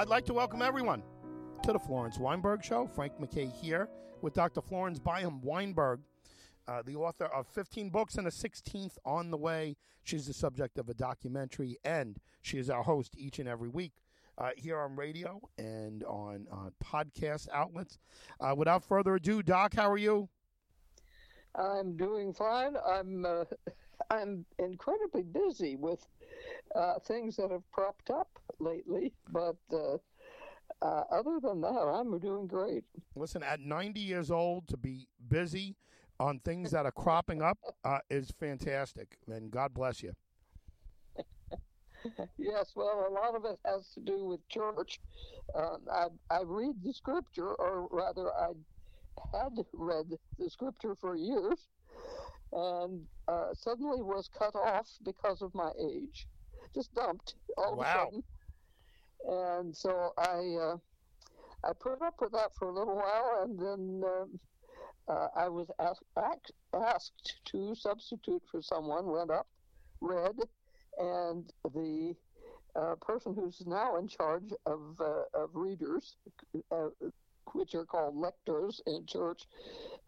I'd 0.00 0.08
like 0.08 0.24
to 0.24 0.32
welcome 0.32 0.62
everyone 0.62 1.02
to 1.62 1.74
the 1.74 1.78
Florence 1.78 2.18
Weinberg 2.18 2.64
Show. 2.64 2.86
Frank 2.86 3.20
MacKay 3.20 3.48
here 3.48 3.90
with 4.22 4.32
Dr. 4.32 4.62
Florence 4.62 4.98
Byam 4.98 5.42
Weinberg, 5.42 6.00
uh, 6.66 6.80
the 6.80 6.96
author 6.96 7.26
of 7.26 7.46
15 7.48 7.90
books 7.90 8.14
and 8.14 8.26
a 8.26 8.30
16th 8.30 8.96
on 9.04 9.30
the 9.30 9.36
way. 9.36 9.76
She's 10.02 10.26
the 10.26 10.32
subject 10.32 10.78
of 10.78 10.88
a 10.88 10.94
documentary, 10.94 11.76
and 11.84 12.16
she 12.40 12.56
is 12.56 12.70
our 12.70 12.82
host 12.82 13.14
each 13.18 13.40
and 13.40 13.46
every 13.46 13.68
week. 13.68 13.92
Uh, 14.38 14.52
here 14.56 14.78
on 14.78 14.96
radio 14.96 15.38
and 15.58 16.02
on 16.04 16.46
uh, 16.50 16.70
podcast 16.82 17.48
outlets. 17.52 17.98
Uh, 18.40 18.54
without 18.56 18.82
further 18.82 19.16
ado, 19.16 19.42
Doc, 19.42 19.74
how 19.74 19.90
are 19.90 19.98
you? 19.98 20.30
I'm 21.54 21.98
doing 21.98 22.32
fine. 22.32 22.74
I'm 22.88 23.26
uh, 23.26 23.44
I'm 24.10 24.46
incredibly 24.58 25.24
busy 25.24 25.76
with 25.76 26.06
uh, 26.74 26.98
things 27.00 27.36
that 27.36 27.50
have 27.50 27.70
propped 27.72 28.10
up 28.10 28.38
lately, 28.58 29.12
but 29.30 29.56
uh, 29.72 29.96
uh, 30.82 31.04
other 31.10 31.38
than 31.42 31.60
that, 31.60 31.68
I'm 31.68 32.18
doing 32.18 32.46
great. 32.46 32.84
Listen, 33.14 33.42
at 33.42 33.60
90 33.60 34.00
years 34.00 34.30
old, 34.30 34.68
to 34.68 34.76
be 34.76 35.08
busy 35.28 35.76
on 36.18 36.38
things 36.40 36.70
that 36.70 36.86
are 36.86 36.92
cropping 36.92 37.42
up 37.42 37.58
uh, 37.84 37.98
is 38.08 38.30
fantastic, 38.38 39.18
and 39.26 39.50
God 39.50 39.74
bless 39.74 40.02
you. 40.02 40.12
yes, 42.38 42.72
well, 42.74 43.06
a 43.08 43.12
lot 43.12 43.34
of 43.34 43.44
it 43.44 43.58
has 43.64 43.88
to 43.94 44.00
do 44.00 44.24
with 44.24 44.46
church. 44.48 45.00
Um, 45.54 45.80
I, 45.90 46.06
I 46.30 46.40
read 46.44 46.76
the 46.82 46.92
scripture, 46.92 47.52
or 47.54 47.88
rather, 47.90 48.32
I 48.32 48.48
had 49.32 49.52
read 49.72 50.06
the 50.38 50.50
scripture 50.50 50.94
for 50.94 51.16
years, 51.16 51.68
and 52.52 53.02
uh, 53.28 53.48
suddenly 53.54 54.00
was 54.02 54.28
cut 54.36 54.54
off 54.54 54.88
because 55.04 55.42
of 55.42 55.54
my 55.54 55.70
age. 55.78 56.26
Just 56.74 56.94
dumped 56.94 57.34
all 57.56 57.76
wow. 57.76 57.82
of 57.82 57.86
a 57.86 57.92
sudden. 57.92 58.22
And 59.28 59.76
so 59.76 60.12
I 60.16 60.56
uh, 60.60 60.76
I 61.62 61.72
put 61.78 62.00
up 62.02 62.14
with 62.20 62.32
that 62.32 62.54
for 62.54 62.68
a 62.68 62.72
little 62.72 62.96
while, 62.96 63.42
and 63.42 63.58
then 63.58 64.02
uh, 64.04 65.12
uh, 65.12 65.28
I 65.36 65.48
was 65.48 65.68
asked, 65.78 66.52
asked 66.74 67.40
to 67.46 67.74
substitute 67.74 68.42
for 68.50 68.62
someone. 68.62 69.06
Went 69.06 69.30
up, 69.30 69.46
read, 70.00 70.36
and 70.98 71.52
the 71.74 72.14
uh, 72.76 72.94
person 73.00 73.34
who's 73.34 73.62
now 73.66 73.96
in 73.96 74.08
charge 74.08 74.52
of 74.66 74.80
uh, 75.00 75.24
of 75.34 75.50
readers, 75.54 76.16
uh, 76.70 76.88
which 77.52 77.74
are 77.74 77.84
called 77.84 78.16
lectors 78.16 78.80
in 78.86 79.04
church, 79.06 79.42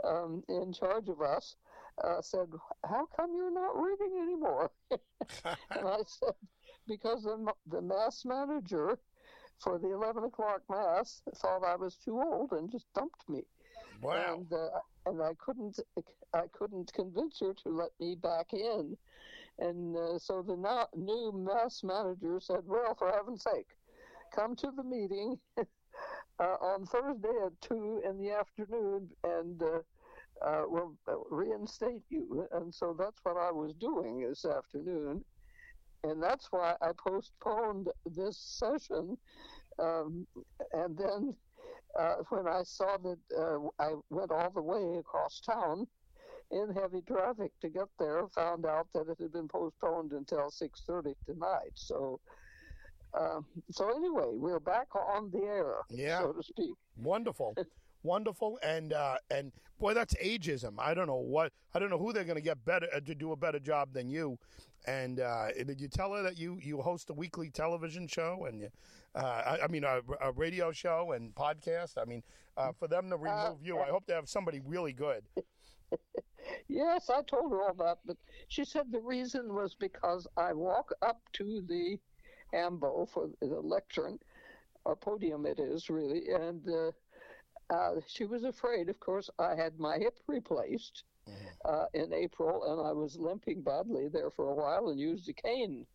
um, 0.04 0.42
in 0.48 0.72
charge 0.72 1.08
of 1.08 1.20
us, 1.20 1.56
uh, 2.02 2.22
said, 2.22 2.48
"How 2.84 3.06
come 3.16 3.34
you're 3.34 3.52
not 3.52 3.76
reading 3.76 4.18
anymore?" 4.22 4.70
and 4.90 5.86
I 5.86 5.98
said, 6.06 6.34
"Because 6.92 7.22
the, 7.22 7.52
the 7.66 7.80
mass 7.80 8.24
manager 8.24 8.98
for 9.58 9.78
the 9.78 9.92
11 9.92 10.24
o'clock 10.24 10.60
mass 10.68 11.22
thought 11.36 11.64
I 11.64 11.76
was 11.76 11.96
too 11.96 12.20
old 12.20 12.52
and 12.52 12.70
just 12.70 12.86
dumped 12.94 13.28
me." 13.28 13.42
Wow. 14.02 14.34
And, 14.34 14.52
uh, 14.52 14.80
and 15.06 15.22
I 15.22 15.32
couldn't, 15.38 15.78
I 16.34 16.44
couldn't 16.52 16.92
convince 16.92 17.40
her 17.40 17.54
to 17.54 17.68
let 17.68 17.90
me 18.00 18.14
back 18.14 18.52
in, 18.52 18.96
and 19.58 19.96
uh, 19.96 20.18
so 20.18 20.42
the 20.42 20.56
now, 20.56 20.88
new 20.94 21.32
mass 21.32 21.82
manager 21.82 22.40
said, 22.40 22.62
"Well, 22.66 22.94
for 22.94 23.10
heaven's 23.10 23.42
sake, 23.42 23.70
come 24.34 24.54
to 24.56 24.70
the 24.76 24.84
meeting." 24.84 25.38
Uh, 26.40 26.56
on 26.62 26.86
Thursday 26.86 27.36
at 27.44 27.60
two 27.60 28.00
in 28.08 28.18
the 28.18 28.30
afternoon, 28.30 29.08
and 29.22 29.62
uh, 29.62 29.78
uh, 30.44 30.64
will 30.66 30.96
reinstate 31.30 32.02
you. 32.08 32.46
And 32.52 32.74
so 32.74 32.96
that's 32.98 33.20
what 33.22 33.36
I 33.36 33.50
was 33.50 33.74
doing 33.74 34.26
this 34.26 34.44
afternoon. 34.44 35.24
And 36.04 36.22
that's 36.22 36.48
why 36.50 36.74
I 36.82 36.90
postponed 36.96 37.88
this 38.06 38.36
session. 38.36 39.16
Um, 39.78 40.26
and 40.72 40.98
then 40.98 41.34
uh, 41.98 42.16
when 42.28 42.48
I 42.48 42.62
saw 42.64 42.96
that 42.98 43.18
uh, 43.36 43.58
I 43.78 43.94
went 44.10 44.30
all 44.30 44.50
the 44.50 44.62
way 44.62 44.98
across 44.98 45.40
town 45.40 45.86
in 46.50 46.74
heavy 46.74 47.02
traffic 47.02 47.52
to 47.60 47.68
get 47.68 47.88
there, 47.98 48.26
found 48.34 48.66
out 48.66 48.88
that 48.94 49.08
it 49.08 49.18
had 49.20 49.32
been 49.32 49.48
postponed 49.48 50.12
until 50.12 50.50
6.30 50.50 51.14
tonight. 51.26 51.72
So 51.74 52.20
uh, 53.14 53.40
so 53.70 53.90
anyway, 53.94 54.30
we're 54.30 54.58
back 54.58 54.88
on 54.94 55.30
the 55.30 55.42
air, 55.44 55.74
yeah. 55.90 56.20
so 56.20 56.32
to 56.32 56.42
speak. 56.42 56.74
Wonderful. 56.96 57.54
wonderful 58.02 58.58
and 58.62 58.92
uh, 58.92 59.16
and 59.30 59.52
boy 59.78 59.94
that's 59.94 60.14
ageism. 60.14 60.74
I 60.78 60.94
don't 60.94 61.06
know 61.06 61.16
what 61.16 61.52
i 61.74 61.78
don't 61.78 61.90
know 61.90 61.98
who 61.98 62.12
they're 62.12 62.24
going 62.24 62.36
to 62.36 62.42
get 62.42 62.64
better 62.64 62.86
uh, 62.94 63.00
to 63.00 63.14
do 63.14 63.32
a 63.32 63.36
better 63.36 63.58
job 63.58 63.92
than 63.92 64.08
you. 64.08 64.38
And 64.86 65.20
uh, 65.20 65.52
did 65.52 65.80
you 65.80 65.88
tell 65.88 66.12
her 66.14 66.22
that 66.22 66.38
you 66.38 66.58
you 66.60 66.80
host 66.82 67.10
a 67.10 67.14
weekly 67.14 67.50
television 67.50 68.06
show 68.08 68.46
and 68.48 68.68
uh, 69.14 69.18
I, 69.20 69.64
I, 69.64 69.66
mean 69.68 69.84
a, 69.84 70.00
a, 70.20 70.32
radio 70.32 70.72
show 70.72 71.12
and 71.12 71.34
podcast? 71.34 71.98
I 72.00 72.04
mean 72.04 72.22
uh, 72.56 72.72
for 72.72 72.88
them 72.88 73.08
to 73.10 73.16
Uh, 73.16 73.18
remove 73.18 73.62
you 73.62 73.78
i 73.78 73.88
hope 73.88 74.06
they 74.06 74.14
have 74.14 74.28
somebody 74.28 74.60
really 74.60 74.92
good. 74.92 75.24
Yes 76.68 77.10
i 77.10 77.22
told 77.22 77.52
her 77.52 77.62
all 77.62 77.74
that 77.74 77.98
but 78.04 78.16
she 78.48 78.64
said 78.64 78.90
the 78.90 79.00
reason 79.00 79.54
was 79.54 79.74
because 79.74 80.26
i 80.36 80.52
walk 80.52 80.92
up 81.02 81.20
to 81.34 81.62
the 81.68 81.98
ambo 82.54 83.06
for 83.06 83.30
the 83.40 83.60
lectern 83.60 84.18
or 84.84 84.96
podium 84.96 85.46
it 85.46 85.60
is 85.60 85.88
really 85.90 86.28
and 86.30 86.66
uh, 87.70 87.92
she 88.06 88.24
was 88.24 88.44
afraid, 88.44 88.88
of 88.88 88.98
course, 89.00 89.30
I 89.38 89.54
had 89.54 89.78
my 89.78 89.98
hip 89.98 90.18
replaced 90.26 91.04
uh, 91.64 91.86
in 91.94 92.12
April, 92.12 92.64
and 92.64 92.86
I 92.86 92.92
was 92.92 93.16
limping 93.16 93.62
badly 93.62 94.08
there 94.08 94.30
for 94.30 94.50
a 94.50 94.54
while 94.54 94.88
and 94.88 94.98
used 94.98 95.28
a 95.28 95.32
cane 95.32 95.86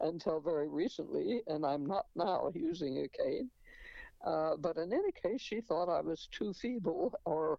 until 0.00 0.40
very 0.40 0.68
recently, 0.68 1.42
and 1.46 1.64
I'm 1.64 1.86
not 1.86 2.06
now 2.16 2.50
using 2.54 2.98
a 2.98 3.08
cane. 3.08 3.50
Uh, 4.26 4.56
but 4.56 4.76
in 4.76 4.92
any 4.92 5.12
case, 5.12 5.40
she 5.40 5.60
thought 5.60 5.88
I 5.88 6.00
was 6.00 6.28
too 6.30 6.52
feeble 6.52 7.12
or 7.24 7.58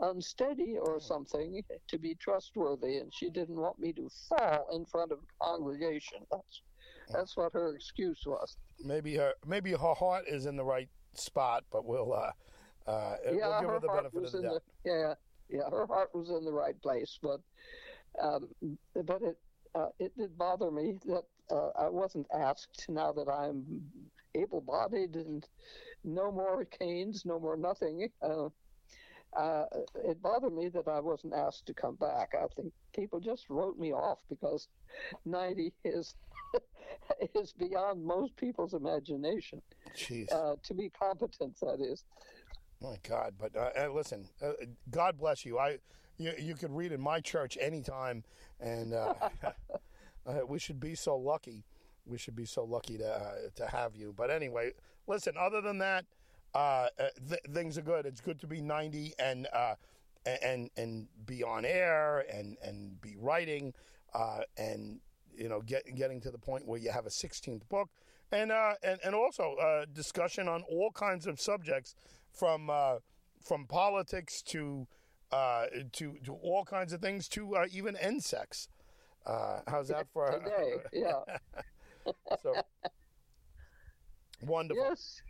unsteady 0.00 0.76
or 0.78 1.00
something 1.00 1.62
to 1.88 1.98
be 1.98 2.14
trustworthy, 2.16 2.98
and 2.98 3.12
she 3.14 3.30
didn't 3.30 3.56
want 3.56 3.78
me 3.78 3.92
to 3.92 4.08
fall 4.28 4.66
in 4.72 4.84
front 4.84 5.12
of 5.12 5.18
a 5.18 5.44
congregation. 5.44 6.18
That's 6.30 6.62
that's 7.12 7.36
what 7.36 7.52
her 7.52 7.74
excuse 7.74 8.22
was. 8.26 8.56
maybe 8.82 9.14
her 9.16 9.34
maybe 9.46 9.72
her 9.72 9.94
heart 9.94 10.24
is 10.26 10.46
in 10.46 10.56
the 10.56 10.64
right 10.64 10.88
spot 11.12 11.62
but 11.70 11.84
we'll 11.84 12.12
uh 12.14 12.30
uh, 12.86 13.16
yeah, 13.24 13.60
we'll 13.60 13.70
her 13.70 13.80
the 13.80 13.88
heart 13.88 14.12
benefit 14.12 14.16
of 14.16 14.22
was 14.22 14.32
the 14.32 14.38
in 14.38 14.44
doubt. 14.44 14.62
the 14.84 14.90
yeah, 14.90 15.14
yeah, 15.50 15.70
her 15.70 15.86
heart 15.86 16.10
was 16.14 16.30
in 16.30 16.44
the 16.44 16.52
right 16.52 16.80
place, 16.82 17.18
but 17.22 17.40
um, 18.22 18.48
but 19.04 19.22
it 19.22 19.38
uh, 19.74 19.88
it 19.98 20.16
did 20.16 20.36
bother 20.38 20.70
me 20.70 20.94
that 21.06 21.24
uh, 21.50 21.68
I 21.78 21.88
wasn't 21.88 22.26
asked 22.32 22.86
now 22.88 23.12
that 23.12 23.28
I'm 23.28 23.82
able-bodied 24.34 25.14
and 25.14 25.46
no 26.04 26.30
more 26.30 26.64
canes, 26.64 27.24
no 27.24 27.38
more 27.38 27.56
nothing. 27.56 28.08
Uh, 28.22 28.48
uh, 29.36 29.64
it 30.04 30.20
bothered 30.22 30.54
me 30.54 30.68
that 30.68 30.86
I 30.86 31.00
wasn't 31.00 31.34
asked 31.34 31.66
to 31.66 31.74
come 31.74 31.96
back. 31.96 32.34
I 32.40 32.46
think 32.54 32.72
people 32.94 33.18
just 33.18 33.50
wrote 33.50 33.78
me 33.78 33.92
off 33.92 34.18
because 34.28 34.68
90 35.24 35.72
is 35.84 36.14
is 37.34 37.52
beyond 37.52 38.04
most 38.04 38.36
people's 38.36 38.74
imagination. 38.74 39.60
Jeez. 39.96 40.32
Uh, 40.32 40.54
to 40.62 40.74
be 40.74 40.90
competent, 40.90 41.58
that 41.60 41.80
is. 41.80 42.04
My 42.84 42.98
God, 43.08 43.34
but 43.40 43.56
uh, 43.56 43.70
uh, 43.78 43.92
listen, 43.94 44.28
uh, 44.42 44.52
God 44.90 45.16
bless 45.16 45.46
you. 45.46 45.58
I, 45.58 45.78
you, 46.18 46.32
you 46.38 46.54
could 46.54 46.70
read 46.70 46.92
in 46.92 47.00
my 47.00 47.18
church 47.18 47.56
anytime, 47.58 48.24
and 48.60 48.92
uh, 48.92 49.14
uh, 50.26 50.40
we 50.46 50.58
should 50.58 50.80
be 50.80 50.94
so 50.94 51.16
lucky. 51.16 51.64
We 52.04 52.18
should 52.18 52.36
be 52.36 52.44
so 52.44 52.62
lucky 52.62 52.98
to 52.98 53.08
uh, 53.08 53.34
to 53.54 53.66
have 53.68 53.96
you. 53.96 54.12
But 54.14 54.30
anyway, 54.30 54.72
listen. 55.06 55.32
Other 55.38 55.62
than 55.62 55.78
that, 55.78 56.04
th- 56.54 57.40
things 57.54 57.78
are 57.78 57.82
good. 57.82 58.04
It's 58.04 58.20
good 58.20 58.38
to 58.40 58.46
be 58.46 58.60
ninety 58.60 59.14
and 59.18 59.48
and 60.26 60.68
and 60.76 61.06
be 61.24 61.42
on 61.42 61.64
air 61.64 62.26
and 62.30 62.58
and 62.62 63.00
be 63.00 63.16
writing 63.18 63.72
and 64.58 65.00
you 65.34 65.48
know 65.48 65.62
get, 65.62 65.84
getting 65.96 66.20
to 66.20 66.30
the 66.30 66.38
point 66.38 66.66
where 66.66 66.78
you 66.78 66.90
have 66.90 67.06
a 67.06 67.10
sixteenth 67.10 67.66
book 67.70 67.88
and 68.30 68.52
and 68.82 68.98
and 69.02 69.14
also 69.14 69.86
discussion 69.94 70.48
on 70.48 70.62
all 70.64 70.90
kinds 70.90 71.26
of 71.26 71.40
subjects 71.40 71.94
from 72.34 72.68
uh, 72.68 72.96
from 73.42 73.66
politics 73.66 74.42
to 74.42 74.86
uh, 75.32 75.66
to 75.92 76.16
to 76.24 76.34
all 76.34 76.64
kinds 76.64 76.92
of 76.92 77.00
things 77.00 77.28
to 77.28 77.56
uh, 77.56 77.66
even 77.70 77.96
insects. 77.96 78.68
Uh, 79.26 79.60
how's 79.66 79.88
that 79.88 80.06
for 80.12 80.30
Today, 80.44 80.76
yeah. 80.92 81.20
so 82.42 82.54
wonderful? 84.42 84.84
Yes. 84.84 85.22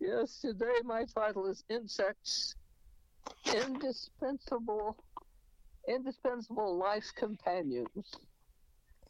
Yes, 0.00 0.40
today 0.40 0.80
my 0.84 1.04
title 1.04 1.46
is 1.46 1.64
Insects 1.70 2.56
Indispensable 3.46 4.96
Indispensable 5.88 6.76
Life 6.76 7.10
Companions. 7.16 8.16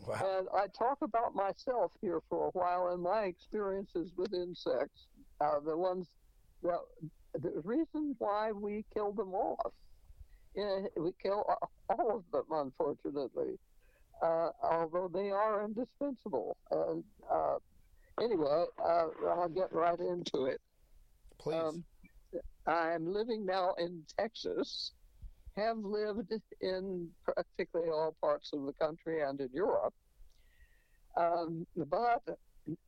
Wow. 0.07 0.39
And 0.39 0.49
I 0.55 0.67
talk 0.67 0.99
about 1.03 1.35
myself 1.35 1.93
here 2.01 2.21
for 2.29 2.49
a 2.49 2.51
while 2.51 2.89
and 2.93 3.03
my 3.03 3.25
experiences 3.25 4.13
with 4.17 4.35
insects. 4.35 5.07
Uh, 5.41 5.61
the 5.65 5.77
ones 5.77 6.09
that 6.65 6.81
the 7.41 7.61
reason 7.65 8.15
why 8.19 8.53
we 8.53 8.85
kill 8.93 9.13
them 9.13 9.35
off. 9.35 9.73
Yeah, 10.57 10.83
we 10.97 11.11
kill 11.23 11.45
all 11.89 12.17
of 12.17 12.25
them, 12.33 12.45
unfortunately, 12.51 13.59
uh, 14.23 14.51
although 14.63 15.11
they 15.13 15.31
are 15.31 15.65
indispensable. 15.65 16.57
And 16.71 17.03
uh, 17.31 17.57
anyway, 18.23 18.65
uh, 18.79 19.07
I'll 19.29 19.49
get 19.49 19.73
right 19.73 19.99
into 19.99 20.47
it. 20.47 20.61
Please. 21.41 21.57
Um, 21.57 21.85
I'm 22.67 23.13
living 23.13 23.45
now 23.45 23.75
in 23.79 24.03
Texas, 24.17 24.93
have 25.57 25.79
lived 25.79 26.33
in 26.61 27.09
practically 27.25 27.89
all 27.91 28.17
parts 28.21 28.51
of 28.53 28.65
the 28.65 28.73
country 28.73 29.23
and 29.23 29.41
in 29.41 29.51
Europe. 29.53 29.95
Um, 31.17 31.67
but 31.77 32.23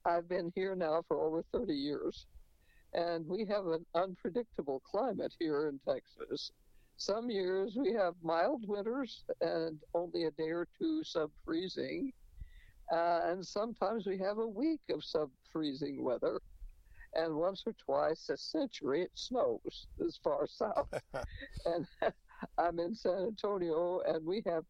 I've 0.05 0.29
been 0.29 0.52
here 0.55 0.75
now 0.75 1.02
for 1.06 1.20
over 1.20 1.44
30 1.52 1.75
years, 1.75 2.26
and 2.92 3.26
we 3.26 3.44
have 3.46 3.66
an 3.66 3.84
unpredictable 3.94 4.80
climate 4.80 5.34
here 5.38 5.68
in 5.68 5.78
Texas. 5.86 6.50
Some 6.96 7.30
years 7.30 7.76
we 7.76 7.92
have 7.92 8.14
mild 8.22 8.64
winters 8.66 9.24
and 9.40 9.78
only 9.94 10.24
a 10.24 10.30
day 10.32 10.50
or 10.50 10.66
two 10.78 11.02
sub 11.04 11.30
freezing, 11.44 12.12
uh, 12.92 13.20
and 13.24 13.46
sometimes 13.46 14.06
we 14.06 14.18
have 14.18 14.38
a 14.38 14.46
week 14.46 14.80
of 14.90 15.04
sub 15.04 15.30
freezing 15.52 16.02
weather 16.02 16.40
and 17.14 17.34
once 17.34 17.62
or 17.66 17.74
twice 17.74 18.28
a 18.28 18.36
century 18.36 19.02
it 19.02 19.10
snows 19.14 19.88
this 19.98 20.18
far 20.22 20.46
south. 20.48 20.88
and 21.66 21.86
I'm 22.58 22.78
in 22.78 22.94
San 22.94 23.24
Antonio, 23.24 24.00
and 24.06 24.24
we 24.24 24.42
have 24.46 24.64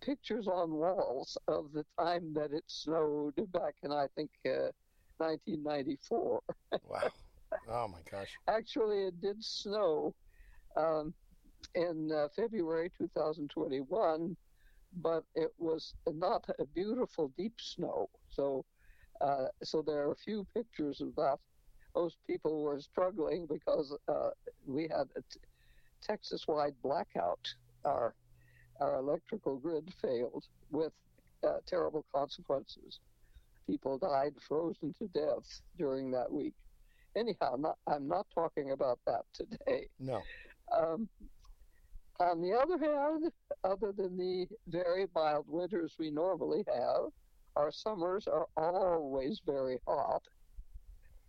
pictures 0.00 0.46
on 0.46 0.70
walls 0.70 1.36
of 1.48 1.72
the 1.72 1.84
time 1.98 2.32
that 2.34 2.52
it 2.52 2.62
snowed 2.68 3.34
back 3.52 3.74
in, 3.82 3.90
I 3.90 4.06
think, 4.14 4.30
uh, 4.46 4.70
1994. 5.18 6.40
wow. 6.84 7.08
Oh, 7.68 7.88
my 7.88 7.98
gosh. 8.10 8.38
Actually, 8.48 9.04
it 9.04 9.20
did 9.20 9.42
snow 9.42 10.14
um, 10.76 11.14
in 11.74 12.10
uh, 12.12 12.28
February 12.34 12.90
2021, 12.98 14.36
but 15.02 15.24
it 15.34 15.50
was 15.58 15.94
not 16.06 16.44
a 16.58 16.64
beautiful 16.66 17.32
deep 17.36 17.54
snow. 17.60 18.08
So, 18.30 18.64
uh, 19.20 19.46
so 19.62 19.82
there 19.82 20.08
are 20.08 20.12
a 20.12 20.16
few 20.16 20.46
pictures 20.54 21.00
of 21.00 21.14
that 21.16 21.38
most 21.94 22.18
people 22.26 22.62
were 22.62 22.80
struggling 22.80 23.46
because 23.46 23.96
uh, 24.08 24.30
we 24.66 24.82
had 24.82 25.08
a 25.16 25.20
t- 25.32 25.40
Texas-wide 26.02 26.74
blackout. 26.82 27.48
Our 27.84 28.14
our 28.80 28.96
electrical 28.96 29.56
grid 29.56 29.92
failed 30.00 30.44
with 30.70 30.92
uh, 31.46 31.58
terrible 31.66 32.04
consequences. 32.14 33.00
People 33.68 33.98
died 33.98 34.34
frozen 34.46 34.92
to 34.98 35.08
death 35.08 35.60
during 35.76 36.10
that 36.12 36.30
week. 36.30 36.54
Anyhow, 37.16 37.56
not, 37.58 37.78
I'm 37.86 38.08
not 38.08 38.26
talking 38.34 38.72
about 38.72 38.98
that 39.06 39.22
today. 39.32 39.88
No. 39.98 40.20
Um, 40.76 41.08
on 42.20 42.42
the 42.42 42.52
other 42.52 42.78
hand, 42.78 43.32
other 43.64 43.92
than 43.92 44.16
the 44.16 44.46
very 44.68 45.06
mild 45.14 45.46
winters 45.48 45.94
we 45.98 46.10
normally 46.10 46.64
have, 46.66 47.12
our 47.56 47.70
summers 47.70 48.26
are 48.26 48.46
always 48.56 49.40
very 49.46 49.78
hot 49.86 50.22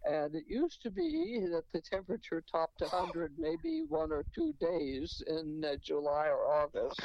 and 0.06 0.34
it 0.34 0.46
used 0.48 0.82
to 0.82 0.90
be 0.90 1.46
that 1.52 1.64
the 1.74 1.82
temperature 1.82 2.44
topped 2.50 2.82
100 2.82 3.34
maybe 3.38 3.84
one 3.88 4.12
or 4.12 4.26
two 4.34 4.54
days 4.60 5.22
in 5.28 5.64
uh, 5.66 5.76
July 5.82 6.28
or 6.28 6.64
August. 6.64 7.02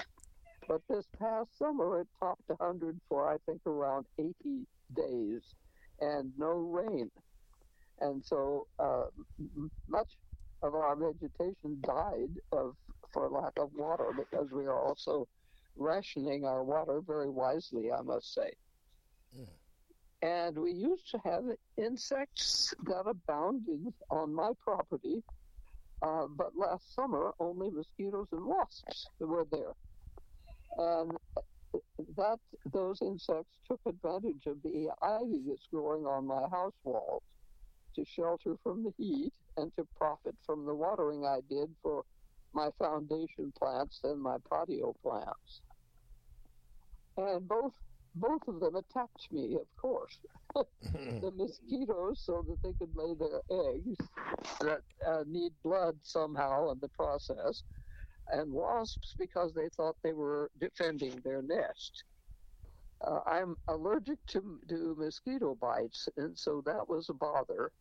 But 0.66 0.80
this 0.88 1.06
past 1.18 1.58
summer, 1.58 2.00
it 2.00 2.08
topped 2.18 2.48
100 2.48 2.98
for, 3.08 3.30
I 3.30 3.36
think, 3.44 3.60
around 3.66 4.06
80 4.18 4.32
days 4.96 5.42
and 6.00 6.32
no 6.38 6.52
rain. 6.52 7.10
And 8.00 8.24
so 8.24 8.66
uh, 8.78 9.04
much 9.88 10.08
of 10.62 10.74
our 10.74 10.96
vegetation 10.96 11.78
died 11.82 12.30
of 12.52 12.74
for 13.12 13.28
lack 13.28 13.52
of 13.58 13.70
water 13.76 14.10
because 14.16 14.50
we 14.50 14.64
are 14.66 14.80
also 14.80 15.28
rationing 15.76 16.44
our 16.44 16.64
water 16.64 17.00
very 17.06 17.30
wisely, 17.30 17.92
I 17.92 18.02
must 18.02 18.34
say. 18.34 18.52
Mm. 19.38 19.48
And 20.22 20.58
we 20.58 20.72
used 20.72 21.10
to 21.10 21.18
have 21.24 21.44
insects 21.76 22.74
that 22.84 23.04
abounded 23.06 23.92
on 24.10 24.34
my 24.34 24.52
property, 24.62 25.22
uh, 26.02 26.26
but 26.28 26.52
last 26.56 26.94
summer 26.94 27.32
only 27.38 27.70
mosquitoes 27.70 28.28
and 28.32 28.46
wasps 28.46 29.06
were 29.20 29.46
there. 29.52 29.74
And 30.78 31.12
that 32.16 32.38
those 32.72 33.02
insects 33.02 33.58
took 33.68 33.80
advantage 33.86 34.46
of 34.46 34.62
the 34.62 34.88
ivy 35.02 35.42
that's 35.46 35.66
growing 35.70 36.06
on 36.06 36.26
my 36.26 36.48
house 36.48 36.72
walls 36.84 37.22
to 37.94 38.04
shelter 38.04 38.56
from 38.62 38.84
the 38.84 38.92
heat 38.98 39.32
and 39.56 39.74
to 39.76 39.86
profit 39.96 40.34
from 40.44 40.66
the 40.66 40.74
watering 40.74 41.24
I 41.24 41.40
did 41.48 41.70
for 41.82 42.04
my 42.52 42.70
foundation 42.78 43.52
plants 43.58 44.00
and 44.04 44.20
my 44.20 44.36
patio 44.50 44.94
plants. 45.02 45.60
And 47.16 47.46
both 47.46 47.72
both 48.16 48.46
of 48.46 48.60
them 48.60 48.76
attacked 48.76 49.28
me, 49.32 49.56
of 49.56 49.66
course. 49.76 50.18
the 50.54 51.32
mosquitoes, 51.34 52.22
so 52.24 52.44
that 52.48 52.62
they 52.62 52.72
could 52.78 52.94
lay 52.94 53.14
their 53.14 53.40
eggs 53.50 53.96
that 54.60 54.82
uh, 55.06 55.24
need 55.26 55.52
blood 55.64 55.96
somehow 56.02 56.70
in 56.70 56.78
the 56.80 56.88
process, 56.88 57.64
and 58.30 58.52
wasps 58.52 59.14
because 59.18 59.52
they 59.52 59.68
thought 59.76 59.96
they 60.02 60.12
were 60.12 60.50
defending 60.60 61.20
their 61.24 61.42
nest. 61.42 62.04
Uh, 63.06 63.20
I'm 63.26 63.56
allergic 63.68 64.18
to, 64.28 64.60
to 64.68 64.94
mosquito 64.96 65.56
bites, 65.60 66.08
and 66.16 66.38
so 66.38 66.62
that 66.64 66.88
was 66.88 67.08
a 67.08 67.14
bother. 67.14 67.72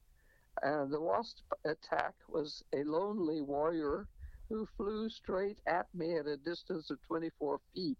And 0.62 0.92
the 0.92 1.02
wasp 1.02 1.40
attack 1.66 2.14
was 2.30 2.64
a 2.74 2.84
lonely 2.84 3.42
warrior 3.42 4.08
who 4.50 4.68
flew 4.78 5.10
straight 5.10 5.60
at 5.66 5.88
me 5.94 6.18
at 6.18 6.28
a 6.28 6.38
distance 6.38 6.90
of 6.92 7.02
24 7.08 7.60
feet 7.74 7.98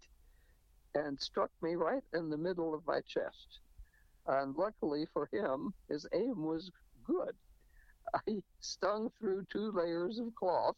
and 0.94 1.20
struck 1.20 1.50
me 1.62 1.74
right 1.74 2.04
in 2.12 2.30
the 2.30 2.36
middle 2.36 2.74
of 2.74 2.86
my 2.86 3.00
chest. 3.00 3.60
And 4.26 4.54
luckily 4.56 5.06
for 5.12 5.28
him, 5.32 5.74
his 5.88 6.06
aim 6.12 6.44
was 6.44 6.70
good. 7.04 7.34
I 8.14 8.42
stung 8.60 9.10
through 9.18 9.46
two 9.50 9.72
layers 9.72 10.18
of 10.18 10.34
cloth, 10.34 10.76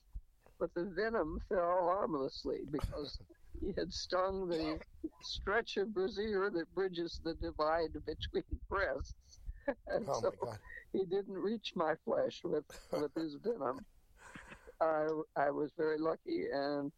but 0.58 0.72
the 0.74 0.84
venom 0.84 1.40
fell 1.48 1.84
harmlessly 1.84 2.60
because 2.70 3.18
he 3.60 3.72
had 3.76 3.92
stung 3.92 4.48
the 4.48 4.80
stretch 5.22 5.76
of 5.76 5.92
brassiere 5.92 6.50
that 6.50 6.74
bridges 6.74 7.20
the 7.22 7.34
divide 7.34 7.92
between 8.06 8.44
breasts. 8.68 9.40
And 9.88 10.06
oh 10.08 10.20
so 10.20 10.32
he 10.92 11.04
didn't 11.04 11.38
reach 11.38 11.72
my 11.74 11.94
flesh 12.04 12.42
with, 12.44 12.64
with 12.92 13.14
his 13.14 13.34
venom. 13.44 13.84
I, 14.80 15.08
I 15.36 15.50
was 15.50 15.72
very 15.76 15.98
lucky, 15.98 16.46
and 16.52 16.92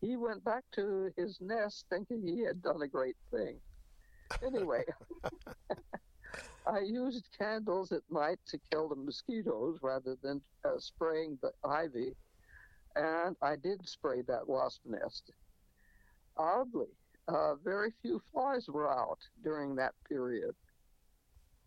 he 0.00 0.16
went 0.16 0.44
back 0.44 0.64
to 0.72 1.10
his 1.16 1.40
nest 1.40 1.86
thinking 1.90 2.26
he 2.26 2.42
had 2.42 2.62
done 2.62 2.82
a 2.82 2.88
great 2.88 3.16
thing. 3.30 3.60
Anyway, 4.44 4.84
I 6.66 6.80
used 6.80 7.28
candles 7.38 7.92
at 7.92 8.02
night 8.10 8.38
to 8.48 8.58
kill 8.70 8.88
the 8.88 8.96
mosquitoes 8.96 9.78
rather 9.82 10.16
than 10.22 10.42
uh, 10.64 10.78
spraying 10.78 11.38
the 11.42 11.52
ivy, 11.64 12.14
and 12.96 13.36
I 13.42 13.56
did 13.56 13.88
spray 13.88 14.22
that 14.22 14.48
wasp 14.48 14.82
nest. 14.84 15.32
Oddly, 16.36 16.96
uh, 17.28 17.54
very 17.56 17.92
few 18.02 18.20
flies 18.32 18.68
were 18.68 18.90
out 18.90 19.20
during 19.42 19.76
that 19.76 19.94
period. 20.08 20.54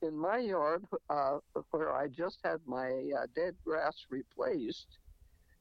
In 0.01 0.17
my 0.17 0.37
yard, 0.37 0.85
uh, 1.09 1.39
where 1.71 1.93
I 1.93 2.07
just 2.07 2.39
had 2.43 2.59
my 2.65 2.89
uh, 3.17 3.27
dead 3.35 3.55
grass 3.65 4.05
replaced, 4.09 4.97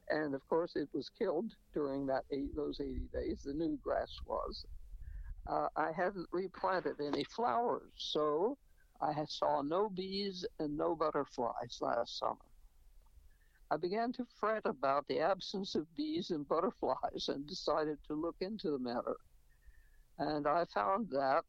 and 0.09 0.33
of 0.33 0.47
course 0.47 0.75
it 0.75 0.89
was 0.93 1.09
killed 1.09 1.51
during 1.73 2.05
that 2.07 2.23
eight, 2.31 2.55
those 2.55 2.79
80 2.79 3.09
days. 3.13 3.41
The 3.43 3.53
new 3.53 3.77
grass 3.83 4.15
was. 4.25 4.65
Uh, 5.47 5.67
I 5.75 5.91
hadn't 5.91 6.27
replanted 6.31 7.01
any 7.01 7.23
flowers, 7.25 7.91
so 7.97 8.57
I 9.01 9.13
saw 9.27 9.61
no 9.61 9.89
bees 9.89 10.45
and 10.59 10.77
no 10.77 10.95
butterflies 10.95 11.77
last 11.81 12.17
summer. 12.19 12.37
I 13.71 13.77
began 13.77 14.11
to 14.13 14.25
fret 14.39 14.63
about 14.65 15.07
the 15.07 15.19
absence 15.19 15.75
of 15.75 15.93
bees 15.95 16.31
and 16.31 16.47
butterflies 16.47 17.27
and 17.27 17.45
decided 17.45 17.97
to 18.07 18.13
look 18.13 18.37
into 18.41 18.71
the 18.71 18.79
matter. 18.79 19.17
And 20.17 20.47
I 20.47 20.65
found 20.73 21.09
that 21.11 21.43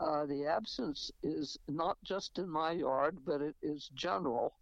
uh, 0.00 0.26
the 0.26 0.46
absence 0.46 1.10
is 1.22 1.58
not 1.68 1.96
just 2.02 2.38
in 2.38 2.48
my 2.48 2.72
yard, 2.72 3.18
but 3.24 3.40
it 3.40 3.54
is 3.62 3.90
general 3.94 4.54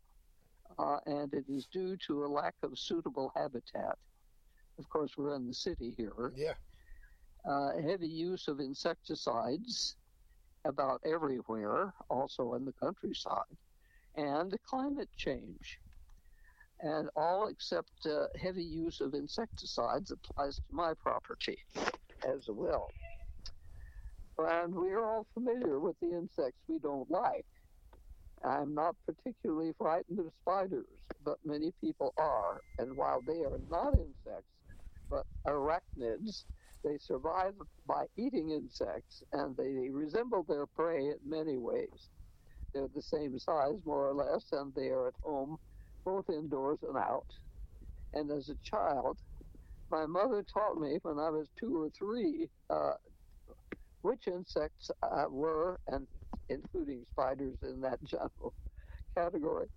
uh, 0.79 0.99
and 1.07 1.33
it 1.33 1.45
is 1.49 1.67
due 1.67 1.97
to 1.97 2.25
a 2.25 2.29
lack 2.29 2.55
of 2.63 2.79
suitable 2.79 3.33
habitat. 3.35 3.97
Of 4.79 4.89
course, 4.89 5.17
we're 5.17 5.35
in 5.35 5.47
the 5.47 5.55
city 5.55 5.95
here. 5.97 6.33
Yeah. 6.37 6.55
Uh, 7.49 7.81
heavy 7.81 8.09
use 8.09 8.49
of 8.49 8.61
insecticides 8.61 9.97
about 10.65 11.01
everywhere, 11.05 11.95
also 12.11 12.55
in 12.55 12.65
the 12.65 12.73
countryside, 12.73 13.57
and 14.17 14.55
climate 14.69 15.09
change. 15.17 15.79
And 16.81 17.09
all 17.17 17.49
except 17.49 18.07
uh, 18.07 18.27
heavy 18.41 18.63
use 18.63 19.01
of 19.01 19.15
insecticides 19.15 20.13
applies 20.13 20.57
to 20.57 20.63
my 20.71 20.95
property 20.95 21.59
as 22.27 22.49
well. 22.49 22.89
And 24.39 24.75
we 24.75 24.91
are 24.93 25.05
all 25.05 25.27
familiar 25.35 25.81
with 25.81 25.97
the 26.01 26.13
insects 26.13 26.61
we 26.69 26.79
don't 26.79 27.11
like. 27.11 27.47
I'm 28.45 28.75
not 28.75 28.97
particularly 29.07 29.73
frightened 29.79 30.21
of 30.21 30.33
spiders, 30.43 30.87
but 31.25 31.39
many 31.45 31.73
people 31.81 32.15
are. 32.19 32.63
And 32.79 32.97
while 32.97 33.21
they 33.23 33.41
are 33.45 33.59
not 33.69 33.95
insects, 33.95 34.51
but 35.11 35.27
arachnids, 35.47 36.45
they 36.85 36.99
survive 36.99 37.55
by 37.87 38.07
eating 38.17 38.51
insects 38.51 39.23
and 39.33 39.57
they 39.57 39.91
resemble 39.91 40.45
their 40.45 40.67
prey 40.67 41.07
in 41.09 41.19
many 41.25 41.59
ways. 41.59 42.11
They're 42.75 42.89
the 42.95 43.03
same 43.03 43.39
size, 43.39 43.81
more 43.85 44.09
or 44.09 44.15
less, 44.15 44.53
and 44.53 44.75
they 44.75 44.89
are 44.91 45.09
at 45.09 45.15
home, 45.23 45.59
both 46.05 46.31
indoors 46.31 46.79
and 46.83 46.97
out. 46.97 47.27
And 48.15 48.31
as 48.31 48.49
a 48.51 48.57
child, 48.63 49.19
my 49.91 50.07
mother 50.07 50.45
taught 50.45 50.81
me 50.81 50.99
when 51.03 51.19
I 51.19 51.31
was 51.31 51.51
two 51.59 51.83
or 51.83 51.91
three 51.91 52.49
uh, 52.71 52.95
which 54.03 54.27
insects 54.27 54.91
uh, 55.03 55.27
were, 55.31 55.79
and 55.89 56.07
including 56.49 57.05
spiders 57.11 57.57
in 57.63 57.81
that 57.83 58.03
general 58.05 58.55
category, 59.17 59.69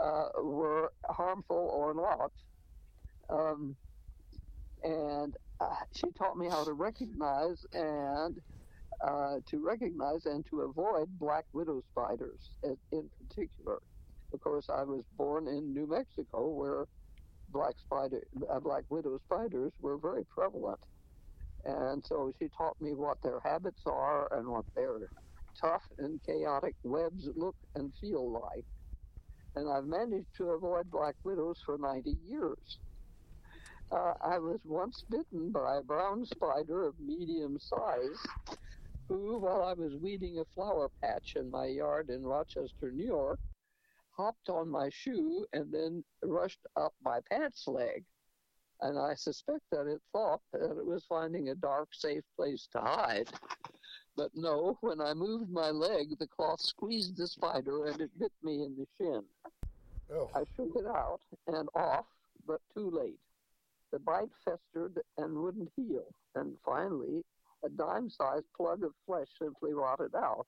uh, 0.00 0.28
were 0.42 0.92
harmful 1.08 1.56
or 1.56 1.94
not. 1.94 2.32
Um, 3.30 3.76
and 4.82 5.34
uh, 5.60 5.76
she 5.92 6.06
taught 6.16 6.36
me 6.36 6.48
how 6.48 6.64
to 6.64 6.72
recognize 6.72 7.64
and 7.72 8.40
uh, 9.06 9.36
to 9.48 9.64
recognize 9.64 10.26
and 10.26 10.44
to 10.46 10.62
avoid 10.62 11.08
black 11.18 11.44
widow 11.52 11.82
spiders 11.90 12.50
in 12.92 13.10
particular. 13.20 13.78
Of 14.32 14.40
course, 14.40 14.66
I 14.68 14.82
was 14.82 15.04
born 15.16 15.48
in 15.48 15.72
New 15.72 15.86
Mexico, 15.86 16.48
where 16.48 16.86
black 17.48 17.74
spider, 17.78 18.22
uh, 18.50 18.60
black 18.60 18.84
widow 18.90 19.18
spiders 19.24 19.72
were 19.80 19.98
very 19.98 20.24
prevalent, 20.26 20.80
and 21.64 22.04
so 22.04 22.32
she 22.38 22.48
taught 22.56 22.80
me 22.80 22.94
what 22.94 23.18
their 23.22 23.40
habits 23.44 23.82
are 23.86 24.28
and 24.32 24.48
what 24.48 24.64
their 24.74 24.98
tough 25.60 25.82
and 25.98 26.20
chaotic 26.24 26.74
webs 26.84 27.28
look 27.36 27.56
and 27.74 27.92
feel 28.00 28.30
like. 28.30 28.64
And 29.56 29.68
I've 29.68 29.86
managed 29.86 30.36
to 30.36 30.50
avoid 30.50 30.90
black 30.90 31.16
widows 31.24 31.58
for 31.64 31.78
90 31.78 32.16
years. 32.26 32.78
Uh, 33.90 34.12
I 34.22 34.38
was 34.38 34.60
once 34.64 35.02
bitten 35.10 35.50
by 35.50 35.78
a 35.78 35.82
brown 35.82 36.24
spider 36.26 36.86
of 36.86 36.94
medium 37.00 37.58
size 37.58 38.56
who, 39.08 39.38
while 39.38 39.64
I 39.64 39.72
was 39.72 39.94
weeding 40.00 40.38
a 40.38 40.44
flower 40.54 40.90
patch 41.02 41.34
in 41.36 41.50
my 41.50 41.66
yard 41.66 42.10
in 42.10 42.22
Rochester, 42.22 42.92
New 42.92 43.06
York, 43.06 43.40
hopped 44.10 44.50
on 44.50 44.68
my 44.68 44.90
shoe 44.90 45.46
and 45.52 45.72
then 45.72 46.04
rushed 46.22 46.60
up 46.76 46.92
my 47.02 47.20
pants 47.30 47.64
leg. 47.66 48.04
And 48.80 48.98
I 48.98 49.14
suspect 49.14 49.62
that 49.72 49.86
it 49.86 50.00
thought 50.12 50.40
that 50.52 50.62
it 50.62 50.86
was 50.86 51.04
finding 51.08 51.48
a 51.48 51.54
dark, 51.54 51.88
safe 51.92 52.22
place 52.36 52.68
to 52.72 52.80
hide. 52.80 53.28
But 54.16 54.30
no, 54.34 54.78
when 54.80 55.00
I 55.00 55.14
moved 55.14 55.50
my 55.50 55.70
leg, 55.70 56.18
the 56.18 56.26
cloth 56.26 56.60
squeezed 56.60 57.16
the 57.16 57.26
spider 57.26 57.86
and 57.86 58.00
it 58.00 58.10
bit 58.18 58.32
me 58.42 58.64
in 58.64 58.76
the 58.76 58.86
shin. 58.96 59.22
Oh. 60.12 60.30
I 60.34 60.44
shook 60.56 60.74
it 60.76 60.86
out 60.86 61.20
and 61.46 61.68
off, 61.74 62.06
but 62.46 62.60
too 62.74 62.90
late. 62.90 63.18
The 63.92 63.98
bite 63.98 64.30
festered 64.44 65.00
and 65.16 65.38
wouldn't 65.38 65.70
heal, 65.76 66.04
and 66.34 66.56
finally, 66.64 67.24
a 67.64 67.68
dime 67.68 68.10
sized 68.10 68.46
plug 68.56 68.84
of 68.84 68.92
flesh 69.06 69.28
simply 69.38 69.72
rotted 69.72 70.14
out. 70.14 70.46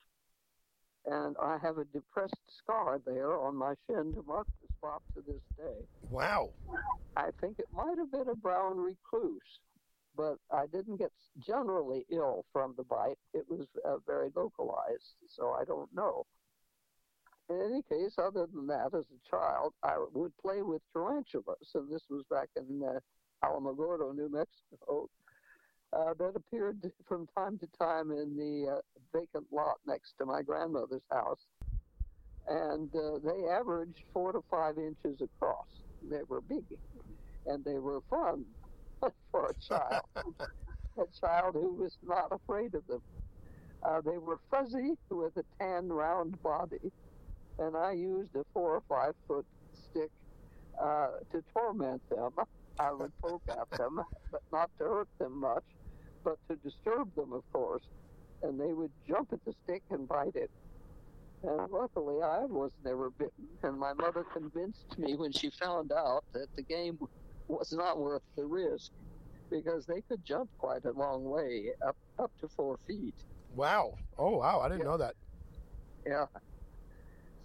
And 1.05 1.35
I 1.41 1.57
have 1.61 1.77
a 1.77 1.85
depressed 1.85 2.35
scar 2.59 2.99
there 3.05 3.39
on 3.39 3.55
my 3.55 3.73
shin 3.87 4.13
to 4.13 4.23
mark 4.27 4.47
the 4.61 4.73
spot 4.77 5.01
to 5.15 5.21
this 5.21 5.41
day. 5.57 5.85
Wow. 6.09 6.51
I 7.17 7.29
think 7.39 7.57
it 7.59 7.67
might 7.73 7.97
have 7.97 8.11
been 8.11 8.29
a 8.29 8.35
brown 8.35 8.77
recluse, 8.77 9.59
but 10.15 10.37
I 10.51 10.67
didn't 10.67 10.97
get 10.97 11.11
generally 11.45 12.05
ill 12.11 12.45
from 12.53 12.75
the 12.77 12.83
bite. 12.83 13.17
It 13.33 13.45
was 13.49 13.67
uh, 13.83 13.97
very 14.05 14.29
localized, 14.35 15.15
so 15.27 15.55
I 15.59 15.65
don't 15.65 15.89
know. 15.93 16.25
In 17.49 17.59
any 17.61 17.81
case, 17.81 18.13
other 18.17 18.47
than 18.53 18.67
that, 18.67 18.93
as 18.97 19.05
a 19.05 19.29
child, 19.29 19.73
I 19.83 19.97
would 20.13 20.37
play 20.37 20.61
with 20.61 20.81
tarantulas, 20.93 21.71
and 21.73 21.91
this 21.91 22.03
was 22.09 22.23
back 22.29 22.49
in 22.55 22.81
uh, 22.81 22.99
Alamogordo, 23.43 24.15
New 24.15 24.29
Mexico, 24.29 25.09
uh, 25.93 26.13
that 26.17 26.33
appeared 26.35 26.91
from 27.07 27.27
time 27.37 27.57
to 27.59 27.67
time 27.79 28.11
in 28.11 28.35
the 28.37 28.77
uh, 28.77 28.79
vacant 29.13 29.45
lot 29.51 29.77
next 29.85 30.13
to 30.19 30.25
my 30.25 30.41
grandmother's 30.41 31.01
house. 31.11 31.45
And 32.47 32.89
uh, 32.95 33.19
they 33.23 33.47
averaged 33.49 34.03
four 34.13 34.31
to 34.31 34.41
five 34.49 34.77
inches 34.77 35.21
across. 35.21 35.67
They 36.09 36.21
were 36.27 36.41
big, 36.41 36.65
and 37.45 37.63
they 37.63 37.77
were 37.77 38.01
fun 38.09 38.45
for 39.31 39.49
a 39.49 39.53
child, 39.67 40.03
a 40.97 41.05
child 41.19 41.53
who 41.53 41.75
was 41.75 41.95
not 42.03 42.31
afraid 42.31 42.73
of 42.73 42.85
them. 42.87 43.01
Uh, 43.83 44.01
they 44.01 44.17
were 44.17 44.39
fuzzy 44.49 44.93
with 45.09 45.35
a 45.37 45.43
tan, 45.59 45.89
round 45.89 46.41
body, 46.43 46.91
and 47.59 47.75
I 47.77 47.93
used 47.93 48.35
a 48.35 48.43
four 48.53 48.75
or 48.75 48.83
five 48.89 49.13
foot 49.27 49.45
stick 49.73 50.11
uh, 50.81 51.07
to 51.31 51.43
torment 51.53 52.01
them. 52.09 52.31
I 52.79 52.91
would 52.91 53.11
poke 53.21 53.43
at 53.49 53.69
them, 53.77 54.01
but 54.31 54.41
not 54.51 54.69
to 54.79 54.85
hurt 54.85 55.09
them 55.19 55.39
much, 55.41 55.63
but 56.23 56.39
to 56.49 56.57
disturb 56.57 57.13
them, 57.15 57.33
of 57.33 57.43
course. 57.51 57.87
And 58.43 58.59
they 58.59 58.73
would 58.73 58.93
jump 59.07 59.33
at 59.33 59.43
the 59.45 59.53
stick 59.53 59.83
and 59.89 60.07
bite 60.07 60.35
it. 60.35 60.51
And 61.43 61.71
luckily, 61.71 62.21
I 62.23 62.45
was 62.45 62.75
never 62.79 63.11
bitten. 63.11 63.57
And 63.63 63.79
my 63.79 63.93
mother 63.93 64.25
convinced 64.25 64.97
me 64.97 65.15
when 65.15 65.31
she 65.33 65.51
found 65.51 65.91
out 65.91 66.25
that 66.33 66.49
the 66.55 66.63
game 66.63 66.99
was 67.47 67.71
not 67.73 67.99
worth 67.99 68.23
the 68.35 68.45
risk 68.47 68.91
because 69.49 69.85
they 69.85 70.01
could 70.03 70.23
jump 70.25 70.51
quite 70.57 70.85
a 70.85 70.91
long 70.93 71.23
way, 71.23 71.73
up 71.85 71.97
up 72.19 72.31
to 72.39 72.49
four 72.49 72.77
feet. 72.87 73.15
Wow. 73.49 73.97
Oh, 74.17 74.37
wow. 74.37 74.61
I 74.61 74.69
didn't 74.69 74.83
Yeah. 74.83 74.85
know 74.85 74.97
that. 74.97 75.15
Yeah. 76.05 76.27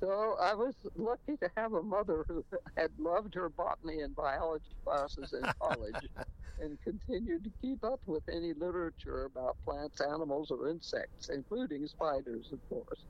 So 0.03 0.37
I 0.39 0.55
was 0.55 0.77
lucky 0.95 1.37
to 1.43 1.51
have 1.57 1.73
a 1.75 1.83
mother 1.83 2.25
who 2.29 2.45
had 2.77 2.99
loved 2.99 3.35
her 3.35 3.49
botany 3.51 4.01
and 4.03 4.15
biology 4.15 4.77
classes 4.85 5.33
in 5.33 5.51
college 5.61 6.07
and 6.61 6.81
continued 6.83 7.45
to 7.45 7.51
keep 7.61 7.85
up 7.85 8.01
with 8.07 8.23
any 8.29 8.53
literature 8.55 9.25
about 9.25 9.57
plants, 9.65 10.01
animals, 10.01 10.51
or 10.51 10.69
insects, 10.69 11.29
including 11.29 11.87
spiders, 11.87 12.51
of 12.53 12.59
course. 12.69 13.05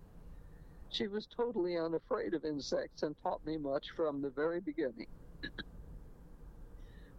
She 0.91 1.09
was 1.09 1.27
totally 1.27 1.77
unafraid 1.77 2.35
of 2.35 2.45
insects 2.45 3.03
and 3.03 3.15
taught 3.23 3.45
me 3.45 3.57
much 3.57 3.91
from 3.97 4.23
the 4.23 4.31
very 4.31 4.61
beginning. 4.61 5.09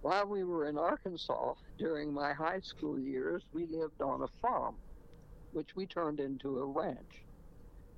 While 0.02 0.28
we 0.28 0.44
were 0.44 0.68
in 0.68 0.78
Arkansas 0.78 1.54
during 1.78 2.14
my 2.14 2.34
high 2.34 2.62
school 2.62 3.00
years, 3.00 3.44
we 3.54 3.66
lived 3.66 4.02
on 4.02 4.24
a 4.24 4.28
farm, 4.42 4.76
which 5.52 5.76
we 5.76 5.86
turned 5.86 6.20
into 6.20 6.60
a 6.60 6.66
ranch. 6.66 7.24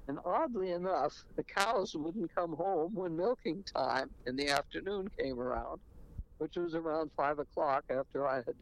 And 0.08 0.18
oddly 0.26 0.72
enough, 0.72 1.14
the 1.36 1.44
cows 1.44 1.96
wouldn't 1.96 2.34
come 2.34 2.54
home 2.54 2.96
when 2.96 3.16
milking 3.16 3.64
time 3.64 4.10
in 4.26 4.36
the 4.36 4.50
afternoon 4.50 5.10
came 5.20 5.40
around, 5.40 5.80
which 6.40 6.56
was 6.56 6.74
around 6.74 7.12
five 7.16 7.38
o'clock 7.40 7.84
after 7.90 8.28
I 8.28 8.38
had 8.38 8.56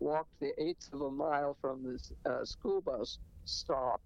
walked 0.00 0.38
the 0.40 0.52
eighth 0.62 0.88
of 0.92 1.00
a 1.00 1.10
mile 1.10 1.56
from 1.60 1.82
the 1.82 2.30
uh, 2.30 2.44
school 2.44 2.80
bus 2.80 3.18
stop. 3.44 4.00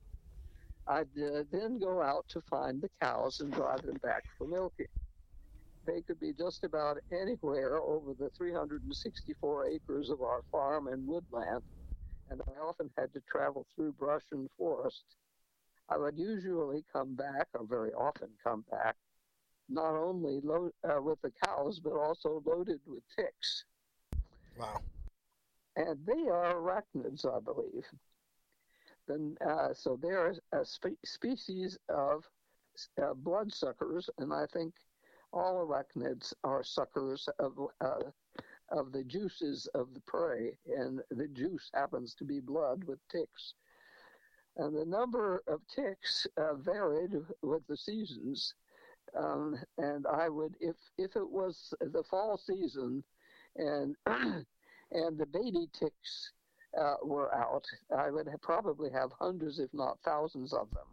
I'd 0.87 1.09
uh, 1.21 1.43
then 1.51 1.79
go 1.81 2.01
out 2.01 2.25
to 2.29 2.41
find 2.49 2.81
the 2.81 2.91
cows 3.03 3.41
and 3.41 3.53
drive 3.53 3.83
them 3.83 3.99
back 4.03 4.23
for 4.39 4.47
milking. 4.47 4.87
They 5.87 6.03
could 6.03 6.21
be 6.21 6.33
just 6.33 6.65
about 6.65 6.99
anywhere 7.13 7.77
over 7.77 8.13
the 8.19 8.31
364 8.37 9.69
acres 9.69 10.11
of 10.11 10.21
our 10.21 10.43
farm 10.51 10.89
and 10.89 11.07
woodland, 11.07 11.63
and 12.31 12.41
I 12.49 12.61
often 12.61 12.91
had 12.97 13.13
to 13.15 13.23
travel 13.29 13.67
through 13.75 13.93
brush 13.93 14.25
and 14.33 14.49
forest. 14.59 15.05
I 15.89 15.97
would 15.97 16.19
usually 16.19 16.85
come 16.93 17.15
back, 17.15 17.47
or 17.55 17.65
very 17.65 17.93
often 17.93 18.29
come 18.43 18.65
back, 18.71 18.97
not 19.69 19.95
only 19.95 20.41
load, 20.43 20.73
uh, 20.85 21.01
with 21.01 21.21
the 21.23 21.33
cows, 21.45 21.81
but 21.81 21.93
also 21.93 22.43
loaded 22.45 22.81
with 22.87 23.03
ticks. 23.15 23.65
Wow. 24.59 24.81
And 25.77 25.99
they 26.07 26.29
are 26.29 26.55
arachnids, 26.55 27.27
I 27.27 27.41
believe. 27.41 27.87
Then, 29.07 29.37
uh, 29.47 29.73
so 29.75 29.99
they're 30.01 30.35
a 30.53 30.65
spe- 30.65 31.05
species 31.05 31.79
of 31.89 32.25
uh, 33.01 33.15
bloodsuckers, 33.15 34.11
and 34.19 34.33
I 34.33 34.47
think 34.53 34.75
all 35.33 35.67
arachnids 35.67 36.33
are 36.45 36.65
suckers 36.65 37.29
of 37.39 37.53
uh, 37.81 38.11
of 38.71 38.91
the 38.91 39.05
juices 39.05 39.69
of 39.75 39.95
the 39.95 40.01
prey, 40.01 40.59
and 40.77 41.01
the 41.11 41.29
juice 41.29 41.71
happens 41.73 42.15
to 42.15 42.25
be 42.25 42.41
blood 42.41 42.83
with 42.85 42.99
ticks. 43.09 43.55
And 44.57 44.75
the 44.75 44.85
number 44.85 45.43
of 45.47 45.61
ticks 45.69 46.27
uh, 46.37 46.55
varied 46.55 47.15
with 47.43 47.67
the 47.69 47.77
seasons. 47.77 48.55
Um, 49.17 49.57
and 49.79 50.07
I 50.07 50.29
would, 50.29 50.57
if 50.61 50.77
if 50.99 51.17
it 51.17 51.29
was 51.29 51.73
the 51.81 52.03
fall 52.11 52.39
season, 52.39 53.03
and 53.57 53.97
and 54.07 55.19
the 55.19 55.27
baby 55.27 55.69
ticks 55.73 56.33
uh, 56.79 56.97
were 57.03 57.35
out, 57.35 57.65
I 57.97 58.11
would 58.11 58.29
have 58.29 58.43
probably 58.43 58.91
have 58.91 59.11
hundreds, 59.19 59.59
if 59.59 59.73
not 59.73 59.99
thousands, 60.05 60.53
of 60.53 60.71
them 60.73 60.87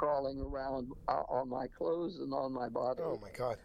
crawling 0.00 0.40
around 0.40 0.88
uh, 1.08 1.24
on 1.28 1.48
my 1.48 1.66
clothes 1.76 2.20
and 2.20 2.32
on 2.32 2.52
my 2.52 2.70
body. 2.70 3.02
Oh, 3.04 3.18
my 3.20 3.28
God. 3.36 3.58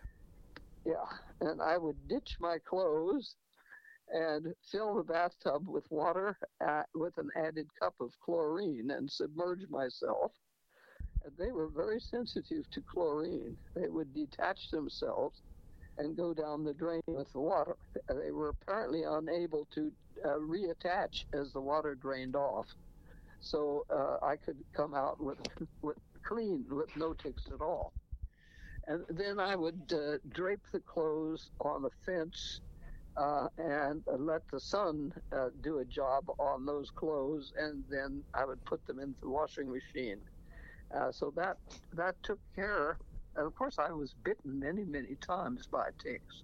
Yeah, 0.86 1.05
and 1.41 1.62
I 1.62 1.77
would 1.77 2.08
ditch 2.10 2.36
my 2.41 2.58
clothes 2.67 3.36
and 4.10 4.53
fill 4.72 4.96
the 4.96 5.03
bathtub 5.03 5.67
with 5.67 5.89
water 5.89 6.38
uh, 6.65 6.84
with 6.94 7.17
an 7.17 7.29
added 7.36 7.67
cup 7.79 7.96
of 8.00 8.12
chlorine 8.24 8.91
and 8.91 9.10
submerge 9.10 9.67
myself. 9.70 10.32
They 11.38 11.51
were 11.51 11.67
very 11.67 12.00
sensitive 12.00 12.70
to 12.72 12.82
chlorine. 12.82 13.58
They 13.75 13.88
would 13.88 14.13
detach 14.13 14.70
themselves 14.72 15.41
and 15.98 16.15
go 16.15 16.34
down 16.34 16.63
the 16.63 16.74
drain 16.74 17.01
with 17.08 17.32
the 17.32 17.39
water. 17.39 17.77
They 18.10 18.32
were 18.32 18.50
apparently 18.50 19.03
unable 19.03 19.67
to 19.74 19.91
uh, 20.24 20.39
reattach 20.39 21.25
as 21.34 21.51
the 21.53 21.62
water 21.62 21.96
drained 21.96 22.36
off. 22.36 22.67
So 23.39 23.86
uh, 23.89 24.25
I 24.25 24.36
could 24.36 24.58
come 24.74 24.94
out 24.94 25.22
with 25.22 25.38
with 25.82 25.98
clean 26.24 26.65
with 26.70 26.96
no 26.98 27.13
ticks 27.13 27.44
at 27.53 27.62
all. 27.62 27.94
And 28.88 29.05
then 29.10 29.39
I 29.39 29.55
would 29.55 29.82
uh, 29.94 30.17
drape 30.29 30.65
the 30.72 30.79
clothes 30.79 31.50
on 31.60 31.86
a 31.86 31.89
fence 32.05 32.62
uh, 33.17 33.48
and 33.58 34.03
let 34.17 34.41
the 34.51 34.60
sun 34.60 35.13
uh, 35.32 35.50
do 35.62 35.79
a 35.79 35.86
job 35.86 36.25
on 36.39 36.65
those 36.65 36.91
clothes, 36.91 37.53
and 37.58 37.84
then 37.89 38.24
I 38.34 38.46
would 38.46 38.63
put 38.65 38.86
them 38.86 39.00
into 39.00 39.20
the 39.22 39.29
washing 39.29 39.72
machine. 39.72 40.20
Uh, 40.94 41.12
so 41.12 41.32
that 41.36 41.58
that 41.94 42.15
took 42.24 42.39
care. 42.56 42.98
Of 43.36 43.54
course, 43.56 43.75
I 43.80 43.92
was 43.92 44.13
bitten 44.24 44.60
many, 44.60 44.86
many 44.86 45.15
times 45.15 45.68
by 45.68 45.89
ticks. 46.01 46.44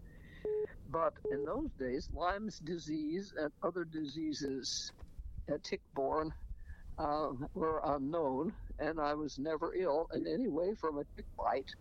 But 0.91 1.13
in 1.31 1.45
those 1.45 1.69
days, 1.79 2.09
Lyme's 2.13 2.59
disease 2.59 3.33
and 3.37 3.49
other 3.63 3.85
diseases, 3.85 4.91
uh, 5.49 5.55
tick-borne, 5.63 6.33
uh, 6.97 7.29
were 7.53 7.81
unknown, 7.85 8.51
and 8.79 8.99
I 8.99 9.13
was 9.13 9.39
never 9.39 9.73
ill 9.73 10.09
in 10.13 10.27
any 10.27 10.49
way 10.49 10.75
from 10.75 10.97
a 10.97 11.05
tick 11.15 11.25
bite 11.37 11.71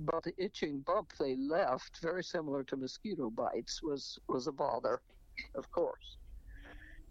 but 0.00 0.22
the 0.22 0.32
itching 0.38 0.80
bump 0.80 1.12
they 1.18 1.36
left, 1.36 2.00
very 2.00 2.22
similar 2.22 2.62
to 2.64 2.76
mosquito 2.76 3.30
bites, 3.30 3.82
was, 3.82 4.18
was 4.28 4.46
a 4.46 4.52
bother, 4.52 5.00
of 5.54 5.70
course. 5.72 6.16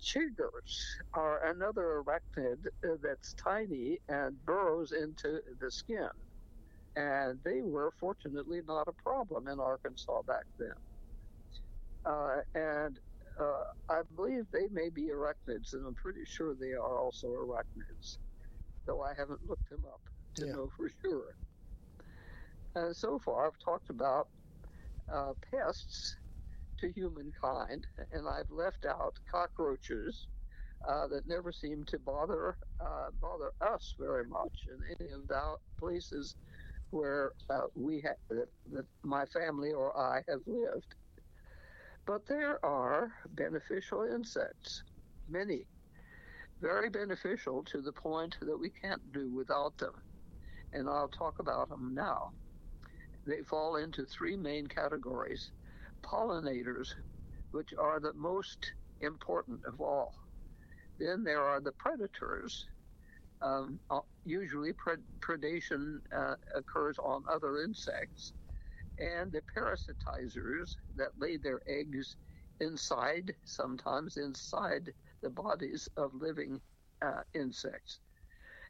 Chiggers 0.02 0.98
are 1.14 1.46
another 1.48 2.04
arachnid 2.04 2.68
that's 3.02 3.34
tiny 3.34 4.00
and 4.10 4.44
burrows 4.46 4.92
into 4.92 5.42
the 5.60 5.72
skin. 5.72 6.10
And 6.96 7.40
they 7.44 7.62
were 7.62 7.92
fortunately 8.00 8.62
not 8.68 8.88
a 8.88 8.94
problem 8.94 9.48
in 9.48 9.60
Arkansas 9.60 10.22
back 10.24 10.46
then. 10.58 10.74
Uh, 12.06 12.38
and 12.56 13.00
uh, 13.40 13.64
I 13.90 14.02
believe 14.16 14.46
they 14.52 14.68
may 14.72 14.90
be 14.90 15.10
arachnids, 15.10 15.74
and 15.74 15.86
I'm 15.86 15.96
pretty 15.96 16.26
sure 16.26 16.56
they 16.56 16.74
are 16.74 16.98
also 16.98 17.28
arachnids, 17.28 18.18
though 18.86 19.02
I 19.02 19.14
haven't 19.16 19.42
looked 19.48 19.70
them 19.70 19.84
up 19.86 20.02
to 20.36 20.46
yeah. 20.46 20.54
know 20.54 20.70
for 20.78 20.90
sure. 21.02 21.36
Uh, 22.76 22.94
so 22.94 23.20
far, 23.20 23.48
I've 23.48 23.60
talked 23.64 23.90
about 23.90 24.28
uh, 25.12 25.34
pests 25.52 26.18
to 26.80 26.92
humankind, 26.92 27.88
and 28.12 28.28
I've 28.28 28.50
left 28.50 28.86
out 28.86 29.16
cockroaches 29.32 30.28
uh, 30.88 31.08
that 31.08 31.28
never 31.28 31.52
seem 31.52 31.84
to 31.86 32.00
bother 32.00 32.58
uh, 32.80 33.10
bother 33.22 33.52
us 33.62 33.96
very 34.00 34.26
much 34.26 34.68
in 34.68 34.96
any 35.00 35.12
of 35.12 35.28
the 35.28 35.56
places 35.80 36.36
where 36.92 37.32
uh, 37.50 37.68
we 37.76 38.02
ha- 38.02 38.22
that, 38.30 38.48
that 38.72 38.86
my 39.04 39.26
family 39.26 39.74
or 39.74 39.98
I 39.98 40.24
have 40.30 40.42
lived. 40.46 40.96
But 42.06 42.26
there 42.28 42.64
are 42.66 43.14
beneficial 43.32 44.04
insects, 44.04 44.84
many, 45.28 45.66
very 46.62 46.90
beneficial 46.90 47.64
to 47.66 47.82
the 47.82 47.92
point 47.94 48.38
that 48.42 48.58
we 48.58 48.70
can't 48.70 49.12
do 49.12 49.30
without 49.34 49.78
them. 49.78 49.94
And 50.74 50.90
I'll 50.90 51.10
talk 51.10 51.40
about 51.40 51.70
them 51.70 51.94
now 51.94 52.32
they 53.26 53.42
fall 53.44 53.76
into 53.76 54.06
three 54.06 54.38
main 54.38 54.68
categories 54.68 55.52
pollinators, 56.08 56.90
which 57.52 57.74
are 57.78 58.00
the 58.00 58.14
most 58.14 58.74
important 59.02 59.62
of 59.66 59.82
all. 59.82 60.14
Then 61.00 61.24
there 61.24 61.44
are 61.44 61.62
the 61.62 61.74
predators. 61.74 62.66
Um, 63.42 63.80
uh, 63.90 64.02
usually, 64.26 64.74
pred- 64.74 65.06
predation 65.22 66.00
uh, 66.12 66.36
occurs 66.56 66.98
on 67.00 67.24
other 67.30 67.62
insects, 67.62 68.34
and 69.00 69.32
the 69.32 69.42
parasitizers 69.56 70.76
that 70.96 71.12
lay 71.18 71.38
their 71.38 71.62
eggs 71.68 72.18
inside, 72.60 73.36
sometimes 73.46 74.18
inside 74.18 74.94
the 75.22 75.30
bodies 75.30 75.90
of 75.98 76.14
living 76.16 76.62
uh, 77.02 77.24
insects. 77.34 78.00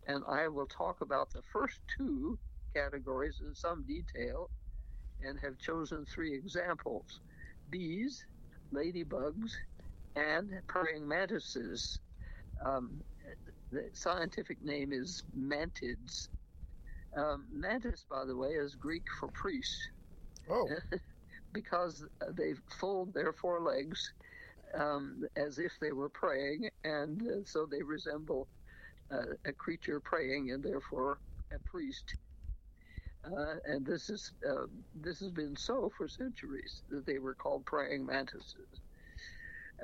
And 0.07 0.23
I 0.27 0.47
will 0.49 0.67
talk 0.67 1.01
about 1.01 1.31
the 1.31 1.43
first 1.43 1.81
two 1.97 2.39
categories 2.73 3.41
in 3.41 3.53
some 3.55 3.85
detail 3.85 4.51
and 5.21 5.39
have 5.39 5.57
chosen 5.57 6.05
three 6.05 6.33
examples 6.35 7.21
bees, 7.69 8.25
ladybugs, 8.73 9.51
and 10.15 10.51
praying 10.67 11.07
mantises. 11.07 11.99
Um, 12.65 13.01
the 13.71 13.89
scientific 13.93 14.63
name 14.63 14.91
is 14.93 15.23
mantids. 15.37 16.29
Um, 17.15 17.45
mantis, 17.51 18.05
by 18.09 18.25
the 18.25 18.35
way, 18.35 18.49
is 18.49 18.75
Greek 18.75 19.03
for 19.19 19.29
priest. 19.29 19.77
Oh. 20.49 20.67
because 21.53 22.05
they 22.35 22.53
fold 22.79 23.13
their 23.13 23.33
forelegs 23.33 24.13
um, 24.77 25.23
as 25.35 25.59
if 25.59 25.71
they 25.81 25.91
were 25.91 26.09
praying, 26.09 26.69
and 26.83 27.21
uh, 27.21 27.43
so 27.45 27.65
they 27.65 27.81
resemble 27.81 28.47
uh, 29.11 29.33
a 29.45 29.53
creature 29.53 29.99
praying 29.99 30.51
and 30.51 30.63
therefore 30.63 31.19
a 31.53 31.59
priest. 31.69 32.15
Uh, 33.35 33.55
and 33.65 33.85
this 33.85 34.09
is 34.09 34.31
uh, 34.49 34.65
this 34.95 35.19
has 35.19 35.31
been 35.31 35.55
so 35.55 35.91
for 35.97 36.07
centuries 36.07 36.83
that 36.89 37.05
they 37.05 37.19
were 37.19 37.33
called 37.33 37.65
praying 37.65 38.05
mantises. 38.05 38.81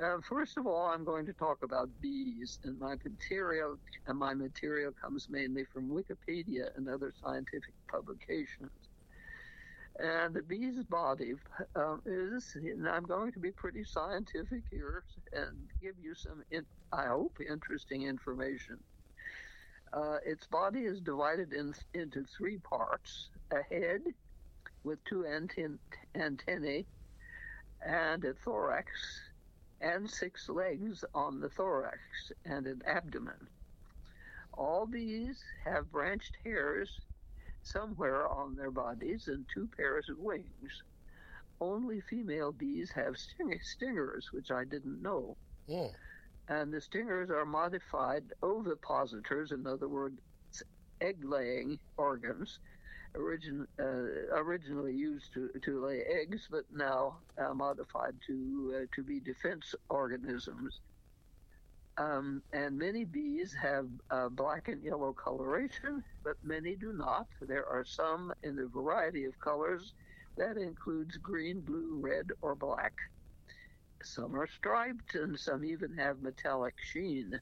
Uh, 0.02 0.16
first 0.28 0.56
of 0.56 0.66
all, 0.66 0.86
I'm 0.86 1.04
going 1.04 1.26
to 1.26 1.32
talk 1.32 1.62
about 1.62 1.88
bees, 2.00 2.58
and 2.64 2.78
my 2.80 2.96
material 3.04 3.78
and 4.06 4.18
my 4.18 4.34
material 4.34 4.92
comes 5.00 5.28
mainly 5.28 5.64
from 5.64 5.88
Wikipedia 5.90 6.76
and 6.76 6.88
other 6.88 7.12
scientific 7.22 7.74
publications. 7.88 8.72
And 9.98 10.34
the 10.34 10.42
bee's 10.42 10.82
body 10.84 11.34
um, 11.76 12.02
is, 12.04 12.56
and 12.56 12.88
I'm 12.88 13.04
going 13.04 13.30
to 13.32 13.38
be 13.38 13.52
pretty 13.52 13.84
scientific 13.84 14.62
here 14.68 15.04
and 15.32 15.68
give 15.80 15.94
you 16.02 16.14
some, 16.16 16.42
in, 16.50 16.66
I 16.92 17.06
hope, 17.06 17.38
interesting 17.48 18.02
information. 18.02 18.78
Uh, 19.94 20.18
its 20.26 20.46
body 20.48 20.80
is 20.80 21.00
divided 21.00 21.52
in, 21.52 21.72
into 21.94 22.24
three 22.24 22.58
parts 22.58 23.28
a 23.52 23.62
head 23.72 24.02
with 24.82 25.02
two 25.04 25.24
anten- 25.24 25.78
antennae 26.16 26.84
and 27.86 28.24
a 28.24 28.34
thorax 28.34 28.90
and 29.80 30.10
six 30.10 30.48
legs 30.48 31.04
on 31.14 31.38
the 31.40 31.48
thorax 31.48 32.00
and 32.44 32.66
an 32.66 32.82
abdomen. 32.86 33.48
All 34.54 34.86
these 34.86 35.42
have 35.64 35.92
branched 35.92 36.36
hairs 36.44 37.00
somewhere 37.62 38.28
on 38.28 38.56
their 38.56 38.70
bodies 38.70 39.28
and 39.28 39.46
two 39.52 39.68
pairs 39.76 40.08
of 40.08 40.18
wings. 40.18 40.82
Only 41.60 42.00
female 42.00 42.50
bees 42.52 42.90
have 42.92 43.16
sting- 43.16 43.60
stingers, 43.62 44.32
which 44.32 44.50
I 44.50 44.64
didn't 44.64 45.02
know. 45.02 45.36
Yeah. 45.68 45.88
And 46.48 46.72
the 46.72 46.80
stingers 46.80 47.30
are 47.30 47.46
modified 47.46 48.24
ovipositors, 48.42 49.52
in 49.52 49.66
other 49.66 49.88
words, 49.88 50.20
egg 51.00 51.24
laying 51.24 51.78
organs, 51.96 52.58
origin, 53.14 53.66
uh, 53.78 54.34
originally 54.36 54.92
used 54.92 55.32
to, 55.34 55.48
to 55.62 55.84
lay 55.84 56.02
eggs, 56.02 56.48
but 56.50 56.64
now 56.72 57.16
uh, 57.38 57.54
modified 57.54 58.14
to, 58.26 58.74
uh, 58.76 58.86
to 58.94 59.02
be 59.02 59.20
defense 59.20 59.74
organisms. 59.88 60.80
Um, 61.96 62.42
and 62.52 62.76
many 62.76 63.04
bees 63.04 63.54
have 63.54 63.88
uh, 64.10 64.28
black 64.28 64.68
and 64.68 64.82
yellow 64.82 65.12
coloration, 65.12 66.02
but 66.24 66.36
many 66.42 66.74
do 66.74 66.92
not. 66.92 67.28
There 67.40 67.66
are 67.66 67.84
some 67.84 68.32
in 68.42 68.58
a 68.58 68.66
variety 68.66 69.24
of 69.24 69.38
colors 69.38 69.92
that 70.36 70.56
includes 70.56 71.16
green, 71.18 71.60
blue, 71.60 71.98
red, 72.00 72.32
or 72.42 72.56
black. 72.56 72.94
Some 74.04 74.36
are 74.36 74.46
striped, 74.46 75.14
and 75.14 75.38
some 75.38 75.64
even 75.64 75.96
have 75.96 76.20
metallic 76.20 76.74
sheen. 76.78 77.40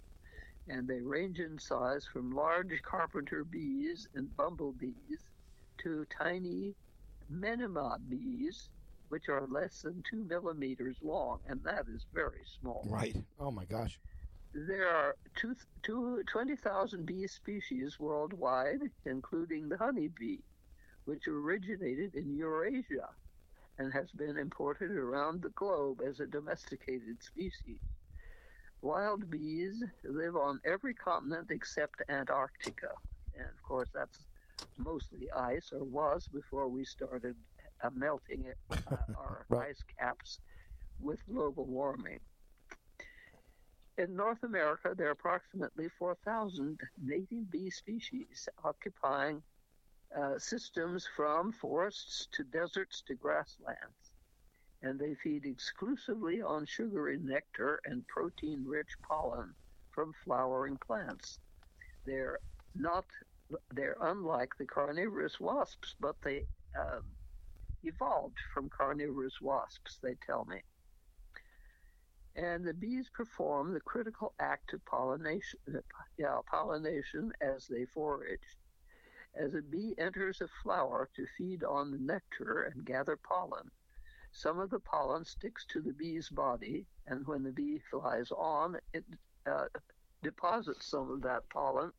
And 0.68 0.86
they 0.86 1.00
range 1.00 1.40
in 1.40 1.58
size 1.58 2.06
from 2.06 2.30
large 2.30 2.80
carpenter 2.82 3.44
bees 3.44 4.08
and 4.14 4.34
bumblebees 4.36 5.28
to 5.78 6.06
tiny 6.06 6.76
Menema 7.30 7.98
bees, 8.08 8.70
which 9.08 9.28
are 9.28 9.46
less 9.48 9.82
than 9.82 10.04
two 10.08 10.24
millimeters 10.24 10.96
long, 11.02 11.40
and 11.46 11.62
that 11.64 11.88
is 11.88 12.06
very 12.14 12.44
small. 12.60 12.86
Right. 12.88 13.16
Oh 13.40 13.50
my 13.50 13.64
gosh. 13.64 13.98
There 14.54 14.88
are 14.88 15.16
two, 15.34 15.56
two, 15.82 16.22
20,000 16.30 17.04
bee 17.04 17.26
species 17.26 17.98
worldwide, 17.98 18.82
including 19.04 19.68
the 19.68 19.78
honeybee, 19.78 20.42
which 21.06 21.26
originated 21.26 22.14
in 22.14 22.36
Eurasia 22.36 23.08
and 23.78 23.92
has 23.92 24.10
been 24.12 24.36
imported 24.36 24.90
around 24.90 25.42
the 25.42 25.50
globe 25.50 26.00
as 26.06 26.20
a 26.20 26.26
domesticated 26.26 27.22
species. 27.22 27.80
Wild 28.80 29.30
bees 29.30 29.82
live 30.04 30.36
on 30.36 30.60
every 30.64 30.94
continent 30.94 31.48
except 31.50 32.02
Antarctica. 32.08 32.90
And 33.36 33.46
of 33.46 33.62
course, 33.62 33.88
that's 33.94 34.26
mostly 34.76 35.30
ice, 35.30 35.70
or 35.72 35.84
was 35.84 36.28
before 36.32 36.68
we 36.68 36.84
started 36.84 37.36
uh, 37.82 37.90
melting 37.94 38.44
it, 38.44 38.58
uh, 38.70 38.96
our 39.18 39.46
right. 39.48 39.68
ice 39.68 39.82
caps 39.98 40.40
with 41.00 41.24
global 41.26 41.64
warming. 41.64 42.20
In 43.98 44.16
North 44.16 44.42
America, 44.42 44.94
there 44.96 45.08
are 45.08 45.12
approximately 45.12 45.88
4,000 45.98 46.80
native 47.02 47.50
bee 47.50 47.70
species 47.70 48.48
occupying 48.64 49.42
uh, 50.18 50.38
systems 50.38 51.06
from 51.16 51.52
forests 51.52 52.28
to 52.32 52.44
deserts 52.44 53.02
to 53.06 53.14
grasslands. 53.14 54.12
And 54.82 54.98
they 54.98 55.14
feed 55.14 55.44
exclusively 55.46 56.42
on 56.42 56.66
sugary 56.66 57.18
nectar 57.18 57.80
and 57.84 58.06
protein 58.08 58.64
rich 58.66 58.90
pollen 59.08 59.54
from 59.90 60.12
flowering 60.24 60.78
plants. 60.86 61.38
They're 62.04 62.38
not 62.74 63.04
they're 63.74 63.96
unlike 64.00 64.50
the 64.58 64.66
carnivorous 64.66 65.38
wasps, 65.38 65.94
but 66.00 66.16
they 66.22 66.46
uh, 66.78 67.00
evolved 67.82 68.38
from 68.54 68.70
carnivorous 68.70 69.40
wasps, 69.40 69.98
they 70.02 70.14
tell 70.26 70.44
me. 70.46 70.62
And 72.34 72.64
the 72.64 72.72
bees 72.72 73.10
perform 73.14 73.74
the 73.74 73.80
critical 73.80 74.32
act 74.40 74.72
of 74.72 74.84
pollination, 74.86 75.58
yeah, 76.18 76.38
pollination 76.50 77.32
as 77.42 77.66
they 77.66 77.84
forage. 77.84 78.40
As 79.34 79.54
a 79.54 79.62
bee 79.62 79.94
enters 79.96 80.42
a 80.42 80.48
flower 80.48 81.08
to 81.14 81.26
feed 81.38 81.64
on 81.64 81.90
the 81.90 81.98
nectar 81.98 82.64
and 82.64 82.84
gather 82.84 83.16
pollen, 83.16 83.70
some 84.30 84.58
of 84.58 84.68
the 84.68 84.80
pollen 84.80 85.24
sticks 85.24 85.64
to 85.66 85.80
the 85.80 85.94
bee's 85.94 86.28
body, 86.28 86.86
and 87.06 87.26
when 87.26 87.42
the 87.42 87.52
bee 87.52 87.78
flies 87.78 88.30
on, 88.30 88.78
it 88.92 89.04
uh, 89.46 89.68
deposits 90.22 90.86
some 90.86 91.10
of 91.10 91.22
that 91.22 91.48
pollen 91.48 91.92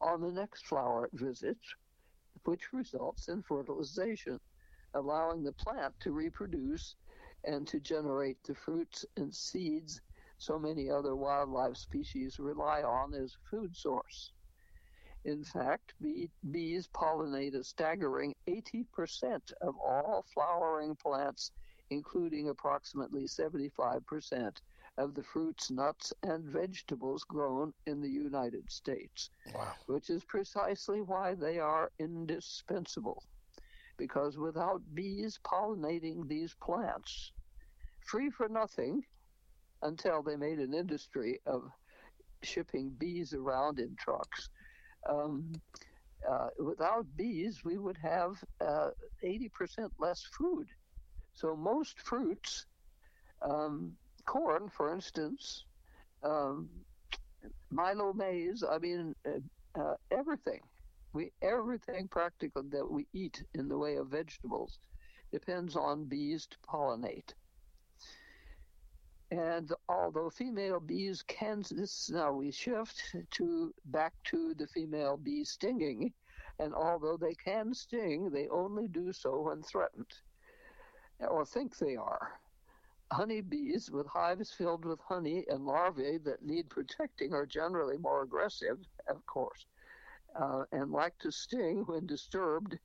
on 0.00 0.22
the 0.22 0.32
next 0.32 0.66
flower 0.66 1.04
it 1.04 1.12
visits, 1.12 1.74
which 2.44 2.72
results 2.72 3.28
in 3.28 3.42
fertilization, 3.42 4.40
allowing 4.94 5.42
the 5.42 5.52
plant 5.52 5.94
to 6.00 6.12
reproduce 6.12 6.96
and 7.44 7.68
to 7.68 7.78
generate 7.80 8.42
the 8.44 8.54
fruits 8.54 9.04
and 9.16 9.34
seeds 9.34 10.00
so 10.38 10.58
many 10.58 10.90
other 10.90 11.14
wildlife 11.14 11.76
species 11.76 12.38
rely 12.38 12.82
on 12.82 13.12
as 13.12 13.34
a 13.34 13.48
food 13.50 13.76
source. 13.76 14.32
In 15.24 15.44
fact, 15.44 15.94
bee, 16.00 16.30
bees 16.50 16.88
pollinate 16.88 17.54
a 17.54 17.62
staggering 17.62 18.34
80% 18.48 19.52
of 19.60 19.76
all 19.78 20.22
flowering 20.32 20.96
plants, 20.96 21.52
including 21.90 22.48
approximately 22.48 23.24
75% 23.24 24.62
of 24.96 25.14
the 25.14 25.22
fruits, 25.22 25.70
nuts, 25.70 26.12
and 26.22 26.44
vegetables 26.44 27.24
grown 27.24 27.74
in 27.86 28.00
the 28.00 28.08
United 28.10 28.70
States, 28.70 29.30
Wow. 29.54 29.74
which 29.86 30.08
is 30.10 30.24
precisely 30.24 31.02
why 31.02 31.34
they 31.34 31.58
are 31.58 31.92
indispensable. 31.98 33.22
Because 33.98 34.38
without 34.38 34.82
bees 34.94 35.38
pollinating 35.44 36.26
these 36.28 36.54
plants, 36.54 37.32
free 38.00 38.30
for 38.30 38.48
nothing, 38.48 39.04
until 39.82 40.22
they 40.22 40.36
made 40.36 40.58
an 40.60 40.74
industry 40.74 41.40
of 41.46 41.70
shipping 42.42 42.90
bees 42.90 43.34
around 43.34 43.78
in 43.78 43.96
trucks, 43.96 44.48
um, 45.08 45.52
uh, 46.28 46.48
without 46.58 47.06
bees, 47.16 47.62
we 47.64 47.78
would 47.78 47.96
have 47.98 48.42
uh, 48.60 48.90
80% 49.22 49.92
less 49.98 50.22
food. 50.24 50.68
So 51.34 51.56
most 51.56 52.00
fruits, 52.00 52.66
um, 53.42 53.96
corn, 54.26 54.68
for 54.68 54.92
instance, 54.92 55.64
um, 56.22 56.68
Milo 57.70 58.12
maize, 58.12 58.62
I 58.62 58.78
mean, 58.78 59.14
uh, 59.26 59.80
uh, 59.80 59.94
everything, 60.10 60.60
we 61.12 61.32
everything 61.42 62.08
practical 62.08 62.62
that 62.70 62.90
we 62.90 63.06
eat 63.12 63.44
in 63.54 63.68
the 63.68 63.78
way 63.78 63.96
of 63.96 64.08
vegetables 64.08 64.78
depends 65.32 65.76
on 65.76 66.04
bees 66.06 66.46
to 66.48 66.58
pollinate. 66.60 67.34
And 69.30 69.72
although 69.88 70.28
female 70.28 70.80
bees 70.80 71.22
can, 71.22 71.62
this 71.70 72.10
now 72.10 72.32
we 72.32 72.50
shift 72.50 73.14
to 73.30 73.72
back 73.84 74.12
to 74.24 74.54
the 74.54 74.66
female 74.66 75.16
bee 75.16 75.44
stinging, 75.44 76.12
and 76.58 76.74
although 76.74 77.16
they 77.16 77.34
can 77.34 77.72
sting, 77.72 78.30
they 78.30 78.48
only 78.48 78.88
do 78.88 79.12
so 79.12 79.42
when 79.42 79.62
threatened, 79.62 80.12
or 81.20 81.44
think 81.46 81.78
they 81.78 81.94
are. 81.94 82.40
Honey 83.12 83.40
bees 83.40 83.90
with 83.90 84.06
hives 84.06 84.52
filled 84.52 84.84
with 84.84 85.00
honey 85.00 85.44
and 85.48 85.64
larvae 85.64 86.18
that 86.18 86.44
need 86.44 86.68
protecting 86.68 87.32
are 87.32 87.46
generally 87.46 87.98
more 87.98 88.22
aggressive, 88.22 88.78
of 89.08 89.24
course, 89.26 89.66
uh, 90.34 90.64
and 90.72 90.90
like 90.90 91.16
to 91.18 91.30
sting 91.30 91.84
when 91.86 92.06
disturbed 92.06 92.78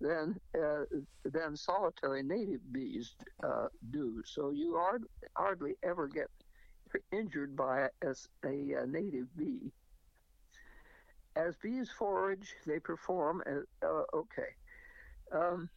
than 0.00 0.38
uh, 0.54 0.84
than 1.24 1.56
solitary 1.56 2.22
native 2.22 2.60
bees 2.72 3.14
uh, 3.44 3.68
do. 3.90 4.22
So 4.24 4.50
you 4.50 4.76
hard, 4.76 5.04
hardly 5.36 5.74
ever 5.82 6.08
get 6.08 6.28
injured 7.12 7.56
by 7.56 7.88
a, 8.02 8.14
a, 8.44 8.72
a 8.82 8.86
native 8.86 9.34
bee. 9.36 9.72
As 11.34 11.54
bees 11.56 11.90
forage, 11.90 12.54
they 12.66 12.78
perform. 12.78 13.42
Uh, 13.82 14.02
okay. 14.14 14.48
Um, 15.32 15.68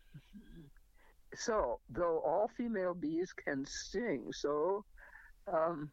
so, 1.35 1.79
though 1.89 2.21
all 2.25 2.49
female 2.57 2.93
bees 2.93 3.33
can 3.33 3.65
sting, 3.65 4.31
so 4.31 4.83
um, 5.51 5.91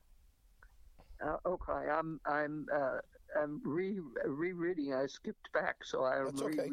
uh, 1.24 1.36
okay, 1.46 1.90
I'm 1.90 2.20
I'm 2.26 2.66
uh, 2.74 2.98
I'm 3.40 3.60
re 3.64 4.00
rereading. 4.24 4.94
I 4.94 5.06
skipped 5.06 5.52
back, 5.52 5.76
so 5.84 6.04
I'm 6.04 6.26
That's 6.26 6.42
okay. 6.42 6.70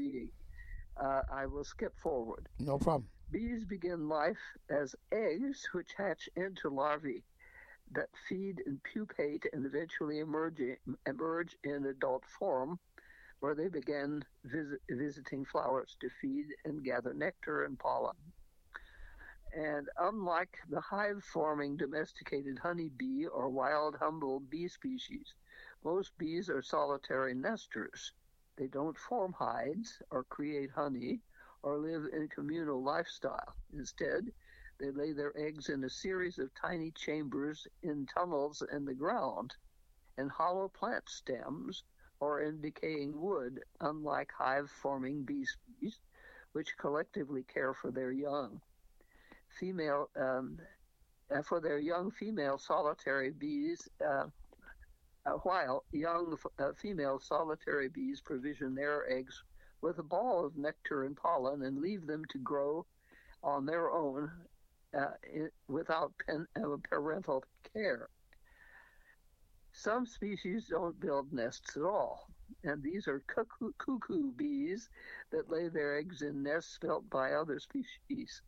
Uh, 1.01 1.21
I 1.31 1.45
will 1.45 1.63
skip 1.63 1.97
forward. 1.97 2.47
No 2.59 2.77
problem. 2.77 3.09
Bees 3.31 3.65
begin 3.65 4.07
life 4.07 4.37
as 4.69 4.95
eggs, 5.11 5.67
which 5.73 5.93
hatch 5.97 6.29
into 6.35 6.69
larvae 6.69 7.23
that 7.91 8.09
feed 8.27 8.61
and 8.65 8.81
pupate 8.83 9.45
and 9.53 9.65
eventually 9.65 10.19
emerge, 10.19 10.61
emerge 11.05 11.55
in 11.63 11.85
adult 11.85 12.23
form, 12.25 12.79
where 13.39 13.55
they 13.55 13.67
begin 13.67 14.23
visit, 14.45 14.79
visiting 14.89 15.45
flowers 15.45 15.95
to 15.99 16.09
feed 16.21 16.45
and 16.65 16.83
gather 16.83 17.13
nectar 17.13 17.65
and 17.65 17.77
pollen. 17.77 18.15
And 19.55 19.87
unlike 19.99 20.57
the 20.69 20.81
hive 20.81 21.23
forming 21.23 21.77
domesticated 21.77 22.57
honeybee 22.57 23.25
or 23.25 23.49
wild 23.49 23.95
humble 23.95 24.39
bee 24.39 24.67
species, 24.67 25.33
most 25.83 26.17
bees 26.17 26.49
are 26.49 26.63
solitary 26.63 27.35
nesters. 27.35 28.13
They 28.57 28.67
don't 28.67 28.97
form 28.97 29.33
hives 29.33 30.01
or 30.11 30.23
create 30.25 30.71
honey 30.71 31.21
or 31.63 31.77
live 31.77 32.05
in 32.13 32.27
communal 32.29 32.83
lifestyle. 32.83 33.55
Instead, 33.73 34.31
they 34.79 34.91
lay 34.91 35.13
their 35.13 35.35
eggs 35.37 35.69
in 35.69 35.83
a 35.83 35.89
series 35.89 36.37
of 36.39 36.53
tiny 36.53 36.91
chambers 36.91 37.67
in 37.81 38.05
tunnels 38.05 38.61
in 38.71 38.85
the 38.85 38.93
ground, 38.93 39.55
in 40.17 40.29
hollow 40.29 40.67
plant 40.67 41.09
stems, 41.09 41.83
or 42.19 42.41
in 42.41 42.61
decaying 42.61 43.19
wood, 43.19 43.59
unlike 43.81 44.31
hive 44.37 44.69
forming 44.69 45.23
bee 45.23 45.45
species, 45.45 45.99
which 46.53 46.77
collectively 46.77 47.43
care 47.43 47.73
for 47.73 47.91
their 47.91 48.11
young. 48.11 48.61
Female, 49.59 50.09
um, 50.15 50.59
uh, 51.33 51.41
for 51.41 51.59
their 51.59 51.79
young 51.79 52.11
female 52.11 52.57
solitary 52.57 53.31
bees, 53.31 53.89
uh, 54.05 54.25
uh, 55.25 55.31
while 55.43 55.83
young 55.91 56.37
uh, 56.59 56.71
female 56.73 57.19
solitary 57.19 57.87
bees 57.89 58.21
provision 58.21 58.75
their 58.75 59.09
eggs 59.09 59.43
with 59.81 59.99
a 59.99 60.03
ball 60.03 60.45
of 60.45 60.57
nectar 60.57 61.05
and 61.05 61.15
pollen 61.15 61.63
and 61.63 61.79
leave 61.79 62.05
them 62.07 62.23
to 62.29 62.37
grow 62.39 62.85
on 63.43 63.65
their 63.65 63.91
own 63.91 64.31
uh, 64.97 65.11
in, 65.31 65.49
without 65.67 66.13
pen, 66.25 66.45
uh, 66.57 66.75
parental 66.89 67.43
care. 67.73 68.09
Some 69.71 70.05
species 70.05 70.67
don't 70.69 70.99
build 70.99 71.33
nests 71.33 71.75
at 71.75 71.83
all, 71.83 72.27
and 72.63 72.83
these 72.83 73.07
are 73.07 73.23
cuckoo, 73.27 73.71
cuckoo 73.79 74.31
bees 74.31 74.89
that 75.31 75.49
lay 75.49 75.67
their 75.67 75.97
eggs 75.97 76.21
in 76.21 76.43
nests 76.43 76.77
built 76.79 77.09
by 77.09 77.33
other 77.33 77.59
species. 77.59 78.41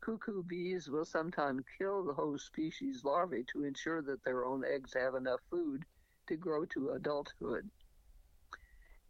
Cuckoo 0.00 0.42
bees 0.44 0.88
will 0.88 1.04
sometimes 1.04 1.64
kill 1.76 2.04
the 2.04 2.14
host 2.14 2.46
species 2.46 3.04
larvae 3.04 3.44
to 3.52 3.64
ensure 3.64 4.00
that 4.02 4.22
their 4.22 4.44
own 4.44 4.64
eggs 4.64 4.94
have 4.94 5.14
enough 5.14 5.40
food 5.50 5.84
to 6.30 6.36
grow 6.36 6.64
to 6.64 6.90
adulthood. 6.90 7.68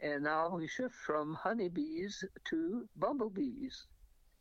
And 0.01 0.25
now 0.25 0.57
we 0.57 0.67
shift 0.67 0.95
from 0.95 1.35
honeybees 1.35 2.25
to 2.49 2.89
bumblebees. 2.97 3.87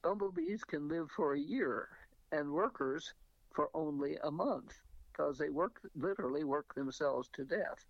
Bumblebees 0.02 0.64
can 0.64 0.88
live 0.88 1.10
for 1.14 1.34
a 1.34 1.40
year 1.40 1.90
and 2.32 2.50
workers 2.50 3.14
for 3.54 3.70
only 3.74 4.16
a 4.24 4.32
month 4.32 4.74
because 5.12 5.38
they 5.38 5.50
work 5.50 5.82
literally 5.94 6.46
work 6.46 6.74
themselves 6.74 7.30
to 7.34 7.44
death. 7.44 7.86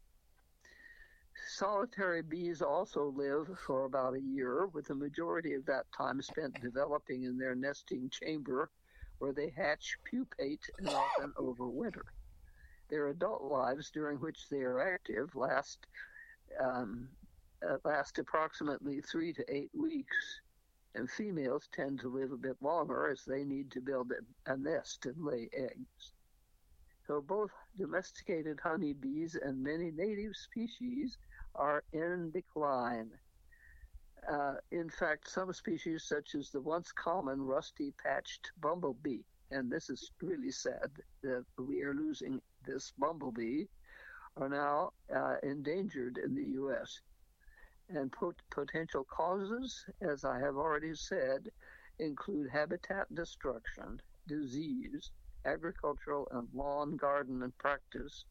Solitary 1.50 2.24
bees 2.24 2.64
also 2.64 3.14
live 3.16 3.48
for 3.68 3.86
about 3.86 4.16
a 4.16 4.22
year, 4.22 4.66
with 4.74 4.88
the 4.88 4.96
majority 4.96 5.54
of 5.54 5.66
that 5.68 5.86
time 5.96 6.20
spent 6.24 6.60
developing 6.62 7.26
in 7.26 7.38
their 7.38 7.54
nesting 7.54 8.10
chamber 8.10 8.72
where 9.20 9.34
they 9.34 9.54
hatch, 9.56 9.98
pupate, 10.04 10.68
and 10.80 10.90
often 10.90 11.32
overwinter. 11.38 12.02
Their 12.90 13.10
adult 13.10 13.44
lives, 13.44 13.92
during 13.92 14.18
which 14.18 14.50
they 14.50 14.62
are 14.62 14.80
active, 14.80 15.36
last 15.36 15.86
um, 16.60 17.10
uh, 17.68 17.78
last 17.84 18.18
approximately 18.20 19.02
three 19.02 19.34
to 19.34 19.44
eight 19.54 19.72
weeks, 19.74 20.42
and 20.96 21.10
females 21.10 21.68
tend 21.74 22.00
to 22.00 22.10
live 22.10 22.32
a 22.32 22.38
bit 22.38 22.56
longer 22.62 23.10
as 23.10 23.24
they 23.26 23.44
need 23.44 23.72
to 23.72 23.82
build 23.82 24.12
a, 24.12 24.52
a 24.52 24.58
nest 24.58 25.06
and 25.06 25.24
lay 25.24 25.50
eggs. 25.54 26.14
So 27.06 27.22
both 27.22 27.52
domesticated 27.78 28.60
honeybees 28.62 29.36
and 29.36 29.64
many 29.64 29.92
native 29.92 30.36
species 30.36 31.18
are 31.56 31.84
in 31.92 32.32
decline. 32.32 33.10
Uh, 34.32 34.56
in 34.72 34.90
fact, 34.90 35.30
some 35.30 35.52
species, 35.54 36.04
such 36.04 36.36
as 36.36 36.52
the 36.52 36.62
once 36.62 36.92
common 36.92 37.42
rusty 37.42 37.94
patched 38.04 38.52
bumblebee, 38.62 39.24
and 39.52 39.72
this 39.72 39.90
is 39.90 40.12
really 40.22 40.52
sad 40.52 40.92
that 41.24 41.46
we 41.58 41.82
are 41.84 41.94
losing 41.94 42.42
this 42.66 42.94
bumblebee, 42.98 43.66
are 44.38 44.50
now 44.50 44.92
uh, 45.16 45.36
endangered 45.44 46.18
in 46.18 46.36
the 46.36 46.52
U.S. 46.54 47.02
And 47.90 48.12
pot- 48.12 48.42
potential 48.52 49.06
causes, 49.06 49.86
as 50.02 50.24
I 50.24 50.40
have 50.40 50.56
already 50.56 50.94
said, 50.96 51.50
include 52.00 52.50
habitat 52.50 53.14
destruction, 53.14 54.00
disease, 54.28 55.12
agricultural 55.46 56.28
and 56.32 56.48
lawn, 56.54 56.96
garden, 56.96 57.44
and 57.44 57.58
practice, 57.58 58.26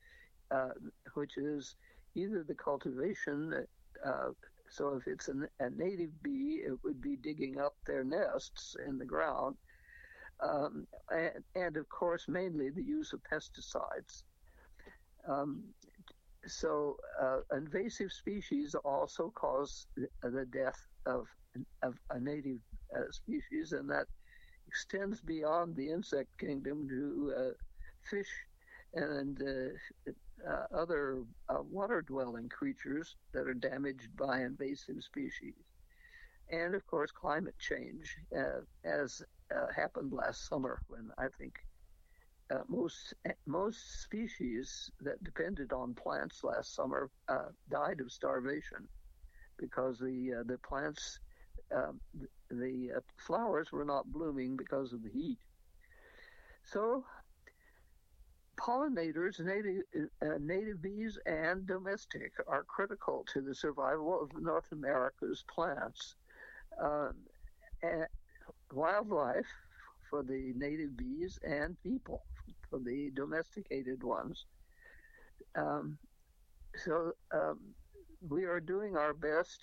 uh, 0.50 0.70
which 1.14 1.36
is 1.36 1.74
either 2.14 2.44
the 2.44 2.54
cultivation. 2.54 3.66
Uh, 4.04 4.28
so 4.70 4.96
if 4.96 5.06
it's 5.06 5.28
a, 5.28 5.64
a, 5.64 5.70
native 5.70 6.10
bee, 6.22 6.62
it 6.64 6.78
would 6.84 7.00
be 7.00 7.16
digging 7.16 7.58
up 7.58 7.74
their 7.86 8.04
nests 8.04 8.76
in 8.86 8.98
the 8.98 9.04
ground. 9.04 9.56
Um, 10.40 10.86
and, 11.10 11.44
and, 11.54 11.76
of 11.76 11.88
course, 11.88 12.26
mainly 12.28 12.70
the 12.70 12.82
use 12.82 13.12
of 13.12 13.20
pesticides. 13.30 14.22
Um, 15.28 15.64
so 16.46 16.96
uh, 17.20 17.40
invasive 17.56 18.12
species 18.12 18.74
also 18.84 19.32
cause 19.34 19.86
the 20.22 20.46
death 20.46 20.78
of, 21.06 21.26
of 21.82 21.94
a 22.10 22.20
native 22.20 22.60
uh, 22.96 23.10
species, 23.10 23.72
and 23.72 23.90
that 23.90 24.06
extends 24.68 25.20
beyond 25.20 25.74
the 25.74 25.90
insect 25.90 26.28
kingdom 26.38 26.88
to 26.88 27.32
uh, 27.36 27.50
fish 28.08 28.30
and 28.94 29.42
uh, 29.42 30.10
uh, 30.48 30.66
other 30.76 31.24
uh, 31.48 31.62
water 31.70 32.02
dwelling 32.02 32.48
creatures 32.48 33.16
that 33.32 33.48
are 33.48 33.54
damaged 33.54 34.08
by 34.16 34.42
invasive 34.42 35.02
species. 35.02 35.54
And 36.50 36.74
of 36.74 36.86
course, 36.86 37.10
climate 37.10 37.58
change, 37.58 38.16
as 38.84 39.22
uh, 39.54 39.66
happened 39.74 40.12
last 40.12 40.48
summer 40.48 40.80
when 40.88 41.10
I 41.18 41.26
think 41.38 41.54
uh, 42.54 42.62
most 42.68 43.14
most 43.46 44.02
species 44.02 44.90
that 45.00 45.22
depended 45.22 45.72
on 45.72 45.94
plants 45.94 46.42
last 46.44 46.74
summer 46.74 47.10
uh, 47.28 47.48
died 47.70 48.00
of 48.00 48.10
starvation 48.10 48.88
because 49.58 49.98
the 49.98 50.42
the 50.46 50.58
plants 50.58 51.20
um, 51.74 52.00
the 52.50 52.90
flowers 53.18 53.72
were 53.72 53.84
not 53.84 54.10
blooming 54.12 54.56
because 54.56 54.92
of 54.92 55.02
the 55.02 55.10
heat. 55.10 55.38
So 56.64 57.04
pollinators, 58.58 59.40
native, 59.40 59.82
uh, 60.22 60.38
native 60.40 60.82
bees 60.82 61.18
and 61.26 61.66
domestic, 61.66 62.32
are 62.46 62.64
critical 62.64 63.24
to 63.32 63.40
the 63.40 63.54
survival 63.54 64.20
of 64.20 64.30
North 64.40 64.72
America's 64.72 65.44
plants. 65.54 66.16
Um, 66.82 67.14
and 67.82 68.06
wildlife 68.72 69.46
for 70.08 70.22
the 70.22 70.52
native 70.56 70.96
bees 70.96 71.38
and 71.42 71.76
people 71.82 72.22
for 72.70 72.78
the 72.78 73.10
domesticated 73.14 74.02
ones. 74.02 74.46
Um, 75.56 75.98
so 76.76 77.12
um, 77.32 77.58
we 78.28 78.44
are 78.44 78.60
doing 78.60 78.96
our 78.96 79.14
best, 79.14 79.58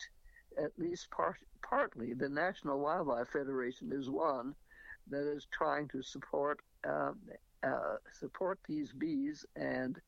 at 0.57 0.71
least 0.77 1.09
part, 1.11 1.37
partly. 1.67 2.13
The 2.13 2.29
National 2.29 2.79
Wildlife 2.79 3.29
Federation 3.29 3.91
is 3.91 4.09
one 4.09 4.55
that 5.09 5.27
is 5.31 5.47
trying 5.51 5.87
to 5.89 6.01
support 6.01 6.59
um, 6.87 7.19
uh, 7.63 7.95
support 8.11 8.59
these 8.67 8.91
bees 8.93 9.45
and 9.55 9.99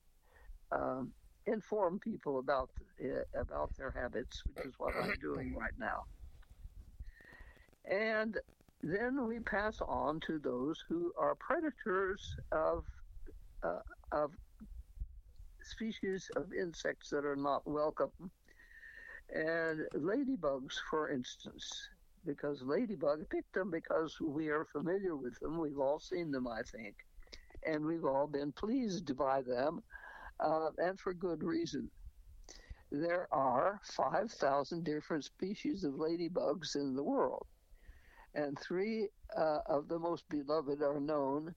um, 0.71 1.11
inform 1.47 1.99
people 1.99 2.39
about 2.39 2.69
uh, 3.03 3.39
about 3.39 3.75
their 3.77 3.91
habits, 3.91 4.43
which 4.45 4.65
is 4.65 4.73
what 4.77 4.93
I'm 4.95 5.13
doing 5.21 5.55
right 5.55 5.73
now. 5.79 6.03
And 7.89 8.37
then 8.81 9.27
we 9.27 9.39
pass 9.39 9.81
on 9.81 10.19
to 10.27 10.39
those 10.39 10.83
who 10.87 11.11
are 11.17 11.35
predators 11.35 12.35
of 12.51 12.85
uh, 13.63 13.79
of 14.11 14.31
species 15.63 16.29
of 16.35 16.53
insects 16.53 17.09
that 17.09 17.25
are 17.25 17.35
not 17.35 17.65
welcome. 17.65 18.11
And 19.33 19.81
ladybugs, 19.93 20.75
for 20.89 21.09
instance, 21.09 21.89
because 22.25 22.61
ladybug 22.61 23.29
picked 23.29 23.53
them 23.53 23.69
because 23.71 24.15
we 24.21 24.47
are 24.47 24.65
familiar 24.71 25.15
with 25.15 25.37
them. 25.39 25.57
We've 25.57 25.79
all 25.79 25.99
seen 25.99 26.31
them, 26.31 26.47
I 26.47 26.61
think 26.61 26.95
and 27.65 27.85
we've 27.85 28.05
all 28.05 28.27
been 28.27 28.51
pleased 28.51 29.15
by 29.17 29.41
them, 29.41 29.83
uh, 30.39 30.69
and 30.77 30.99
for 30.99 31.13
good 31.13 31.43
reason. 31.43 31.89
There 32.91 33.27
are 33.31 33.81
5,000 33.83 34.83
different 34.83 35.25
species 35.25 35.83
of 35.83 35.93
ladybugs 35.93 36.75
in 36.75 36.95
the 36.95 37.03
world, 37.03 37.45
and 38.35 38.57
three 38.59 39.09
uh, 39.37 39.59
of 39.67 39.87
the 39.87 39.99
most 39.99 40.27
beloved 40.29 40.81
are 40.81 40.99
known 40.99 41.53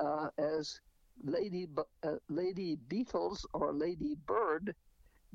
uh, 0.00 0.28
as 0.38 0.80
lady, 1.22 1.66
uh, 2.02 2.16
lady 2.28 2.76
beetles 2.88 3.46
or 3.54 3.72
ladybird 3.72 4.74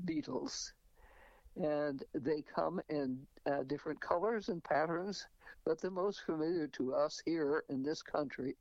beetles. 0.06 0.74
And 1.56 2.04
they 2.14 2.42
come 2.42 2.82
in 2.90 3.20
uh, 3.46 3.64
different 3.64 4.02
colors 4.02 4.50
and 4.50 4.64
patterns, 4.64 5.26
but 5.66 5.80
the 5.80 5.92
most 5.92 6.22
familiar 6.26 6.68
to 6.70 6.96
us 6.96 7.22
here 7.26 7.64
in 7.70 7.84
this 7.84 8.02
country 8.02 8.56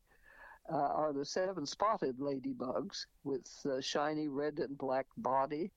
uh, 0.70 0.76
are 0.76 1.12
the 1.12 1.24
seven 1.24 1.66
spotted 1.66 2.18
ladybugs 2.18 3.06
with 3.24 3.48
shiny 3.80 4.28
red 4.28 4.58
and 4.58 4.76
black 4.78 5.06
body, 5.16 5.70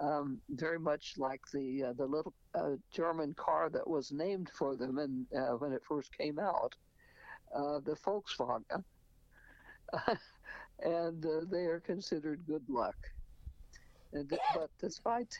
um, 0.00 0.40
very 0.50 0.78
much 0.78 1.14
like 1.18 1.40
the 1.52 1.84
uh, 1.84 1.92
the 1.92 2.06
little 2.06 2.32
uh, 2.54 2.76
German 2.92 3.34
car 3.34 3.68
that 3.70 3.86
was 3.86 4.12
named 4.12 4.50
for 4.56 4.76
them 4.76 4.98
and 4.98 5.26
uh, 5.36 5.54
when 5.56 5.72
it 5.72 5.82
first 5.86 6.16
came 6.16 6.38
out, 6.38 6.74
uh, 7.54 7.80
the 7.80 7.94
Volkswagen, 7.94 8.84
and 10.82 11.26
uh, 11.26 11.40
they 11.50 11.64
are 11.64 11.80
considered 11.80 12.46
good 12.46 12.64
luck. 12.68 12.96
And, 14.12 14.28
but 14.54 14.70
despite 14.80 15.38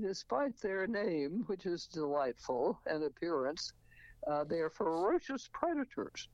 despite 0.00 0.60
their 0.60 0.86
name, 0.86 1.44
which 1.46 1.64
is 1.64 1.86
delightful, 1.86 2.78
and 2.86 3.02
appearance, 3.02 3.72
they 4.48 4.58
are 4.58 4.70
ferocious 4.70 5.48
predators 5.52 6.28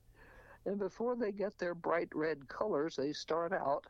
and 0.65 0.79
before 0.79 1.15
they 1.15 1.31
get 1.31 1.57
their 1.57 1.75
bright 1.75 2.09
red 2.13 2.47
colors, 2.47 2.95
they 2.95 3.11
start 3.13 3.51
out, 3.51 3.85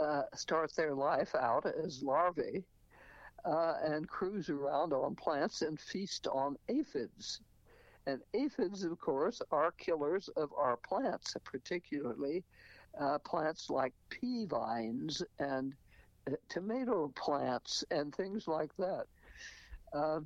uh, 0.00 0.22
start 0.34 0.74
their 0.74 0.94
life 0.94 1.34
out 1.34 1.66
as 1.66 2.02
larvae 2.02 2.64
uh, 3.44 3.74
and 3.82 4.08
cruise 4.08 4.48
around 4.50 4.92
on 4.92 5.14
plants 5.14 5.62
and 5.62 5.80
feast 5.80 6.26
on 6.26 6.56
aphids. 6.68 7.40
And 8.06 8.20
aphids, 8.34 8.84
of 8.84 8.98
course, 8.98 9.42
are 9.50 9.72
killers 9.72 10.28
of 10.36 10.50
our 10.56 10.76
plants, 10.76 11.36
particularly 11.44 12.44
uh, 12.98 13.18
plants 13.18 13.70
like 13.70 13.92
pea 14.08 14.46
vines 14.46 15.22
and 15.38 15.74
uh, 16.26 16.34
tomato 16.48 17.12
plants 17.14 17.84
and 17.90 18.14
things 18.14 18.48
like 18.48 18.74
that. 18.78 19.04
Uh, 19.92 20.20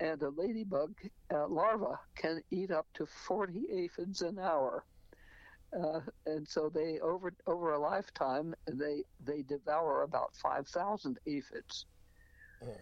and 0.00 0.22
a 0.22 0.30
ladybug 0.30 0.94
uh, 1.32 1.46
larva 1.46 1.98
can 2.16 2.42
eat 2.50 2.70
up 2.70 2.86
to 2.94 3.06
40 3.06 3.66
aphids 3.72 4.22
an 4.22 4.38
hour. 4.38 4.84
Uh, 5.78 6.00
and 6.26 6.48
so 6.48 6.68
they 6.68 6.98
over 6.98 7.32
over 7.46 7.74
a 7.74 7.78
lifetime 7.78 8.52
they 8.66 9.04
they 9.24 9.42
devour 9.42 10.02
about 10.02 10.34
five 10.34 10.66
thousand 10.66 11.16
aphids. 11.26 11.86
Mm. 12.64 12.76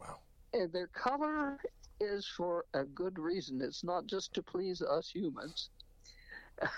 Wow! 0.00 0.18
And 0.52 0.72
their 0.72 0.88
color 0.88 1.58
is 2.00 2.26
for 2.26 2.64
a 2.74 2.84
good 2.84 3.18
reason. 3.18 3.60
It's 3.60 3.84
not 3.84 4.06
just 4.06 4.34
to 4.34 4.42
please 4.42 4.82
us 4.82 5.10
humans. 5.10 5.70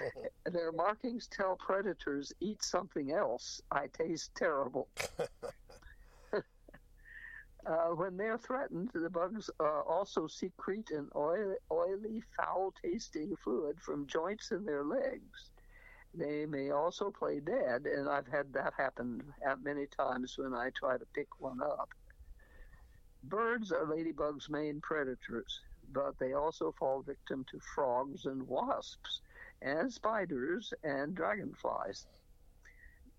their 0.52 0.72
markings 0.72 1.26
tell 1.28 1.56
predators 1.56 2.32
eat 2.40 2.62
something 2.62 3.12
else. 3.12 3.60
I 3.70 3.86
taste 3.88 4.30
terrible. 4.36 4.88
Uh, 7.66 7.94
when 7.94 8.14
they're 8.18 8.36
threatened, 8.36 8.90
the 8.92 9.08
bugs 9.08 9.48
uh, 9.58 9.80
also 9.88 10.26
secrete 10.26 10.90
an 10.90 11.08
oil, 11.16 11.54
oily, 11.72 12.22
foul 12.36 12.74
tasting 12.84 13.34
fluid 13.42 13.80
from 13.80 14.06
joints 14.06 14.50
in 14.50 14.66
their 14.66 14.84
legs. 14.84 15.50
They 16.16 16.46
may 16.46 16.70
also 16.70 17.10
play 17.10 17.40
dead, 17.40 17.86
and 17.86 18.08
I've 18.08 18.28
had 18.28 18.52
that 18.52 18.74
happen 18.76 19.22
many 19.62 19.86
times 19.86 20.38
when 20.38 20.54
I 20.54 20.70
try 20.70 20.96
to 20.96 21.06
pick 21.14 21.40
one 21.40 21.60
up. 21.60 21.88
Birds 23.24 23.72
are 23.72 23.86
ladybug's 23.86 24.48
main 24.48 24.80
predators, 24.80 25.60
but 25.92 26.16
they 26.18 26.34
also 26.34 26.72
fall 26.78 27.02
victim 27.02 27.44
to 27.50 27.58
frogs 27.74 28.26
and 28.26 28.46
wasps, 28.46 29.22
and 29.62 29.92
spiders 29.92 30.72
and 30.84 31.14
dragonflies. 31.14 32.06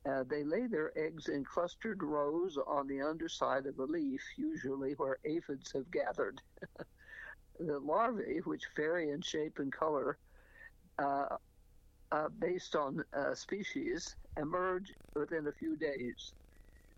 Uh, 0.08 0.24
they 0.30 0.44
lay 0.44 0.68
their 0.68 0.96
eggs 0.98 1.28
in 1.28 1.44
clustered 1.44 2.04
rows 2.04 2.58
on 2.68 2.88
the 2.88 3.02
underside 3.02 3.66
of 3.66 3.80
a 3.80 3.84
leaf, 3.84 4.22
usually 4.38 4.94
where 4.94 5.18
aphids 5.26 5.72
have 5.72 5.90
gathered. 5.90 6.40
the 7.60 7.80
larvae, 7.80 8.40
which 8.44 8.64
vary 8.76 9.10
in 9.10 9.22
shape 9.22 9.58
and 9.60 9.74
color 9.74 10.18
uh, 11.00 11.38
uh, 12.12 12.30
based 12.40 12.76
on 12.76 13.04
uh, 13.14 13.34
species, 13.34 14.16
emerge 14.38 14.94
within 15.16 15.48
a 15.48 15.52
few 15.52 15.76
days. 15.76 16.34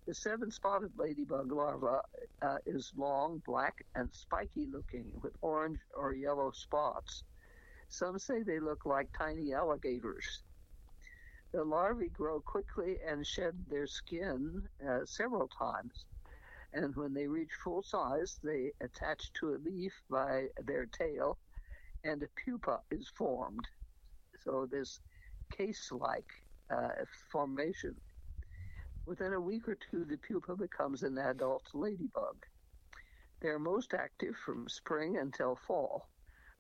The 0.05 0.13
seven 0.13 0.51
spotted 0.51 0.91
ladybug 0.97 1.51
larva 1.51 2.01
uh, 2.41 2.57
is 2.65 2.93
long, 2.95 3.41
black, 3.45 3.85
and 3.95 4.09
spiky 4.13 4.65
looking 4.71 5.11
with 5.21 5.33
orange 5.41 5.79
or 5.93 6.13
yellow 6.13 6.51
spots. 6.51 7.23
Some 7.89 8.17
say 8.19 8.43
they 8.43 8.59
look 8.59 8.85
like 8.85 9.09
tiny 9.17 9.53
alligators. 9.53 10.43
The 11.53 11.63
larvae 11.63 12.09
grow 12.09 12.39
quickly 12.39 12.97
and 13.05 13.25
shed 13.25 13.55
their 13.69 13.87
skin 13.87 14.67
uh, 14.87 15.05
several 15.05 15.47
times. 15.47 16.05
And 16.73 16.95
when 16.95 17.13
they 17.13 17.27
reach 17.27 17.51
full 17.63 17.81
size, 17.81 18.39
they 18.43 18.73
attach 18.81 19.31
to 19.33 19.55
a 19.55 19.57
leaf 19.63 19.93
by 20.09 20.47
their 20.65 20.85
tail, 20.85 21.37
and 22.03 22.21
a 22.21 22.27
pupa 22.45 22.81
is 22.91 23.07
formed. 23.07 23.67
So 24.47 24.65
this 24.65 25.01
case-like 25.51 26.29
uh, 26.71 27.03
formation. 27.29 27.95
Within 29.05 29.33
a 29.33 29.41
week 29.41 29.67
or 29.67 29.75
two, 29.75 30.05
the 30.05 30.17
pupa 30.17 30.55
becomes 30.55 31.03
an 31.03 31.17
adult 31.17 31.65
ladybug. 31.73 32.45
They 33.41 33.49
are 33.49 33.59
most 33.59 33.93
active 33.93 34.35
from 34.45 34.69
spring 34.69 35.17
until 35.17 35.57
fall. 35.67 36.07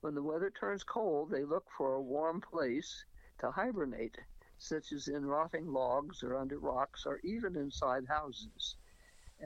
When 0.01 0.15
the 0.15 0.21
weather 0.21 0.51
turns 0.51 0.83
cold, 0.83 1.31
they 1.31 1.45
look 1.45 1.65
for 1.77 1.93
a 1.93 2.01
warm 2.01 2.41
place 2.41 3.05
to 3.39 3.51
hibernate, 3.51 4.17
such 4.57 4.91
as 4.91 5.07
in 5.07 5.25
rotting 5.25 5.71
logs 5.71 6.23
or 6.23 6.35
under 6.35 6.59
rocks 6.59 7.05
or 7.05 7.19
even 7.23 7.55
inside 7.55 8.03
houses. 8.07 8.75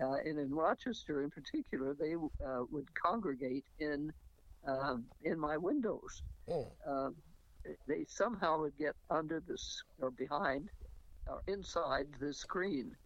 Uh, 0.02 0.16
and 0.26 0.40
in 0.40 0.50
Rochester, 0.50 1.22
in 1.22 1.30
particular, 1.30 1.94
they 1.94 2.16
uh, 2.16 2.64
would 2.72 2.88
congregate 2.96 3.66
in 3.78 4.12
um, 4.68 5.06
in 5.24 5.40
my 5.40 5.58
windows. 5.58 6.24
Mm. 6.48 6.72
They 7.88 8.06
somehow 8.06 8.60
would 8.62 8.78
get 8.78 8.96
under 9.10 9.40
this 9.40 9.84
or 10.00 10.12
behind 10.12 10.72
or 11.28 11.44
inside 11.48 12.14
the 12.20 12.34
screen, 12.34 12.98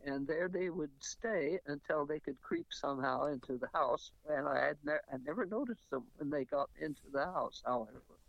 and 0.00 0.26
there 0.26 0.48
they 0.48 0.70
would 0.70 1.02
stay 1.02 1.60
until 1.66 2.06
they 2.06 2.20
could 2.20 2.40
creep 2.42 2.66
somehow 2.72 3.26
into 3.26 3.58
the 3.58 3.68
house. 3.74 4.12
And 4.24 4.48
I 4.48 4.64
had 4.66 4.78
ne- 4.84 5.06
I 5.12 5.18
never 5.18 5.46
noticed 5.46 5.90
them 5.90 6.10
when 6.16 6.30
they 6.30 6.44
got 6.44 6.70
into 6.76 7.10
the 7.10 7.26
house, 7.26 7.62
however, 7.64 8.20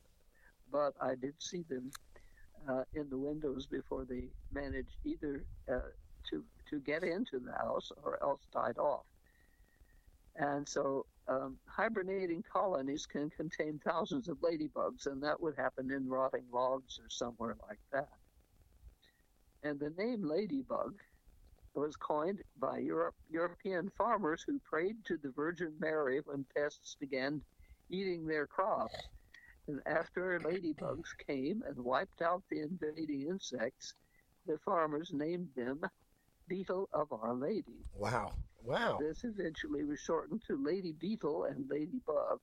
but 0.71 0.93
I 1.01 1.15
did 1.15 1.41
see 1.41 1.63
them 1.63 1.91
uh, 2.67 2.85
in 2.93 3.09
the 3.09 3.17
windows 3.17 3.67
before 3.67 4.05
they 4.05 4.29
managed 4.51 4.97
either 5.03 5.45
uh, 5.71 5.89
to 6.29 6.45
to 6.69 6.79
get 6.81 7.03
into 7.03 7.39
the 7.39 7.53
house 7.53 7.91
or 8.03 8.21
else 8.23 8.47
died 8.53 8.77
off. 8.77 9.05
And 10.35 10.67
so 10.67 11.07
um, 11.29 11.57
hibernating 11.67 12.43
colonies 12.51 13.05
can 13.05 13.29
contain 13.29 13.79
thousands 13.85 14.27
of 14.27 14.37
ladybugs, 14.37 15.05
and 15.05 15.21
that 15.21 15.39
would 15.39 15.55
happen 15.55 15.91
in 15.91 16.09
rotting 16.09 16.45
logs 16.51 16.99
or 16.99 17.09
somewhere 17.09 17.55
like 17.67 17.79
that. 17.93 18.09
And 19.63 19.79
the 19.79 19.91
name 19.97 20.23
ladybug 20.23 20.95
was 21.75 21.95
coined 21.95 22.41
by 22.59 22.79
Europe, 22.79 23.15
European 23.29 23.91
farmers 23.97 24.43
who 24.45 24.59
prayed 24.59 24.95
to 25.05 25.17
the 25.17 25.31
Virgin 25.35 25.73
Mary 25.79 26.21
when 26.25 26.45
pests 26.55 26.95
began 26.99 27.41
eating 27.89 28.25
their 28.25 28.47
crops. 28.47 28.95
And 29.67 29.81
after 29.85 30.39
ladybugs 30.39 31.09
came 31.27 31.61
and 31.67 31.77
wiped 31.77 32.23
out 32.23 32.41
the 32.49 32.61
invading 32.61 33.27
insects, 33.29 33.93
the 34.47 34.57
farmers 34.65 35.11
named 35.13 35.49
them 35.55 35.81
Beetle 36.47 36.89
of 36.91 37.13
Our 37.13 37.35
Lady. 37.35 37.85
Wow. 37.93 38.33
Wow. 38.63 38.97
This 38.99 39.23
eventually 39.23 39.83
was 39.83 39.99
shortened 39.99 40.41
to 40.47 40.63
Lady 40.63 40.93
Beetle 40.93 41.45
and 41.45 41.69
Ladybug. 41.69 42.39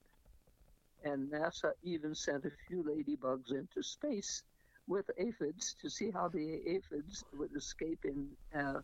And 1.05 1.31
NASA 1.31 1.73
even 1.83 2.15
sent 2.15 2.45
a 2.45 2.51
few 2.67 2.83
ladybugs 2.83 3.53
into 3.53 3.83
space 3.83 4.43
with 4.89 5.09
aphids 5.19 5.77
to 5.81 5.91
see 5.91 6.11
how 6.11 6.29
the 6.29 6.61
aphids 6.67 7.23
would 7.33 7.55
escape 7.55 8.05
in, 8.05 8.29
uh, 8.59 8.81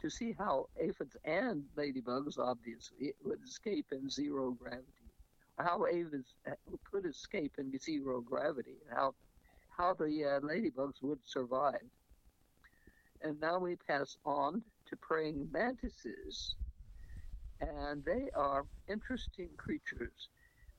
to 0.00 0.10
see 0.10 0.34
how 0.38 0.66
aphids 0.80 1.16
and 1.24 1.64
ladybugs, 1.76 2.38
obviously, 2.38 3.12
would 3.24 3.42
escape 3.44 3.86
in 3.92 4.08
zero 4.08 4.52
gravity. 4.52 4.86
How 5.58 5.84
aphids 5.86 6.34
uh, 6.48 6.52
could 6.90 7.04
escape 7.04 7.52
in 7.58 7.78
zero 7.78 8.20
gravity, 8.20 8.76
and 8.88 8.96
how, 8.96 9.14
how 9.76 9.94
the 9.94 10.24
uh, 10.24 10.40
ladybugs 10.40 11.02
would 11.02 11.18
survive. 11.24 11.84
And 13.22 13.38
now 13.40 13.58
we 13.58 13.76
pass 13.76 14.16
on 14.24 14.62
to 14.88 14.96
praying 14.96 15.48
mantises 15.52 16.54
and 17.60 18.04
they 18.04 18.30
are 18.34 18.66
interesting 18.88 19.50
creatures. 19.56 20.28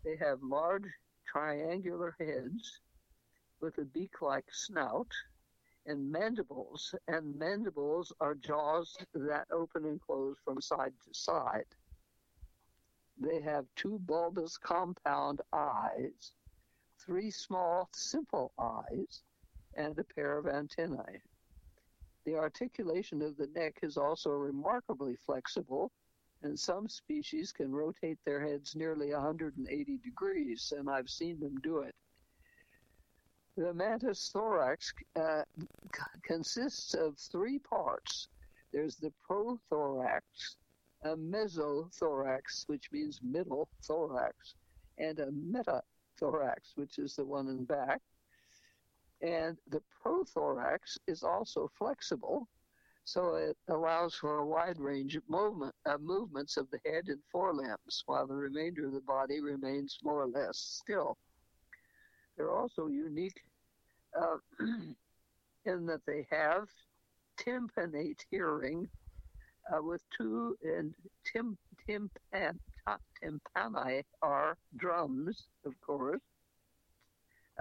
They 0.03 0.15
have 0.17 0.41
large 0.41 0.85
triangular 1.27 2.15
heads 2.19 2.79
with 3.61 3.77
a 3.77 3.85
beak 3.85 4.21
like 4.21 4.45
snout 4.51 5.11
and 5.85 6.11
mandibles, 6.11 6.93
and 7.07 7.37
mandibles 7.37 8.13
are 8.19 8.35
jaws 8.35 8.97
that 9.13 9.47
open 9.51 9.85
and 9.85 10.01
close 10.01 10.37
from 10.43 10.61
side 10.61 10.93
to 11.05 11.13
side. 11.13 11.65
They 13.19 13.41
have 13.41 13.65
two 13.75 13.99
bulbous 13.99 14.57
compound 14.57 15.41
eyes, 15.53 16.33
three 16.99 17.31
small 17.31 17.89
simple 17.93 18.51
eyes, 18.59 19.23
and 19.75 19.97
a 19.97 20.03
pair 20.03 20.37
of 20.37 20.47
antennae. 20.47 21.21
The 22.25 22.35
articulation 22.35 23.21
of 23.21 23.37
the 23.37 23.47
neck 23.47 23.79
is 23.81 23.97
also 23.97 24.31
remarkably 24.31 25.15
flexible 25.25 25.91
and 26.43 26.59
some 26.59 26.87
species 26.87 27.51
can 27.51 27.71
rotate 27.71 28.17
their 28.25 28.41
heads 28.41 28.75
nearly 28.75 29.11
180 29.13 29.97
degrees, 29.97 30.73
and 30.75 30.89
I've 30.89 31.09
seen 31.09 31.39
them 31.39 31.59
do 31.61 31.79
it. 31.79 31.95
The 33.57 33.73
mantis 33.73 34.29
thorax 34.33 34.93
uh, 35.15 35.43
consists 36.23 36.93
of 36.93 37.17
three 37.17 37.59
parts. 37.59 38.27
There's 38.71 38.95
the 38.95 39.11
prothorax, 39.29 40.21
a 41.03 41.15
mesothorax, 41.15 42.67
which 42.67 42.91
means 42.91 43.19
middle 43.21 43.67
thorax, 43.83 44.55
and 44.97 45.19
a 45.19 45.27
metathorax, 45.27 46.75
which 46.75 46.97
is 46.97 47.15
the 47.15 47.25
one 47.25 47.49
in 47.49 47.57
the 47.57 47.63
back. 47.63 48.01
And 49.21 49.57
the 49.69 49.81
prothorax 50.03 50.97
is 51.07 51.21
also 51.21 51.69
flexible, 51.77 52.47
so 53.03 53.35
it 53.35 53.57
allows 53.67 54.15
for 54.15 54.39
a 54.39 54.45
wide 54.45 54.79
range 54.79 55.15
of 55.15 55.23
movement, 55.27 55.73
uh, 55.85 55.97
movements 55.97 56.57
of 56.57 56.69
the 56.71 56.79
head 56.85 57.05
and 57.07 57.19
forelimbs, 57.31 58.03
while 58.05 58.27
the 58.27 58.35
remainder 58.35 58.85
of 58.87 58.93
the 58.93 59.01
body 59.01 59.41
remains 59.41 59.97
more 60.03 60.21
or 60.21 60.27
less 60.27 60.57
still. 60.57 61.17
They're 62.37 62.51
also 62.51 62.87
unique 62.87 63.41
uh, 64.19 64.37
in 65.65 65.85
that 65.85 66.01
they 66.05 66.27
have 66.31 66.67
tympanate 67.37 68.19
hearing 68.29 68.87
uh, 69.71 69.81
with 69.81 70.01
two 70.17 70.55
and 70.63 70.93
tim, 71.25 71.57
timpan, 71.87 72.57
tympani 73.23 74.03
are 74.21 74.57
drums, 74.77 75.47
of 75.65 75.73
course, 75.81 76.21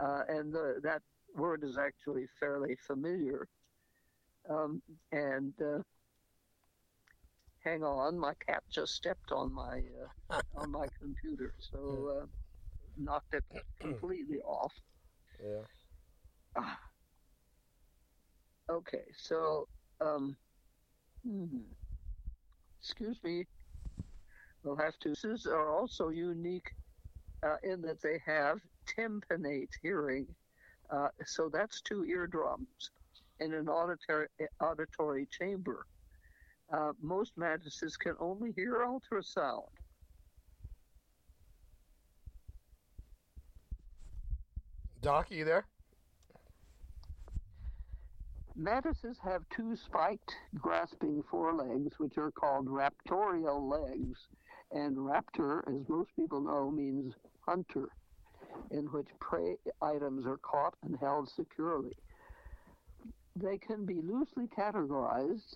uh, 0.03 0.23
and 0.29 0.53
the, 0.53 0.81
that 0.83 1.03
word 1.37 1.63
is 1.63 1.79
actually 1.79 2.27
fairly 2.39 2.77
familiar. 2.87 3.47
Um, 4.51 4.83
and 5.13 5.55
uh, 5.63 5.79
hang 7.63 7.85
on, 7.85 8.19
my 8.19 8.35
cat 8.47 8.63
just 8.71 8.95
stepped 8.95 9.31
on 9.31 9.55
my 9.55 9.83
uh, 10.31 10.41
on 10.57 10.73
my 10.73 10.87
computer, 11.01 11.55
so 11.59 12.19
uh, 12.23 12.27
knocked 12.97 13.35
it 13.35 13.45
completely 13.79 14.41
off. 14.41 14.73
Yeah. 15.43 15.63
Ah. 16.57 16.79
Okay, 18.69 19.05
so 19.17 19.69
um, 20.01 20.37
hmm, 21.25 21.47
excuse 22.81 23.19
me. 23.23 23.47
We'll 24.65 24.77
have 24.77 24.99
to. 25.01 25.15
This 25.23 25.47
are 25.47 25.73
also 25.73 26.09
unique 26.09 26.73
uh, 27.45 27.57
in 27.63 27.81
that 27.83 28.03
they 28.03 28.21
have 28.27 28.59
tympanate 28.99 29.71
hearing. 29.81 30.27
Uh, 30.91 31.09
so 31.25 31.49
that's 31.49 31.81
two 31.81 32.05
eardrums 32.05 32.91
in 33.41 33.55
an 33.55 33.69
auditory, 33.69 34.29
auditory 34.61 35.27
chamber. 35.31 35.87
Uh, 36.73 36.93
most 37.03 37.33
mantises 37.37 37.97
can 37.97 38.15
only 38.21 38.53
hear 38.53 38.85
ultrasound. 38.87 39.63
Doc, 45.03 45.29
are 45.31 45.35
you 45.35 45.45
there? 45.45 45.65
Mantises 48.55 49.17
have 49.25 49.43
two 49.49 49.75
spiked, 49.75 50.35
grasping 50.59 51.23
forelegs, 51.31 51.99
which 51.99 52.19
are 52.19 52.31
called 52.31 52.67
raptorial 52.67 53.63
legs. 53.63 54.29
And 54.73 54.97
raptor, 54.97 55.67
as 55.67 55.89
most 55.89 56.11
people 56.15 56.41
know, 56.43 56.71
means 56.71 57.15
hunter, 57.41 57.89
in 58.71 58.85
which 58.87 59.09
prey 59.19 59.57
items 59.81 60.27
are 60.27 60.37
caught 60.37 60.75
and 60.85 60.97
held 61.01 61.31
securely. 61.31 61.97
They 63.37 63.59
can 63.59 63.87
be 63.87 64.01
loosely 64.03 64.49
categorized 64.49 65.55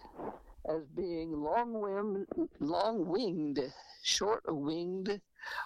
as 0.67 0.87
being 0.97 1.33
long-winged, 1.33 2.27
long-winged, 2.61 3.73
short-winged, 4.03 5.21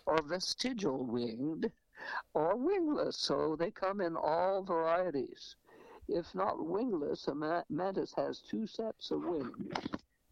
or 0.06 0.22
vestigial 0.22 1.04
winged, 1.04 1.70
or 2.34 2.56
wingless. 2.56 3.18
So 3.18 3.56
they 3.56 3.70
come 3.70 4.00
in 4.00 4.16
all 4.16 4.62
varieties. 4.62 5.54
If 6.08 6.34
not 6.34 6.64
wingless, 6.64 7.28
a 7.28 7.64
mantis 7.68 8.14
has 8.14 8.40
two 8.40 8.66
sets 8.66 9.10
of 9.10 9.24
wings. 9.24 9.74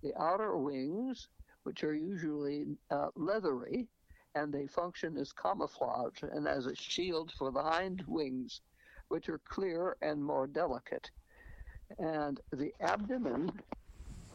The 0.02 0.14
outer 0.20 0.56
wings, 0.56 1.28
which 1.64 1.84
are 1.84 1.94
usually 1.94 2.78
uh, 2.90 3.08
leathery, 3.14 3.86
and 4.34 4.52
they 4.52 4.66
function 4.66 5.16
as 5.18 5.32
camouflage 5.32 6.22
and 6.22 6.48
as 6.48 6.66
a 6.66 6.74
shield 6.74 7.32
for 7.32 7.50
the 7.52 7.62
hind 7.62 8.02
wings, 8.06 8.62
which 9.08 9.28
are 9.28 9.38
clear 9.38 9.96
and 10.00 10.24
more 10.24 10.46
delicate. 10.46 11.10
And 11.98 12.40
the 12.52 12.72
abdomen 12.80 13.50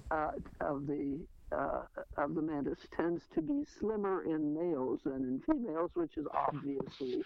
uh, 0.10 0.32
of 0.60 0.88
the 0.88 1.20
uh, 1.52 1.82
of 2.18 2.34
the 2.34 2.42
mantis 2.42 2.80
tends 2.96 3.24
to 3.34 3.42
be 3.42 3.66
slimmer 3.80 4.24
in 4.24 4.54
males 4.54 5.02
than 5.04 5.24
in 5.24 5.42
females, 5.46 5.92
which 5.96 6.18
is 6.18 6.26
obviously 6.34 7.24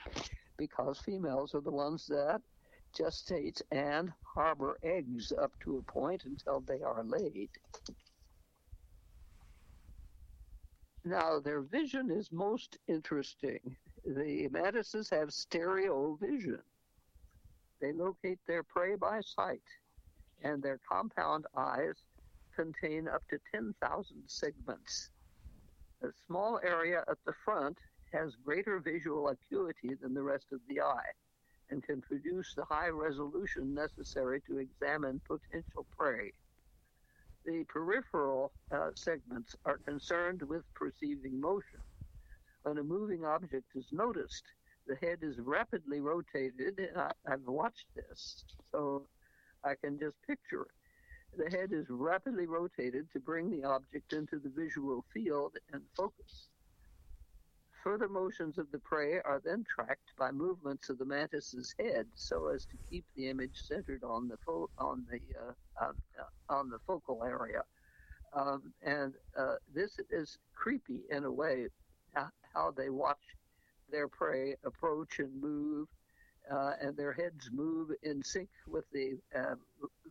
because 0.57 0.99
females 0.99 1.53
are 1.53 1.61
the 1.61 1.71
ones 1.71 2.07
that 2.07 2.41
gestate 2.97 3.61
and 3.71 4.11
harbor 4.23 4.77
eggs 4.83 5.31
up 5.41 5.51
to 5.63 5.77
a 5.77 5.91
point 5.91 6.23
until 6.25 6.61
they 6.61 6.81
are 6.81 7.03
laid. 7.03 7.49
Now, 11.03 11.39
their 11.39 11.61
vision 11.61 12.09
is 12.09 12.31
most 12.31 12.79
interesting. 12.87 13.59
The 14.05 14.47
mantises 14.49 15.09
have 15.11 15.31
stereo 15.31 16.17
vision. 16.19 16.61
They 17.79 17.91
locate 17.91 18.39
their 18.47 18.63
prey 18.63 18.95
by 18.95 19.21
sight, 19.21 19.61
and 20.43 20.61
their 20.61 20.79
compound 20.89 21.45
eyes 21.55 21.95
contain 22.55 23.07
up 23.07 23.21
to 23.29 23.37
10,000 23.53 24.23
segments. 24.27 25.09
A 26.03 26.07
small 26.27 26.59
area 26.63 27.03
at 27.09 27.17
the 27.25 27.33
front 27.43 27.77
has 28.13 28.35
greater 28.43 28.79
visual 28.79 29.29
acuity 29.29 29.95
than 30.01 30.13
the 30.13 30.23
rest 30.23 30.45
of 30.51 30.59
the 30.69 30.81
eye 30.81 31.11
and 31.69 31.83
can 31.83 32.01
produce 32.01 32.53
the 32.55 32.65
high 32.65 32.89
resolution 32.89 33.73
necessary 33.73 34.41
to 34.47 34.59
examine 34.59 35.19
potential 35.27 35.85
prey. 35.97 36.31
The 37.45 37.63
peripheral 37.67 38.51
uh, 38.71 38.91
segments 38.95 39.55
are 39.65 39.77
concerned 39.77 40.41
with 40.43 40.63
perceiving 40.73 41.39
motion. 41.39 41.79
When 42.63 42.77
a 42.77 42.83
moving 42.83 43.25
object 43.25 43.75
is 43.75 43.85
noticed, 43.91 44.43
the 44.87 44.95
head 44.95 45.19
is 45.21 45.39
rapidly 45.39 45.99
rotated. 45.99 46.79
I, 46.95 47.11
I've 47.27 47.45
watched 47.45 47.87
this, 47.95 48.43
so 48.71 49.07
I 49.65 49.75
can 49.75 49.99
just 49.99 50.15
picture 50.27 50.61
it 50.61 50.71
the 51.37 51.49
head 51.49 51.71
is 51.71 51.85
rapidly 51.89 52.45
rotated 52.45 53.11
to 53.11 53.19
bring 53.19 53.49
the 53.49 53.67
object 53.67 54.13
into 54.13 54.39
the 54.39 54.49
visual 54.49 55.03
field 55.13 55.57
and 55.73 55.81
focus. 55.95 56.49
Further 57.83 58.07
motions 58.07 58.57
of 58.57 58.71
the 58.71 58.79
prey 58.79 59.19
are 59.19 59.41
then 59.43 59.63
tracked 59.63 60.15
by 60.17 60.31
movements 60.31 60.89
of 60.89 60.97
the 60.97 61.05
mantis's 61.05 61.75
head 61.77 62.07
so 62.15 62.47
as 62.47 62.65
to 62.65 62.77
keep 62.89 63.05
the 63.15 63.29
image 63.29 63.61
centered 63.61 64.03
on 64.03 64.27
the 64.27 64.37
fo- 64.45 64.69
on 64.79 65.05
the 65.09 65.19
uh, 65.39 65.85
on, 65.85 65.95
uh, 66.19 66.53
on, 66.53 66.69
the 66.69 66.79
focal 66.87 67.23
area. 67.23 67.61
Um, 68.33 68.73
and 68.81 69.13
uh, 69.37 69.55
this 69.73 69.99
is 70.09 70.37
creepy 70.55 71.01
in 71.11 71.25
a 71.25 71.31
way 71.31 71.67
how 72.53 72.71
they 72.71 72.89
watch 72.89 73.21
their 73.91 74.07
prey 74.07 74.55
approach 74.63 75.19
and 75.19 75.41
move, 75.41 75.87
uh, 76.51 76.73
and 76.81 76.95
their 76.95 77.13
heads 77.13 77.49
move 77.51 77.89
in 78.03 78.23
sync 78.23 78.49
with 78.67 78.85
the 78.91 79.17
uh, 79.35 79.55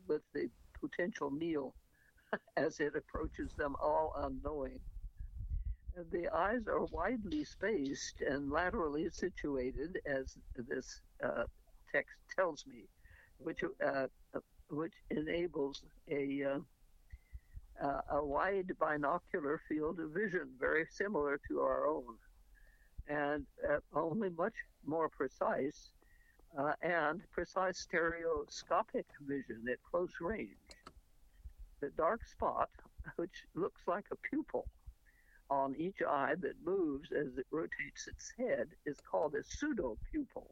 with 0.07 0.22
the 0.35 0.49
potential 0.80 1.30
meal 1.30 1.74
as 2.57 2.80
it 2.80 2.95
approaches 2.97 3.53
them 3.57 3.76
all 3.80 4.12
unknowing. 4.18 4.80
The 6.11 6.28
eyes 6.35 6.66
are 6.66 6.85
widely 6.87 7.45
spaced 7.45 8.20
and 8.20 8.51
laterally 8.51 9.09
situated, 9.11 10.01
as 10.05 10.37
this 10.57 11.01
uh, 11.22 11.45
text 11.93 12.16
tells 12.35 12.66
me, 12.66 12.89
which 13.39 13.61
uh, 13.85 14.07
which 14.70 14.95
enables 15.11 15.82
a 16.11 16.43
uh, 16.43 17.87
uh, 17.87 18.01
a 18.11 18.24
wide 18.24 18.72
binocular 18.80 19.61
field 19.68 20.01
of 20.01 20.11
vision, 20.11 20.49
very 20.59 20.87
similar 20.91 21.41
to 21.49 21.61
our 21.61 21.87
own, 21.87 22.16
and 23.07 23.47
only 23.95 24.30
much 24.30 24.55
more 24.85 25.09
precise 25.09 25.91
uh, 26.59 26.72
and 26.82 27.22
precise 27.30 27.78
stereoscopic 27.78 29.07
vision 29.20 29.64
at 29.70 29.78
close 29.90 30.12
range. 30.20 30.50
The 31.80 31.90
dark 31.90 32.20
spot, 32.26 32.70
which 33.16 33.44
looks 33.55 33.82
like 33.86 34.07
a 34.12 34.16
pupil 34.16 34.66
on 35.50 35.74
each 35.76 36.00
eye 36.07 36.34
that 36.40 36.64
moves 36.64 37.12
as 37.12 37.36
it 37.36 37.46
rotates 37.50 38.07
its 38.07 38.32
head, 38.38 38.68
is 38.86 38.98
called 39.11 39.34
a 39.34 39.42
pseudopupil. 39.42 40.46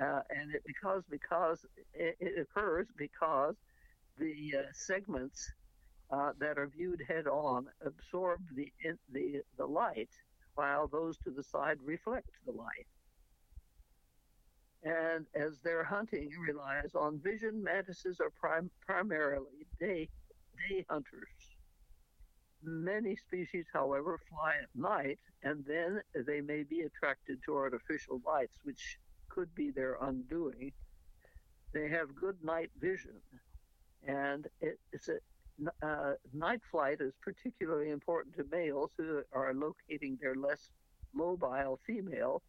Uh, 0.00 0.20
and 0.30 0.54
it 0.54 0.62
because 0.64 1.02
because 1.10 1.66
it, 1.92 2.16
it 2.20 2.40
occurs 2.40 2.86
because 2.96 3.56
the 4.18 4.54
uh, 4.56 4.62
segments 4.72 5.52
uh, 6.10 6.30
that 6.38 6.58
are 6.58 6.68
viewed 6.68 7.02
head 7.06 7.26
on 7.26 7.66
absorb 7.84 8.40
the 8.54 8.72
in, 8.84 8.96
the 9.12 9.42
the 9.58 9.66
light, 9.66 10.10
while 10.54 10.86
those 10.86 11.18
to 11.18 11.30
the 11.30 11.42
side 11.42 11.76
reflect 11.84 12.30
the 12.46 12.52
light. 12.52 12.86
And 14.82 15.26
as 15.34 15.60
their 15.60 15.84
hunting 15.84 16.30
relies 16.46 16.94
on 16.94 17.20
vision, 17.22 17.62
mantises 17.62 18.18
are 18.20 18.30
prim- 18.30 18.70
primarily 18.86 19.66
day 19.78 20.08
day 20.68 20.84
hunters. 20.88 21.56
Many 22.62 23.16
species, 23.16 23.66
however, 23.72 24.18
fly 24.28 24.54
at 24.62 24.68
night, 24.74 25.18
and 25.42 25.64
then 25.66 26.02
they 26.26 26.40
may 26.40 26.62
be 26.62 26.82
attracted 26.82 27.38
to 27.44 27.56
artificial 27.56 28.20
lights, 28.26 28.58
which 28.64 28.98
could 29.28 29.54
be 29.54 29.70
their 29.70 29.96
undoing. 30.02 30.72
They 31.72 31.88
have 31.88 32.14
good 32.14 32.36
night 32.42 32.70
vision, 32.78 33.20
and 34.06 34.46
it, 34.60 34.78
it's 34.92 35.08
a 35.08 35.18
uh, 35.82 36.14
night 36.32 36.60
flight 36.70 37.00
is 37.00 37.12
particularly 37.22 37.90
important 37.90 38.34
to 38.36 38.44
males 38.50 38.90
who 38.96 39.22
are 39.32 39.52
locating 39.52 40.18
their 40.20 40.34
less 40.34 40.70
mobile 41.12 41.78
female 41.86 42.42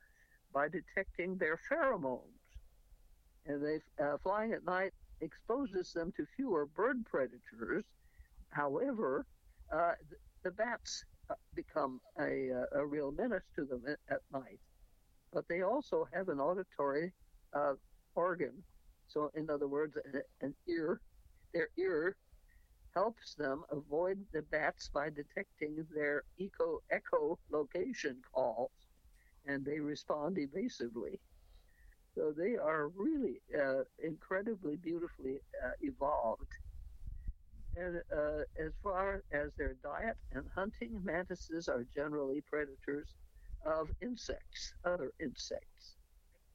by 0.53 0.67
detecting 0.67 1.37
their 1.37 1.59
pheromones. 1.69 2.21
And 3.45 3.63
they 3.63 3.79
uh, 4.03 4.17
flying 4.21 4.53
at 4.53 4.65
night 4.65 4.93
exposes 5.21 5.93
them 5.93 6.11
to 6.17 6.25
fewer 6.35 6.65
bird 6.65 7.05
predators. 7.05 7.85
However, 8.49 9.25
uh, 9.71 9.93
the 10.43 10.51
bats 10.51 11.03
uh, 11.29 11.35
become 11.55 12.01
a, 12.19 12.51
uh, 12.51 12.79
a, 12.79 12.85
real 12.85 13.11
menace 13.11 13.43
to 13.55 13.65
them 13.65 13.83
at, 13.87 13.97
at, 14.09 14.21
night. 14.33 14.59
But 15.31 15.47
they 15.47 15.61
also 15.61 16.07
have 16.13 16.29
an 16.29 16.39
auditory 16.39 17.13
uh, 17.53 17.73
organ. 18.15 18.63
So, 19.07 19.31
in 19.35 19.49
other 19.49 19.67
words, 19.67 19.95
an, 20.13 20.21
an 20.41 20.55
ear. 20.67 20.99
Their 21.53 21.69
ear 21.77 22.15
helps 22.93 23.35
them 23.35 23.63
avoid 23.71 24.19
the 24.33 24.41
bats 24.43 24.89
by 24.93 25.09
detecting 25.09 25.85
their 25.93 26.23
eco 26.37 26.81
echolocation 26.91 28.17
calls, 28.33 28.71
and 29.45 29.65
they 29.65 29.79
respond 29.79 30.37
evasively. 30.37 31.19
So 32.15 32.33
they 32.35 32.57
are 32.57 32.89
really 32.89 33.41
uh, 33.57 33.83
incredibly 33.99 34.77
beautifully 34.77 35.41
uh, 35.63 35.71
evolved. 35.81 36.51
And 37.75 38.01
uh, 38.15 38.41
as 38.59 38.73
far 38.83 39.23
as 39.31 39.51
their 39.57 39.75
diet 39.83 40.17
and 40.31 40.45
hunting, 40.55 41.03
mantises 41.03 41.67
are 41.69 41.85
generally 41.93 42.41
predators 42.41 43.15
of 43.65 43.89
insects, 44.01 44.73
other 44.85 45.11
insects. 45.19 45.95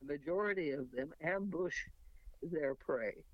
The 0.00 0.06
majority 0.06 0.70
of 0.72 0.90
them 0.92 1.12
ambush 1.22 1.76
their 2.42 2.74
prey, 2.74 3.24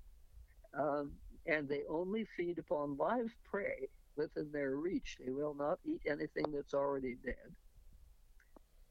um, 0.77 1.13
and 1.45 1.67
they 1.67 1.83
only 1.89 2.25
feed 2.37 2.59
upon 2.59 2.97
live 2.97 3.33
prey 3.43 3.89
within 4.15 4.51
their 4.51 4.75
reach. 4.77 5.17
They 5.19 5.31
will 5.31 5.55
not 5.55 5.79
eat 5.85 6.01
anything 6.07 6.51
that's 6.53 6.73
already 6.73 7.15
dead. 7.25 7.55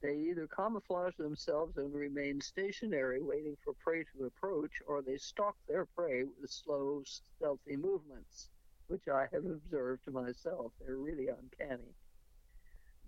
They 0.03 0.17
either 0.19 0.49
camouflage 0.49 1.17
themselves 1.17 1.77
and 1.77 1.95
remain 1.95 2.41
stationary, 2.41 3.23
waiting 3.23 3.57
for 3.63 3.73
prey 3.75 4.03
to 4.05 4.25
approach, 4.25 4.83
or 4.89 5.01
they 5.01 5.17
stalk 5.17 5.57
their 5.69 5.87
prey 5.87 6.25
with 6.25 6.51
slow, 6.51 7.05
stealthy 7.05 7.77
movements, 7.77 8.51
which 8.89 9.07
I 9.07 9.29
have 9.33 9.45
observed 9.45 10.11
myself. 10.11 10.73
They're 10.81 10.97
really 10.97 11.29
uncanny. 11.29 11.95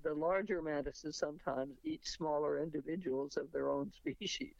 The 0.04 0.14
larger 0.14 0.62
mantises 0.62 1.16
sometimes 1.16 1.78
eat 1.82 2.06
smaller 2.06 2.58
individuals 2.58 3.36
of 3.36 3.50
their 3.50 3.70
own 3.70 3.90
species, 4.00 4.54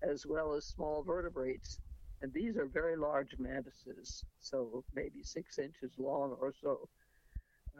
as 0.00 0.24
well 0.26 0.54
as 0.54 0.66
small 0.66 1.02
vertebrates, 1.02 1.80
and 2.22 2.32
these 2.32 2.56
are 2.56 2.66
very 2.66 2.96
large 2.96 3.36
mantises, 3.36 4.24
so 4.38 4.84
maybe 4.94 5.24
six 5.24 5.58
inches 5.58 5.98
long 5.98 6.36
or 6.40 6.52
so. 6.62 6.88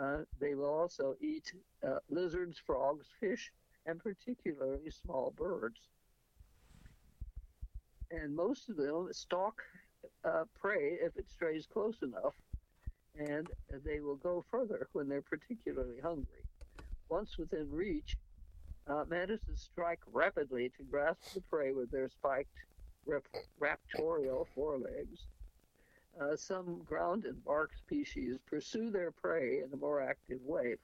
Uh, 0.00 0.24
they 0.40 0.54
will 0.56 0.74
also 0.74 1.14
eat 1.20 1.52
uh, 1.86 1.98
lizards, 2.08 2.58
frogs, 2.58 3.06
fish, 3.20 3.52
and 3.86 4.00
particularly 4.00 4.90
small 4.90 5.32
birds. 5.36 5.80
And 8.10 8.34
most 8.34 8.68
of 8.68 8.76
them 8.76 9.08
stalk 9.12 9.62
uh, 10.24 10.44
prey 10.58 10.98
if 11.00 11.16
it 11.16 11.28
strays 11.30 11.66
close 11.66 11.96
enough, 12.02 12.34
and 13.18 13.48
they 13.84 14.00
will 14.00 14.16
go 14.16 14.44
further 14.50 14.88
when 14.92 15.08
they're 15.08 15.22
particularly 15.22 16.00
hungry. 16.02 16.44
Once 17.08 17.38
within 17.38 17.70
reach, 17.70 18.16
uh, 18.88 19.04
mantises 19.08 19.60
strike 19.60 20.00
rapidly 20.12 20.70
to 20.76 20.84
grasp 20.84 21.34
the 21.34 21.40
prey 21.42 21.72
with 21.72 21.90
their 21.90 22.08
spiked 22.08 22.48
rap- 23.06 23.24
raptorial 23.60 24.46
forelegs. 24.54 25.26
Uh, 26.20 26.36
some 26.36 26.82
ground 26.84 27.24
and 27.24 27.42
bark 27.44 27.70
species 27.76 28.38
pursue 28.46 28.90
their 28.90 29.12
prey 29.12 29.62
in 29.64 29.72
a 29.72 29.76
more 29.76 30.00
active 30.00 30.40
way, 30.44 30.74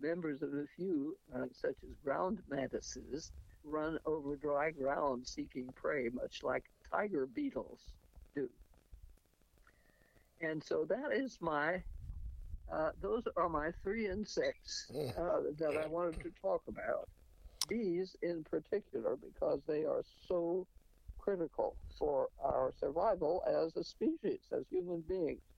members 0.00 0.42
of 0.42 0.54
a 0.54 0.66
few, 0.66 1.18
uh, 1.34 1.46
such 1.52 1.82
as 1.82 1.94
ground 2.02 2.42
mantises, 2.46 3.32
run 3.62 3.98
over 4.04 4.36
dry 4.36 4.70
ground 4.70 5.26
seeking 5.26 5.72
prey, 5.72 6.08
much 6.08 6.42
like 6.42 6.70
tiger 6.90 7.26
beetles 7.26 7.94
do. 8.34 8.50
And 10.40 10.62
so 10.62 10.84
that 10.86 11.12
is 11.12 11.40
my 11.40 11.84
Uh, 12.68 12.92
those 12.96 13.26
are 13.36 13.48
my 13.48 13.72
three 13.72 14.06
insects 14.08 14.90
Mm. 14.90 15.12
uh, 15.16 15.42
that 15.58 15.76
I 15.76 15.86
wanted 15.86 16.20
to 16.22 16.32
talk 16.32 16.62
about. 16.68 17.08
Bees, 17.68 18.16
in 18.22 18.44
particular, 18.44 19.16
because 19.16 19.62
they 19.66 19.84
are 19.84 20.02
so 20.04 20.68
critical 21.18 21.78
for 21.98 22.30
our 22.38 22.72
survival 22.72 23.42
as 23.46 23.76
a 23.76 23.84
species, 23.84 24.48
as 24.52 24.68
human 24.68 25.02
beings. 25.02 25.55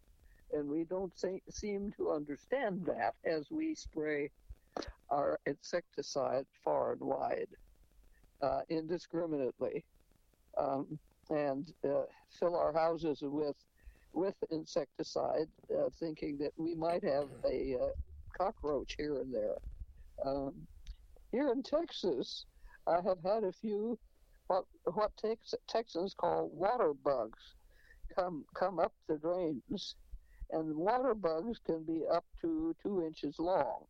And 0.52 0.68
we 0.68 0.84
don't 0.84 1.16
se- 1.18 1.42
seem 1.50 1.92
to 1.96 2.10
understand 2.10 2.86
that 2.86 3.14
as 3.24 3.48
we 3.50 3.74
spray 3.74 4.30
our 5.10 5.38
insecticide 5.46 6.46
far 6.64 6.92
and 6.92 7.00
wide, 7.00 7.48
uh, 8.42 8.60
indiscriminately, 8.68 9.84
um, 10.56 10.98
and 11.30 11.72
uh, 11.84 12.02
fill 12.38 12.56
our 12.56 12.72
houses 12.72 13.20
with 13.22 13.56
with 14.14 14.34
insecticide, 14.50 15.48
uh, 15.78 15.90
thinking 16.00 16.38
that 16.38 16.52
we 16.56 16.74
might 16.74 17.04
have 17.04 17.28
a 17.44 17.76
uh, 17.80 17.88
cockroach 18.36 18.94
here 18.96 19.16
and 19.20 19.34
there. 19.34 19.56
Um, 20.24 20.54
here 21.30 21.52
in 21.52 21.62
Texas, 21.62 22.46
I 22.86 23.00
have 23.02 23.18
had 23.22 23.44
a 23.44 23.52
few 23.52 23.98
what 24.48 24.64
what 24.94 25.12
Tex- 25.18 25.54
Texans 25.68 26.14
call 26.14 26.50
water 26.52 26.94
bugs 27.04 27.54
come 28.14 28.44
come 28.54 28.78
up 28.78 28.92
the 29.08 29.18
drains, 29.18 29.94
and 30.50 30.76
water 30.76 31.14
bugs 31.14 31.58
can 31.60 31.84
be 31.84 32.06
up 32.06 32.24
to 32.40 32.74
two 32.82 33.02
inches 33.02 33.38
long, 33.38 33.86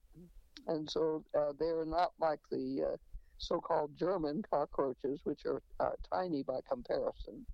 and 0.66 0.88
so 0.90 1.24
uh, 1.34 1.52
they're 1.58 1.84
not 1.86 2.12
like 2.18 2.40
the 2.50 2.92
uh, 2.94 2.96
so-called 3.38 3.96
German 3.96 4.42
cockroaches, 4.42 5.20
which 5.24 5.44
are 5.46 5.62
uh, 5.80 5.92
tiny 6.12 6.42
by 6.42 6.60
comparison, 6.68 7.46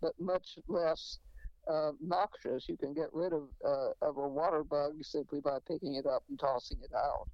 but 0.00 0.14
much 0.18 0.58
less 0.68 1.20
uh, 1.68 1.92
noxious. 2.00 2.68
You 2.68 2.76
can 2.76 2.94
get 2.94 3.12
rid 3.12 3.32
of 3.32 3.50
uh, 3.64 3.92
of 4.02 4.16
a 4.16 4.28
water 4.28 4.64
bug 4.64 5.04
simply 5.04 5.40
by 5.40 5.58
picking 5.66 5.94
it 5.94 6.06
up 6.06 6.24
and 6.28 6.38
tossing 6.38 6.80
it 6.82 6.92
out, 6.92 7.28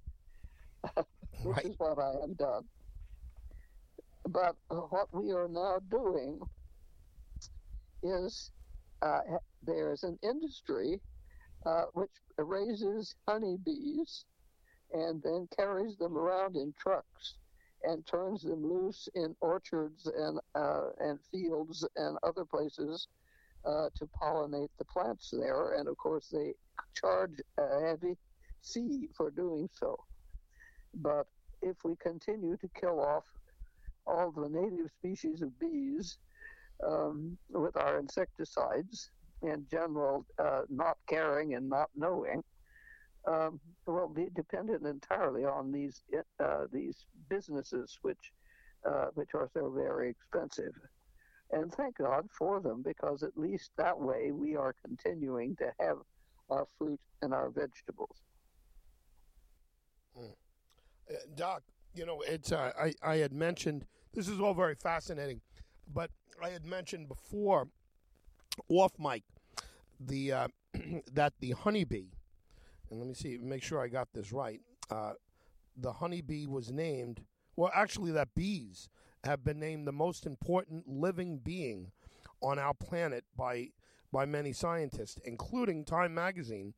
which 1.42 1.64
Right. 1.64 1.64
is 1.64 1.76
what 1.78 1.98
I 1.98 2.12
have 2.20 2.36
done. 2.36 2.68
But 4.28 4.56
what 4.68 5.08
we 5.12 5.32
are 5.32 5.48
now 5.48 5.78
doing 5.80 6.40
is 8.02 8.52
uh, 9.02 9.20
there's 9.62 10.02
an 10.04 10.18
industry 10.22 11.02
uh, 11.66 11.84
which 11.94 12.10
raises 12.38 13.14
honeybees 13.26 14.24
and 14.92 15.22
then 15.22 15.48
carries 15.56 15.96
them 15.96 16.16
around 16.16 16.56
in 16.56 16.72
trucks 16.78 17.34
and 17.84 18.06
turns 18.06 18.42
them 18.42 18.66
loose 18.66 19.08
in 19.14 19.34
orchards 19.40 20.06
and 20.06 20.38
uh, 20.54 20.90
and 21.00 21.18
fields 21.30 21.86
and 21.96 22.16
other 22.22 22.44
places 22.44 23.08
uh, 23.66 23.88
to 23.96 24.08
pollinate 24.20 24.70
the 24.78 24.84
plants 24.84 25.30
there. 25.30 25.74
And 25.74 25.88
of 25.88 25.96
course, 25.96 26.28
they 26.28 26.54
charge 26.94 27.40
a 27.58 27.86
heavy 27.86 28.16
fee 28.62 29.08
for 29.16 29.30
doing 29.30 29.68
so. 29.72 29.96
But 30.94 31.26
if 31.62 31.76
we 31.84 31.96
continue 31.96 32.56
to 32.58 32.68
kill 32.78 33.00
off 33.00 33.24
all 34.06 34.30
the 34.30 34.48
native 34.48 34.90
species 34.98 35.42
of 35.42 35.58
bees 35.58 36.18
um, 36.86 37.38
with 37.50 37.76
our 37.76 37.98
insecticides, 37.98 39.10
in 39.42 39.66
general, 39.70 40.24
uh, 40.38 40.62
not 40.68 40.96
caring 41.08 41.54
and 41.54 41.68
not 41.68 41.90
knowing, 41.94 42.42
um, 43.26 43.60
will 43.86 44.08
be 44.08 44.28
dependent 44.34 44.84
entirely 44.86 45.44
on 45.44 45.72
these 45.72 46.02
uh, 46.40 46.66
these 46.72 47.06
businesses, 47.28 47.98
which 48.02 48.32
uh, 48.88 49.06
which 49.14 49.30
are 49.34 49.48
so 49.54 49.70
very 49.70 50.10
expensive. 50.10 50.72
And 51.52 51.72
thank 51.72 51.98
God 51.98 52.28
for 52.36 52.60
them, 52.60 52.82
because 52.82 53.22
at 53.22 53.36
least 53.36 53.70
that 53.76 53.98
way 53.98 54.32
we 54.32 54.56
are 54.56 54.74
continuing 54.84 55.56
to 55.56 55.72
have 55.80 55.98
our 56.50 56.66
fruit 56.78 57.00
and 57.22 57.32
our 57.32 57.50
vegetables. 57.50 58.16
Uh, 60.16 61.14
Doc, 61.34 61.62
you 61.94 62.06
know, 62.06 62.22
it's 62.26 62.52
uh, 62.52 62.72
I 62.78 62.94
I 63.02 63.16
had 63.16 63.32
mentioned 63.32 63.86
this 64.12 64.28
is 64.28 64.40
all 64.40 64.54
very 64.54 64.74
fascinating, 64.74 65.40
but 65.92 66.10
I 66.42 66.50
had 66.50 66.64
mentioned 66.64 67.08
before 67.08 67.68
off 68.68 68.92
mic 68.98 69.22
the 70.00 70.32
uh, 70.32 70.48
that 71.12 71.32
the 71.40 71.52
honeybee, 71.52 72.06
and 72.90 72.98
let 73.00 73.08
me 73.08 73.14
see, 73.14 73.38
make 73.38 73.62
sure 73.62 73.80
I 73.80 73.88
got 73.88 74.08
this 74.12 74.32
right. 74.32 74.60
Uh, 74.90 75.12
the 75.76 75.92
honeybee 75.92 76.46
was 76.46 76.70
named. 76.70 77.22
Well, 77.56 77.70
actually, 77.74 78.12
that 78.12 78.34
bees 78.34 78.88
have 79.24 79.44
been 79.44 79.58
named 79.60 79.86
the 79.86 79.92
most 79.92 80.26
important 80.26 80.88
living 80.88 81.38
being 81.38 81.92
on 82.42 82.58
our 82.58 82.74
planet 82.74 83.24
by 83.36 83.70
by 84.12 84.26
many 84.26 84.52
scientists, 84.52 85.18
including 85.24 85.84
Time 85.84 86.14
Magazine, 86.14 86.74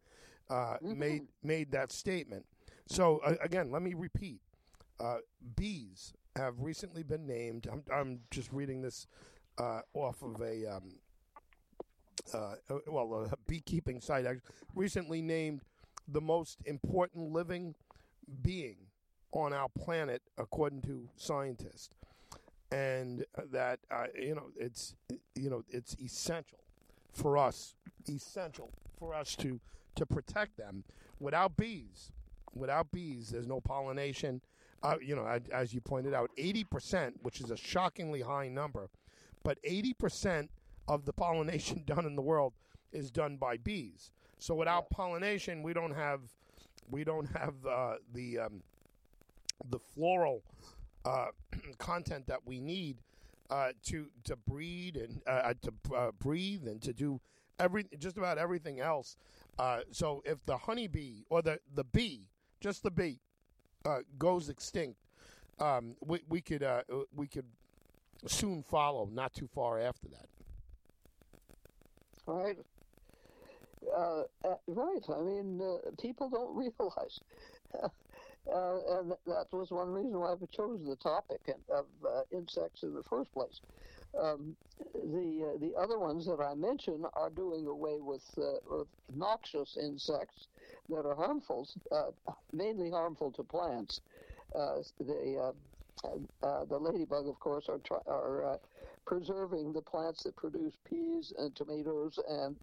uh, 0.49 0.79
Mhm. 0.83 0.97
made 0.97 1.23
made 1.43 1.71
that 1.73 1.93
statement. 1.93 2.47
So 2.87 3.19
uh, 3.19 3.37
again, 3.43 3.71
let 3.71 3.83
me 3.83 3.95
repeat: 3.95 4.41
uh, 5.01 5.19
bees 5.57 6.13
have 6.37 6.61
recently 6.61 7.03
been 7.03 7.27
named. 7.27 7.67
I'm, 7.71 7.83
I'm 7.93 8.21
just 8.31 8.53
reading 8.53 8.83
this 8.83 9.07
uh, 9.59 9.81
off 9.95 10.23
of 10.23 10.41
a 10.43 10.67
um, 10.67 10.99
uh, 12.35 12.55
uh, 12.71 12.79
well 12.87 13.29
a 13.33 13.37
beekeeping 13.47 14.01
site. 14.01 14.27
Recently 14.75 15.23
named 15.23 15.63
the 16.09 16.21
most 16.21 16.59
important 16.65 17.33
living 17.33 17.75
being 18.43 18.77
on 19.33 19.53
our 19.53 19.69
planet, 19.69 20.23
according 20.39 20.83
to 20.83 21.09
scientists, 21.17 21.91
and 22.71 23.25
that 23.53 23.81
uh, 23.91 24.07
you 24.19 24.35
know 24.35 24.47
it's 24.57 24.95
you 25.35 25.51
know 25.51 25.63
it's 25.69 25.95
essential 26.03 26.59
for 27.13 27.39
us, 27.39 27.75
essential 28.09 28.71
for 28.99 29.15
us 29.15 29.37
to 29.37 29.61
to 29.95 30.07
protect 30.07 30.57
them. 30.57 30.85
Without 31.19 31.57
bees, 31.57 32.13
without 32.55 32.93
bees, 32.93 33.31
there's 33.31 33.47
no 33.47 33.61
pollination. 33.61 34.41
Uh, 34.83 34.97
you 35.03 35.17
know, 35.17 35.27
as 35.53 35.73
you 35.73 35.81
pointed 35.81 36.13
out, 36.13 36.31
80%, 36.39 37.15
which 37.23 37.41
is 37.41 37.51
a 37.51 37.57
shockingly 37.57 38.21
high 38.21 38.49
number, 38.49 38.91
but 39.43 39.59
80% 39.63 40.49
of 40.89 41.05
the 41.05 41.13
pollination 41.13 41.83
done 41.87 42.07
in 42.07 42.17
the 42.17 42.23
world 42.23 42.55
is 42.93 43.11
done 43.11 43.37
by 43.37 43.57
bees. 43.57 44.11
So 44.39 44.55
without 44.55 44.91
pollination, 44.91 45.63
we 45.63 45.73
don't 45.73 45.95
have 45.95 46.21
we 46.89 47.05
don't 47.05 47.27
have 47.37 47.55
uh, 47.69 47.95
the 48.13 48.39
um, 48.41 48.63
the 49.71 49.79
floral 49.79 50.43
uh, 51.05 51.27
content 51.79 52.27
that 52.27 52.41
we 52.45 52.61
need 52.61 52.99
uh, 53.51 53.71
to 53.87 54.07
to 54.25 54.37
breed 54.37 54.97
and 54.97 55.23
uh, 55.27 55.55
to 55.63 55.73
uh, 55.95 56.11
breathe 56.19 56.67
and 56.67 56.83
to 56.83 56.93
do 56.93 57.21
every 57.59 57.87
just 57.99 58.19
about 58.19 58.39
everything 58.39 58.81
else. 58.81 59.17
Uh, 59.59 59.81
so 59.91 60.23
if 60.25 60.45
the 60.47 60.57
honeybee 60.57 61.23
or 61.31 61.43
the 61.43 61.59
the 61.75 61.85
bee, 61.85 62.29
just 62.61 62.83
the 62.83 62.91
bee, 62.91 63.21
uh, 63.85 63.99
goes 64.19 64.49
extinct, 64.49 64.99
um, 65.59 65.97
we 66.05 66.21
we 66.29 66.41
could 66.41 66.63
uh, 66.63 66.83
we 67.15 67.27
could 67.27 67.47
soon 68.27 68.63
follow, 68.63 69.09
not 69.13 69.35
too 69.35 69.47
far 69.47 69.79
after 69.79 70.09
that. 70.09 70.27
Right. 72.27 72.67
Uh, 73.87 74.25
uh, 74.45 74.57
right. 74.67 75.03
I 75.09 75.23
mean, 75.23 75.61
uh, 75.61 75.91
people 76.01 76.31
don't 76.31 76.57
realize, 76.57 77.21
uh, 77.75 77.91
and 78.47 79.13
that 79.27 79.49
was 79.53 79.71
one 79.71 79.91
reason 79.93 80.19
why 80.19 80.33
I 80.33 80.47
chose 80.47 80.85
the 80.85 80.97
topic 80.97 81.49
of 81.69 82.05
uh, 82.05 82.25
insects 82.33 82.83
in 82.83 82.95
the 82.95 83.05
first 83.05 83.33
place. 83.33 83.61
Um, 84.19 84.57
the 84.95 85.57
the 85.61 85.75
other 85.77 85.99
ones 85.99 86.27
that 86.27 86.41
I 86.41 86.55
mentioned 86.55 87.07
are 87.15 87.31
doing 87.31 87.67
away 87.67 88.01
with, 88.01 88.25
with 88.37 88.89
noxious 89.09 89.77
insects 89.77 90.49
that 90.89 91.05
are 91.07 91.15
harmful, 91.17 91.69
mainly 92.53 92.91
harmful 92.91 93.33
to 93.33 93.45
plants. 93.45 94.01
The 94.53 95.55
uh, 96.43 96.65
the 96.67 96.79
ladybug, 96.79 97.27
of 97.27 97.41
course, 97.41 97.69
are 97.69 97.79
try- 97.79 98.03
are 98.07 98.61
preserving 99.07 99.73
the 99.73 99.83
plants 99.83 100.25
that 100.25 100.37
produce 100.37 100.75
peas 100.85 101.33
and 101.39 101.55
tomatoes 101.57 102.19
and 102.29 102.57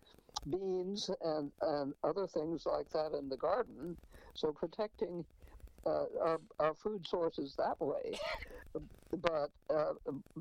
beans 0.50 1.10
and, 1.22 1.52
and 1.62 1.94
other 2.04 2.28
things 2.28 2.66
like 2.66 2.90
that 2.92 3.14
in 3.18 3.30
the 3.30 3.38
garden. 3.38 3.98
So 4.36 4.52
protecting 4.52 5.26
uh, 5.86 6.06
our, 6.22 6.40
our 6.60 6.74
food 6.76 7.08
sources 7.08 7.56
that 7.58 7.80
way. 7.80 8.14
But 9.12 9.52
uh, 9.70 9.94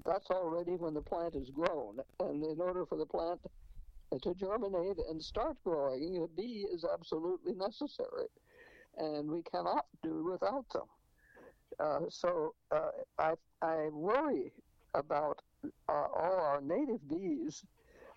that's 0.05 0.30
already 0.30 0.76
when 0.76 0.94
the 0.94 1.03
plant 1.03 1.34
is 1.34 1.50
grown. 1.50 1.98
And 2.20 2.44
in 2.44 2.61
order 2.61 2.86
for 2.86 2.96
the 2.98 3.07
plant 3.07 3.40
to 4.22 4.34
germinate 4.34 4.98
and 5.09 5.22
start 5.22 5.57
growing, 5.64 6.22
a 6.22 6.28
bee 6.28 6.66
is 6.72 6.84
absolutely 6.84 7.55
necessary. 7.55 8.28
And 8.96 9.30
we 9.30 9.42
cannot 9.42 9.86
do 10.03 10.24
without 10.30 10.66
them. 10.72 10.88
Uh, 11.78 12.00
so 12.09 12.55
uh, 12.70 12.90
I, 13.18 13.34
I 13.62 13.88
worry 13.90 14.53
about 14.94 15.42
uh, 15.88 15.92
all 15.92 16.40
our 16.40 16.60
native 16.60 17.06
bees 17.08 17.64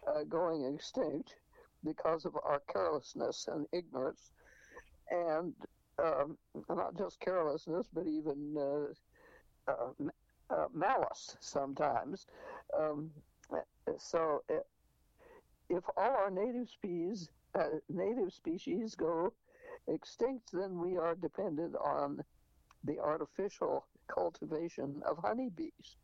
uh, 0.07 0.23
going 0.23 0.73
extinct 0.73 1.35
because 1.83 2.25
of 2.25 2.35
our 2.35 2.61
carelessness 2.71 3.47
and 3.51 3.65
ignorance, 3.71 4.31
and 5.11 5.53
um, 6.03 6.37
not 6.69 6.97
just 6.97 7.19
carelessness, 7.19 7.87
but 7.93 8.07
even 8.07 8.55
uh, 9.67 9.71
uh, 10.49 10.65
malice 10.73 11.37
sometimes. 11.39 12.25
Um, 12.77 13.11
so, 13.97 14.43
if 15.69 15.83
all 15.95 16.11
our 16.11 16.31
native 16.31 16.69
species, 16.69 17.29
native 17.89 18.33
species 18.33 18.95
go 18.95 19.31
extinct, 19.87 20.49
then 20.51 20.79
we 20.79 20.97
are 20.97 21.15
dependent 21.15 21.75
on 21.75 22.21
the 22.83 22.99
artificial 22.99 23.85
cultivation 24.07 25.01
of 25.07 25.17
honeybees. 25.17 25.97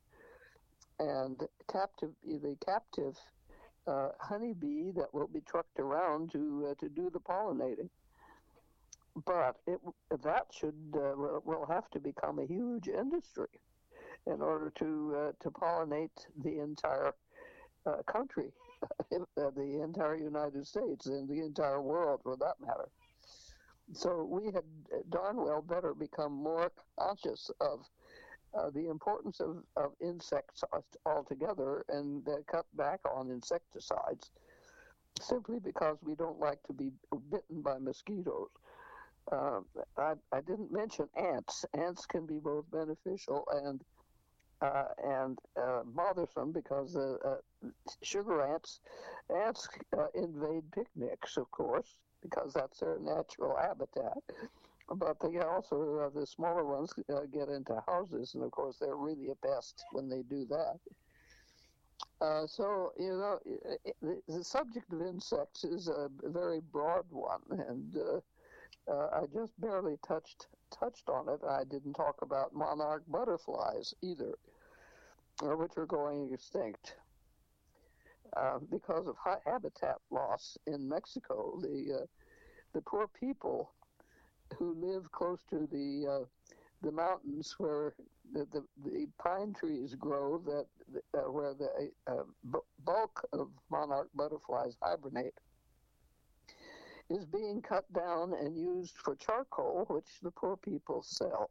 And 0.99 1.41
captive, 1.71 2.11
the 2.23 2.55
captive 2.63 3.17
uh, 3.87 4.09
honeybee 4.19 4.91
that 4.91 5.13
will 5.13 5.27
be 5.27 5.41
trucked 5.41 5.79
around 5.79 6.31
to 6.31 6.69
uh, 6.69 6.73
to 6.79 6.89
do 6.89 7.09
the 7.09 7.19
pollinating. 7.19 7.89
But 9.25 9.57
it, 9.67 9.79
that 10.23 10.45
should 10.51 10.95
uh, 10.95 11.13
will 11.43 11.65
have 11.67 11.89
to 11.91 11.99
become 11.99 12.39
a 12.39 12.45
huge 12.45 12.87
industry 12.87 13.49
in 14.27 14.41
order 14.41 14.71
to 14.77 15.15
uh, 15.17 15.31
to 15.41 15.51
pollinate 15.51 16.27
the 16.43 16.59
entire 16.59 17.13
uh, 17.85 18.03
country, 18.03 18.51
the 19.09 19.81
entire 19.83 20.15
United 20.15 20.65
States, 20.67 21.07
and 21.07 21.27
the 21.27 21.43
entire 21.43 21.81
world, 21.81 22.21
for 22.23 22.37
that 22.37 22.55
matter. 22.61 22.89
So 23.93 24.23
we 24.23 24.45
had 24.45 24.63
darn 25.09 25.37
well 25.37 25.61
better 25.61 25.93
become 25.93 26.31
more 26.31 26.71
conscious 26.97 27.49
of 27.59 27.79
uh, 28.57 28.69
the 28.69 28.89
importance 28.89 29.39
of, 29.39 29.57
of 29.75 29.91
insects 30.01 30.63
altogether 31.05 31.85
and 31.89 32.27
uh, 32.27 32.35
cut 32.47 32.65
back 32.75 32.99
on 33.15 33.29
insecticides 33.29 34.31
simply 35.19 35.59
because 35.59 35.97
we 36.03 36.15
don't 36.15 36.39
like 36.39 36.61
to 36.63 36.73
be 36.73 36.91
bitten 37.29 37.61
by 37.61 37.77
mosquitoes. 37.77 38.49
Uh, 39.31 39.59
I, 39.97 40.13
I, 40.31 40.41
didn't 40.41 40.71
mention 40.71 41.07
ants. 41.15 41.63
Ants 41.77 42.05
can 42.05 42.25
be 42.25 42.39
both 42.39 42.65
beneficial 42.71 43.45
and 43.63 43.83
uh, 44.61 44.85
and 45.03 45.39
uh, 45.59 45.81
bothersome 45.85 46.51
because 46.51 46.95
uh, 46.95 47.17
sugar 48.03 48.43
ants 48.43 48.79
ants 49.43 49.67
invade 50.13 50.63
picnics, 50.71 51.37
of 51.37 51.49
course, 51.51 51.97
because 52.21 52.53
that's 52.53 52.79
their 52.79 52.99
natural 52.99 53.55
habitat 53.59 54.17
but 54.95 55.17
they 55.21 55.39
also 55.39 55.99
uh, 55.99 56.09
the 56.19 56.25
smaller 56.25 56.65
ones 56.65 56.93
uh, 57.13 57.21
get 57.31 57.49
into 57.49 57.81
houses, 57.87 58.33
and 58.35 58.43
of 58.43 58.51
course 58.51 58.77
they're 58.79 58.95
really 58.95 59.29
a 59.29 59.35
pest 59.35 59.83
when 59.91 60.09
they 60.09 60.23
do 60.23 60.45
that. 60.49 60.79
Uh, 62.21 62.47
so 62.47 62.91
you 62.97 63.09
know, 63.17 63.39
it, 63.45 63.95
the 64.27 64.43
subject 64.43 64.91
of 64.93 65.01
insects 65.01 65.63
is 65.63 65.87
a 65.87 66.09
very 66.23 66.61
broad 66.61 67.05
one, 67.09 67.41
and 67.67 67.95
uh, 67.97 68.91
uh, 68.91 69.09
I 69.21 69.25
just 69.33 69.59
barely 69.59 69.97
touched 70.07 70.47
touched 70.71 71.09
on 71.09 71.29
it. 71.29 71.41
I 71.47 71.63
didn't 71.63 71.93
talk 71.93 72.21
about 72.21 72.53
monarch 72.53 73.03
butterflies 73.07 73.93
either, 74.01 74.33
uh, 75.43 75.55
which 75.57 75.77
are 75.77 75.85
going 75.85 76.31
extinct. 76.33 76.95
because 78.69 79.07
of 79.07 79.15
habitat 79.45 79.97
loss 80.11 80.57
in 80.67 80.87
Mexico, 80.87 81.59
the 81.61 82.07
the 82.73 82.81
poor 82.81 83.07
people 83.07 83.73
who 84.57 84.75
live 84.79 85.11
close 85.11 85.39
to 85.49 85.67
the 85.71 86.07
uh, 86.09 86.25
the 86.81 86.91
mountains 86.91 87.55
where 87.57 87.93
the, 88.33 88.47
the, 88.51 88.63
the, 88.83 89.07
pine 89.19 89.53
trees 89.53 89.95
grow 89.95 90.39
that 90.39 90.65
uh, 91.13 91.31
where 91.31 91.53
the 91.53 91.91
uh, 92.07 92.23
b- 92.51 92.59
bulk 92.83 93.27
of 93.33 93.49
monarch 93.69 94.09
butterflies 94.15 94.75
hibernate 94.81 95.33
is 97.09 97.25
being 97.25 97.61
cut 97.61 97.91
down 97.93 98.33
and 98.33 98.57
used 98.57 98.95
for 99.03 99.15
charcoal, 99.15 99.85
which 99.89 100.07
the 100.23 100.31
poor 100.31 100.55
people 100.57 101.03
sell. 101.03 101.49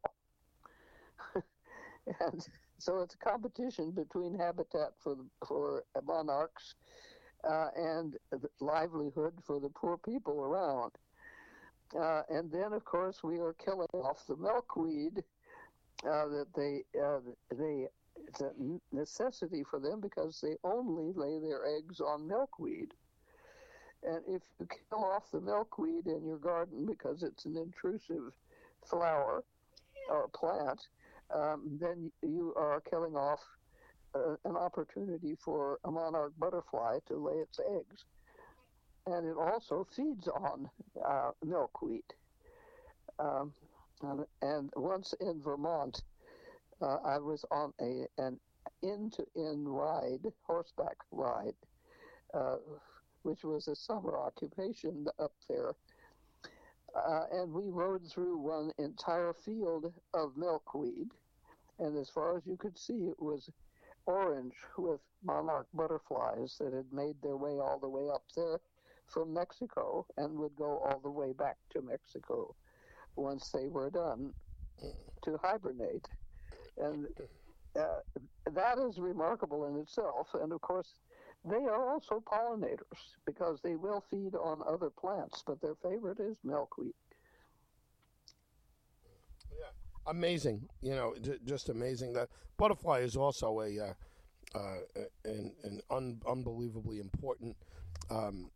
and 2.21 2.47
so 2.79 3.01
it's 3.01 3.15
a 3.15 3.19
competition 3.19 3.91
between 3.91 4.39
habitat 4.39 4.93
for 4.99 5.15
the, 5.15 5.27
for 5.47 5.85
monarchs 6.05 6.75
uh, 7.49 7.69
and 7.77 8.17
livelihood 8.61 9.35
for 9.45 9.61
the 9.61 9.69
poor 9.71 9.99
people 9.99 10.41
around. 10.41 10.93
Uh, 11.99 12.23
and 12.29 12.51
then, 12.53 12.73
of 12.73 12.85
course, 12.85 13.23
we 13.23 13.39
are 13.39 13.55
killing 13.55 13.89
off 13.93 14.27
the 14.29 14.37
milkweed 14.37 15.25
uh, 16.05 16.27
that 16.29 16.47
they 16.57 16.83
uh, 16.99 17.19
they 17.57 17.87
it's 18.27 18.41
a 18.41 18.53
necessity 18.93 19.65
for 19.69 19.81
them 19.81 20.01
because 20.01 20.41
they 20.41 20.57
only 20.63 21.13
lay 21.15 21.39
their 21.39 21.63
eggs 21.77 22.01
on 22.01 22.29
milkweed. 22.29 22.93
And 24.03 24.21
if 24.29 24.43
you 24.59 24.67
kill 24.67 25.05
off 25.05 25.31
the 25.33 25.41
milkweed 25.41 26.07
in 26.07 26.25
your 26.25 26.39
garden 26.39 26.87
because 26.87 27.23
it's 27.23 27.45
an 27.45 27.57
intrusive 27.57 28.33
flower 28.87 29.43
or 30.09 30.29
plant, 30.29 30.81
um, 31.35 31.79
then 31.81 32.11
you 32.23 32.55
are 32.57 32.83
killing 32.89 33.17
off 33.17 33.41
uh, 34.15 34.37
an 34.45 34.57
opportunity 34.57 35.37
for 35.43 35.79
a 35.85 35.91
monarch 35.91 36.33
butterfly 36.39 36.99
to 37.09 37.17
lay 37.17 37.35
its 37.35 37.61
eggs 37.61 38.05
and 39.07 39.27
it 39.27 39.37
also 39.37 39.87
feeds 39.95 40.29
on 40.29 40.69
uh, 41.07 41.31
milkweed. 41.45 42.05
Um, 43.19 43.53
and, 44.03 44.25
and, 44.43 44.71
once 44.77 45.15
in 45.21 45.43
Vermont, 45.43 46.03
uh, 46.81 46.97
I 47.05 47.19
was 47.19 47.45
on 47.51 47.73
a 47.81 48.07
an 48.19 48.39
end-to-end 48.83 49.69
ride, 49.69 50.33
horseback 50.43 50.97
ride, 51.11 51.55
uh, 52.33 52.57
which 53.23 53.45
was 53.45 53.69
a 53.69 53.77
summer 53.77 54.19
occupation 54.19 55.07
up 55.19 55.33
there. 55.49 55.75
Uh, 56.95 57.25
and 57.33 57.53
we 57.53 57.69
rode 57.69 58.07
through 58.07 58.39
one 58.39 58.73
entire 58.79 59.35
field 59.35 59.93
of 60.15 60.37
milkweed, 60.37 61.11
and 61.79 61.97
as 61.97 62.09
far 62.09 62.37
as 62.37 62.43
you 62.47 62.57
could 62.57 62.79
see, 62.79 63.05
it 63.05 63.21
was 63.21 63.51
orange 64.07 64.55
with 64.79 65.01
monarch 65.23 65.67
butterflies 65.75 66.57
that 66.59 66.73
had 66.73 66.91
made 66.93 67.17
their 67.23 67.37
way 67.37 67.53
all 67.61 67.79
the 67.79 67.89
way 67.89 68.09
up 68.13 68.25
there 68.35 68.59
from 69.11 69.35
Mexico 69.35 70.07
and 70.17 70.39
would 70.39 70.57
go 70.57 70.79
all 70.79 71.01
the 71.03 71.11
way 71.11 71.33
back 71.33 71.57
to 71.73 71.83
Mexico 71.83 72.55
once 73.17 73.51
they 73.51 73.69
were 73.69 73.91
done 73.91 74.33
to 75.25 75.39
hibernate. 75.43 76.07
And 76.79 77.07
uh, 77.79 78.01
that 78.53 78.79
is 78.79 78.99
remarkable 78.99 79.67
in 79.67 79.77
itself. 79.81 80.29
And 80.35 80.53
of 80.53 80.61
course, 80.61 80.95
they 81.45 81.57
are 81.57 81.91
also 81.91 82.23
pollinators 82.27 83.17
because 83.27 83.61
they 83.63 83.77
will 83.77 84.05
feed 84.11 84.35
on 84.35 84.63
other 84.69 84.91
plants, 84.91 85.43
but 85.47 85.61
their 85.61 85.77
favorite 85.83 86.21
is 86.21 86.37
milkweed. 86.45 86.95
Yeah, 89.51 90.11
amazing. 90.11 90.69
You 90.83 90.95
know, 90.97 91.15
just 91.45 91.69
amazing. 91.69 92.13
That 92.15 92.29
butterfly 92.57 93.01
is 93.01 93.17
also 93.17 93.61
a 93.61 93.81
uh, 93.81 93.93
uh, 94.55 94.79
an, 95.25 95.53
an 95.65 95.81
un- 95.91 96.21
unbelievably 96.27 96.99
important 96.99 97.57
um, 98.09 98.51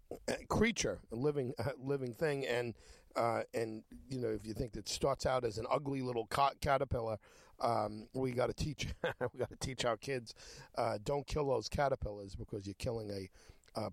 creature, 0.48 1.00
a 1.12 1.16
living 1.16 1.52
uh, 1.58 1.70
living 1.78 2.14
thing, 2.14 2.46
and 2.46 2.74
uh, 3.16 3.42
and 3.52 3.82
you 4.08 4.18
know 4.18 4.28
if 4.28 4.46
you 4.46 4.54
think 4.54 4.72
that 4.72 4.88
starts 4.88 5.26
out 5.26 5.44
as 5.44 5.58
an 5.58 5.66
ugly 5.70 6.02
little 6.02 6.28
caterpillar, 6.60 7.18
um, 7.60 8.08
we 8.14 8.32
got 8.32 8.46
to 8.46 8.54
teach 8.54 8.88
we 9.32 9.38
got 9.38 9.50
to 9.50 9.56
teach 9.56 9.84
our 9.84 9.96
kids 9.96 10.34
uh, 10.76 10.98
don't 11.04 11.26
kill 11.26 11.48
those 11.48 11.68
caterpillars 11.68 12.34
because 12.34 12.66
you're 12.66 12.74
killing 12.78 13.10
a, 13.10 13.28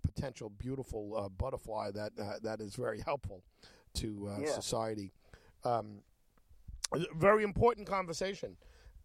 potential 0.03 0.51
beautiful 0.59 1.17
uh, 1.17 1.27
butterfly 1.27 1.89
that 1.89 2.11
uh, 2.21 2.33
that 2.43 2.61
is 2.61 2.75
very 2.75 3.01
helpful 3.01 3.43
to 3.95 4.29
uh, 4.29 4.39
yeah. 4.39 4.51
society. 4.51 5.11
Um, 5.63 6.01
very 7.15 7.43
important 7.43 7.87
conversation 7.87 8.57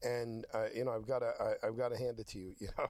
and 0.02 0.44
uh, 0.54 0.66
you 0.74 0.84
know 0.84 0.92
I've 0.92 1.06
got 1.06 1.20
to 1.20 1.32
I, 1.40 1.66
have 1.66 1.76
got 1.76 1.90
to 1.90 1.96
hand 1.96 2.18
it 2.18 2.28
to 2.28 2.38
you. 2.38 2.54
You 2.60 2.68
know, 2.78 2.86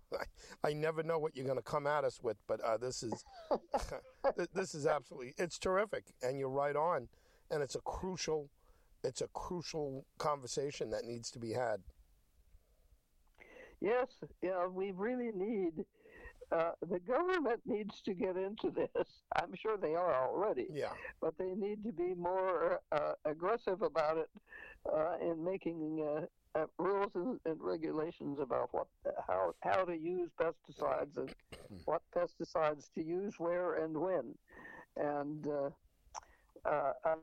I, 0.65 0.69
I 0.69 0.73
never 0.73 1.03
know 1.03 1.19
what 1.19 1.37
you're 1.37 1.47
going 1.47 1.59
to 1.59 1.63
come 1.63 1.87
at 1.87 2.05
us 2.05 2.21
with, 2.23 2.37
but 2.47 2.61
uh, 2.61 2.77
this 2.77 3.03
is 3.03 3.25
this 4.55 4.75
is 4.75 4.87
absolutely 4.87 5.35
it's 5.39 5.59
terrific, 5.59 6.05
and 6.23 6.39
you're 6.39 6.49
right 6.49 6.77
on, 6.77 7.09
and 7.51 7.63
it's 7.63 7.75
a 7.75 7.81
crucial 7.81 8.51
it's 9.05 9.21
a 9.21 9.29
crucial 9.29 10.05
conversation 10.19 10.91
that 10.91 11.05
needs 11.05 11.31
to 11.31 11.39
be 11.39 11.53
had. 11.53 11.81
Yes, 13.81 14.07
yeah, 14.43 14.67
we 14.67 14.93
really 14.93 15.31
need. 15.35 15.85
Uh, 16.53 16.71
the 16.89 17.01
government 17.01 17.61
needs 17.67 18.01
to 18.03 18.15
get 18.15 18.37
into 18.37 18.71
this. 18.71 19.23
I'm 19.35 19.53
sure 19.61 19.77
they 19.77 19.95
are 19.95 20.29
already. 20.29 20.67
Yeah. 20.73 20.91
But 21.21 21.37
they 21.39 21.55
need 21.57 21.83
to 21.85 21.93
be 21.93 22.15
more 22.15 22.81
uh, 22.93 23.13
aggressive 23.25 23.83
about 23.83 24.19
it 24.19 24.31
uh, 24.93 25.17
in 25.21 25.45
making 25.45 26.07
uh, 26.57 26.67
rules 26.79 27.11
and, 27.15 27.39
and, 27.45 27.61
regulations 27.61 28.39
about 28.41 28.73
what 28.73 28.87
how 29.27 29.55
how 29.61 29.85
to 29.85 29.97
use 29.97 30.31
pesticides 30.41 31.17
and 31.17 31.35
what 31.85 32.03
pesticides 32.15 32.93
to 32.95 33.03
use 33.03 33.35
where 33.39 33.75
and 33.85 33.97
when. 33.97 34.35
And 34.97 35.47
uh, 35.47 35.71
uh, 36.69 36.93
I'm 37.05 37.19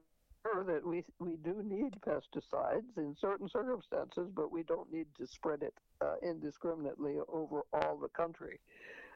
sure 0.45 0.63
that 0.63 0.85
we 0.85 1.03
we 1.19 1.37
do 1.37 1.63
need 1.63 1.95
pesticides 2.05 2.97
in 2.97 3.15
certain 3.19 3.49
circumstances, 3.49 4.29
but 4.33 4.51
we 4.51 4.63
don't 4.63 4.91
need 4.91 5.07
to 5.17 5.25
spread 5.25 5.63
it 5.63 5.73
uh, 6.01 6.15
indiscriminately 6.21 7.17
over 7.27 7.61
all 7.73 7.97
the 7.97 8.09
country. 8.09 8.59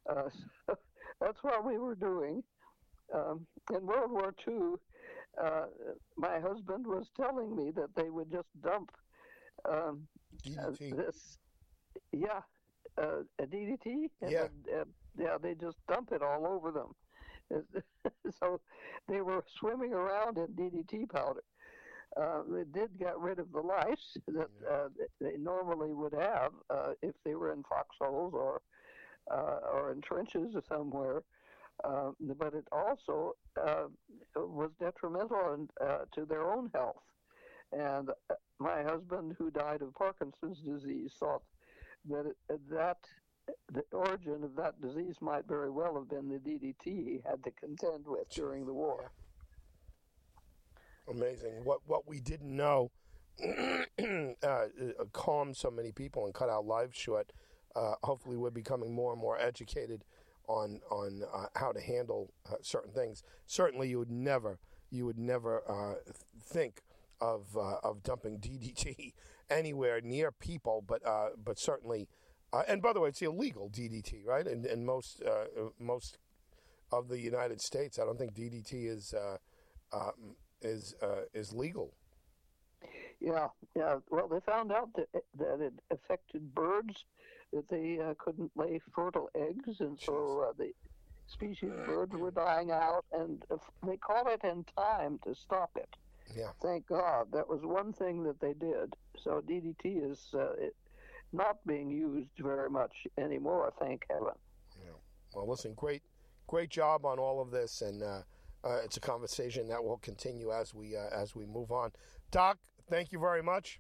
Uh, 0.10 0.30
so 0.66 0.78
that's 1.22 1.44
what 1.44 1.66
we 1.66 1.78
were 1.78 1.96
doing. 1.96 2.44
Um, 3.14 3.46
in 3.74 3.86
World 3.86 4.12
War 4.12 4.34
II, 4.48 4.74
uh, 5.42 5.68
my 6.18 6.40
husband 6.40 6.86
was 6.86 7.08
telling 7.16 7.56
me 7.56 7.72
that 7.72 7.96
they 7.96 8.10
would 8.10 8.30
just 8.30 8.50
dump 8.62 8.92
um, 9.68 10.08
DDT. 10.46 10.94
Uh, 10.94 10.96
this, 10.96 11.38
yeah, 12.12 12.42
uh, 12.98 13.22
a 13.40 13.46
DDT. 13.46 14.10
yeah. 14.22 14.48
uh, 14.74 14.84
yeah, 15.18 15.38
they 15.42 15.56
just 15.56 15.78
dump 15.88 16.12
it 16.12 16.22
all 16.22 16.46
over 16.46 16.72
them. 16.72 16.96
so 18.40 18.60
they 19.08 19.22
were 19.22 19.44
swimming 19.60 19.94
around 19.94 20.38
in 20.38 20.48
DDT 20.48 21.10
powder. 21.10 21.44
Uh, 22.16 22.42
they 22.50 22.64
did 22.64 22.98
get 22.98 23.18
rid 23.20 23.40
of 23.40 23.52
the 23.52 23.60
lice 23.60 24.18
that 24.28 24.50
uh, 24.70 24.88
they 25.20 25.38
normally 25.38 25.94
would 25.94 26.14
have 26.14 26.52
uh, 26.70 26.94
if 27.02 27.14
they 27.24 27.36
were 27.36 27.52
in 27.52 27.64
foxholes 27.64 28.34
or 28.34 28.62
uh, 29.30 29.60
or 29.74 29.92
in 29.92 30.02
trenches 30.02 30.56
or 30.56 30.64
somewhere. 30.68 31.22
Uh, 31.84 32.10
but 32.40 32.56
it 32.56 32.66
also 32.72 33.36
uh, 33.62 33.86
was 34.36 34.72
detrimental 34.80 35.54
in, 35.54 35.70
to 36.12 36.26
their 36.26 36.52
own 36.52 36.72
health. 36.74 37.04
And 37.72 38.10
my 38.60 38.84
husband, 38.84 39.36
who 39.38 39.52
died 39.52 39.82
of 39.82 39.94
Parkinson's 39.94 40.60
disease, 40.60 41.14
thought 41.20 41.44
that 42.10 42.26
it, 42.26 42.60
that 42.70 42.98
the 43.74 43.84
origin 43.92 44.44
of 44.44 44.56
that 44.56 44.82
disease 44.82 45.16
might 45.22 45.48
very 45.48 45.70
well 45.70 45.96
have 45.96 46.10
been 46.10 46.30
the 46.30 46.38
DDT 46.38 46.86
he 46.86 47.22
had 47.26 47.44
to 47.44 47.52
contend 47.52 48.06
with 48.06 48.30
during 48.30 48.66
the 48.66 48.74
war. 48.74 49.12
Amazing. 51.10 51.64
What 51.64 51.80
what 51.86 52.08
we 52.08 52.20
didn't 52.20 52.56
know 52.56 52.92
uh, 54.44 54.66
calmed 55.14 55.56
so 55.56 55.72
many 55.72 55.92
people 55.92 56.26
and 56.26 56.34
cut 56.34 56.50
our 56.50 56.64
lives 56.64 56.98
short. 56.98 57.32
Uh, 57.76 57.94
hopefully, 58.04 58.36
we're 58.36 58.50
becoming 58.50 58.94
more 58.94 59.14
and 59.14 59.22
more 59.22 59.40
educated 59.40 60.04
on 60.48 60.82
on 60.90 61.24
uh, 61.34 61.46
how 61.56 61.72
to 61.72 61.80
handle 61.80 62.34
uh, 62.52 62.56
certain 62.62 62.92
things. 62.92 63.24
Certainly, 63.46 63.90
you 63.90 64.00
would 64.00 64.12
never 64.12 64.60
you 64.90 65.06
would 65.06 65.20
never 65.20 65.64
uh, 65.70 65.96
think 66.42 66.82
of 67.22 67.56
uh, 67.56 67.78
of 67.84 68.04
dumping 68.04 68.40
DDT 68.40 69.14
anywhere 69.50 70.02
near 70.02 70.32
people, 70.32 70.84
but 70.86 71.02
but 71.44 71.60
certainly. 71.60 72.08
and 72.68 72.82
by 72.82 72.94
the 72.94 73.00
way, 73.00 73.10
it's 73.10 73.22
illegal 73.22 73.70
DDT, 73.70 74.26
right? 74.26 74.48
And 74.48 74.66
in 74.66 74.86
most 74.86 75.22
most 75.80 76.18
of 76.92 77.10
the 77.10 77.20
United 77.20 77.62
States, 77.62 78.00
I 78.00 78.06
don't 78.06 78.18
think 78.18 78.34
DDT 78.34 78.90
is 78.90 79.14
um, 79.94 80.36
is 80.62 80.96
uh, 81.02 81.22
is 81.34 81.54
legal. 81.54 81.94
Yeah, 83.20 83.48
yeah. 83.76 83.98
Well, 84.10 84.28
they 84.28 84.40
found 84.40 84.72
out 84.72 84.90
that 84.96 85.08
that 85.38 85.62
it 85.62 85.74
affected 85.92 86.54
birds, 86.54 87.06
that 87.54 87.68
they 87.70 88.00
uh, 88.00 88.14
couldn't 88.18 88.52
lay 88.56 88.80
fertile 88.94 89.30
eggs, 89.36 89.80
and 89.80 90.00
so 90.00 90.48
uh, 90.50 90.54
the 90.58 90.72
species 91.28 91.72
of 91.72 91.86
birds 91.86 92.16
were 92.16 92.32
dying 92.32 92.72
out, 92.72 93.06
and 93.12 93.44
they 93.86 93.98
caught 93.98 94.32
it 94.32 94.42
in 94.44 94.66
time 94.78 95.20
to 95.26 95.36
stop 95.36 95.72
it. 95.76 95.90
Yeah. 96.36 96.50
Thank 96.62 96.88
God. 96.88 97.28
That 97.32 97.48
was 97.48 97.62
one 97.64 97.94
thing 97.94 98.24
that 98.24 98.40
they 98.40 98.54
did. 98.54 98.96
So 99.24 99.42
DDT 99.48 100.12
is 100.12 100.28
uh, 100.34 100.54
not 101.34 101.58
being 101.66 101.90
used 101.90 102.30
very 102.40 102.70
much 102.70 102.94
anymore. 103.18 103.72
Thank 103.80 104.04
heaven. 104.10 104.34
Yeah. 104.84 104.92
Well, 105.34 105.50
listen, 105.50 105.74
great, 105.76 106.04
great 106.48 106.70
job 106.70 107.06
on 107.06 107.20
all 107.20 107.42
of 107.42 107.52
this, 107.52 107.82
and 107.82 108.04
uh, 108.04 108.22
uh, 108.64 108.80
it's 108.84 108.98
a 108.98 109.02
conversation 109.02 109.68
that 109.70 109.84
will 109.84 109.98
continue 109.98 110.52
as 110.52 110.74
we 110.74 110.96
uh, 110.96 111.08
as 111.14 111.36
we 111.36 111.46
move 111.46 111.72
on. 111.72 111.92
Doc, 112.32 112.58
thank 112.90 113.12
you 113.12 113.20
very 113.20 113.44
much, 113.44 113.80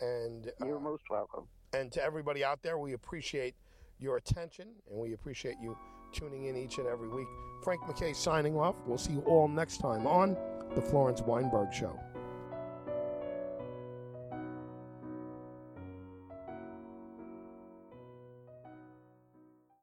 and 0.00 0.48
uh, 0.60 0.66
you're 0.66 0.80
most 0.80 1.04
welcome. 1.10 1.44
And 1.72 1.92
to 1.92 2.02
everybody 2.02 2.44
out 2.44 2.62
there, 2.62 2.78
we 2.78 2.92
appreciate 2.92 3.54
your 3.98 4.16
attention 4.16 4.68
and 4.90 4.98
we 4.98 5.14
appreciate 5.14 5.56
you 5.60 5.76
tuning 6.12 6.46
in 6.46 6.56
each 6.56 6.78
and 6.78 6.86
every 6.86 7.08
week. 7.08 7.26
Frank 7.62 7.80
MacKay 7.86 8.12
signing 8.12 8.56
off. 8.56 8.76
We'll 8.86 8.98
see 8.98 9.12
you 9.12 9.20
all 9.20 9.48
next 9.48 9.78
time 9.78 10.06
on 10.06 10.36
the 10.74 10.82
Florence 10.82 11.20
Weinberg 11.22 11.72
Show. 11.72 11.98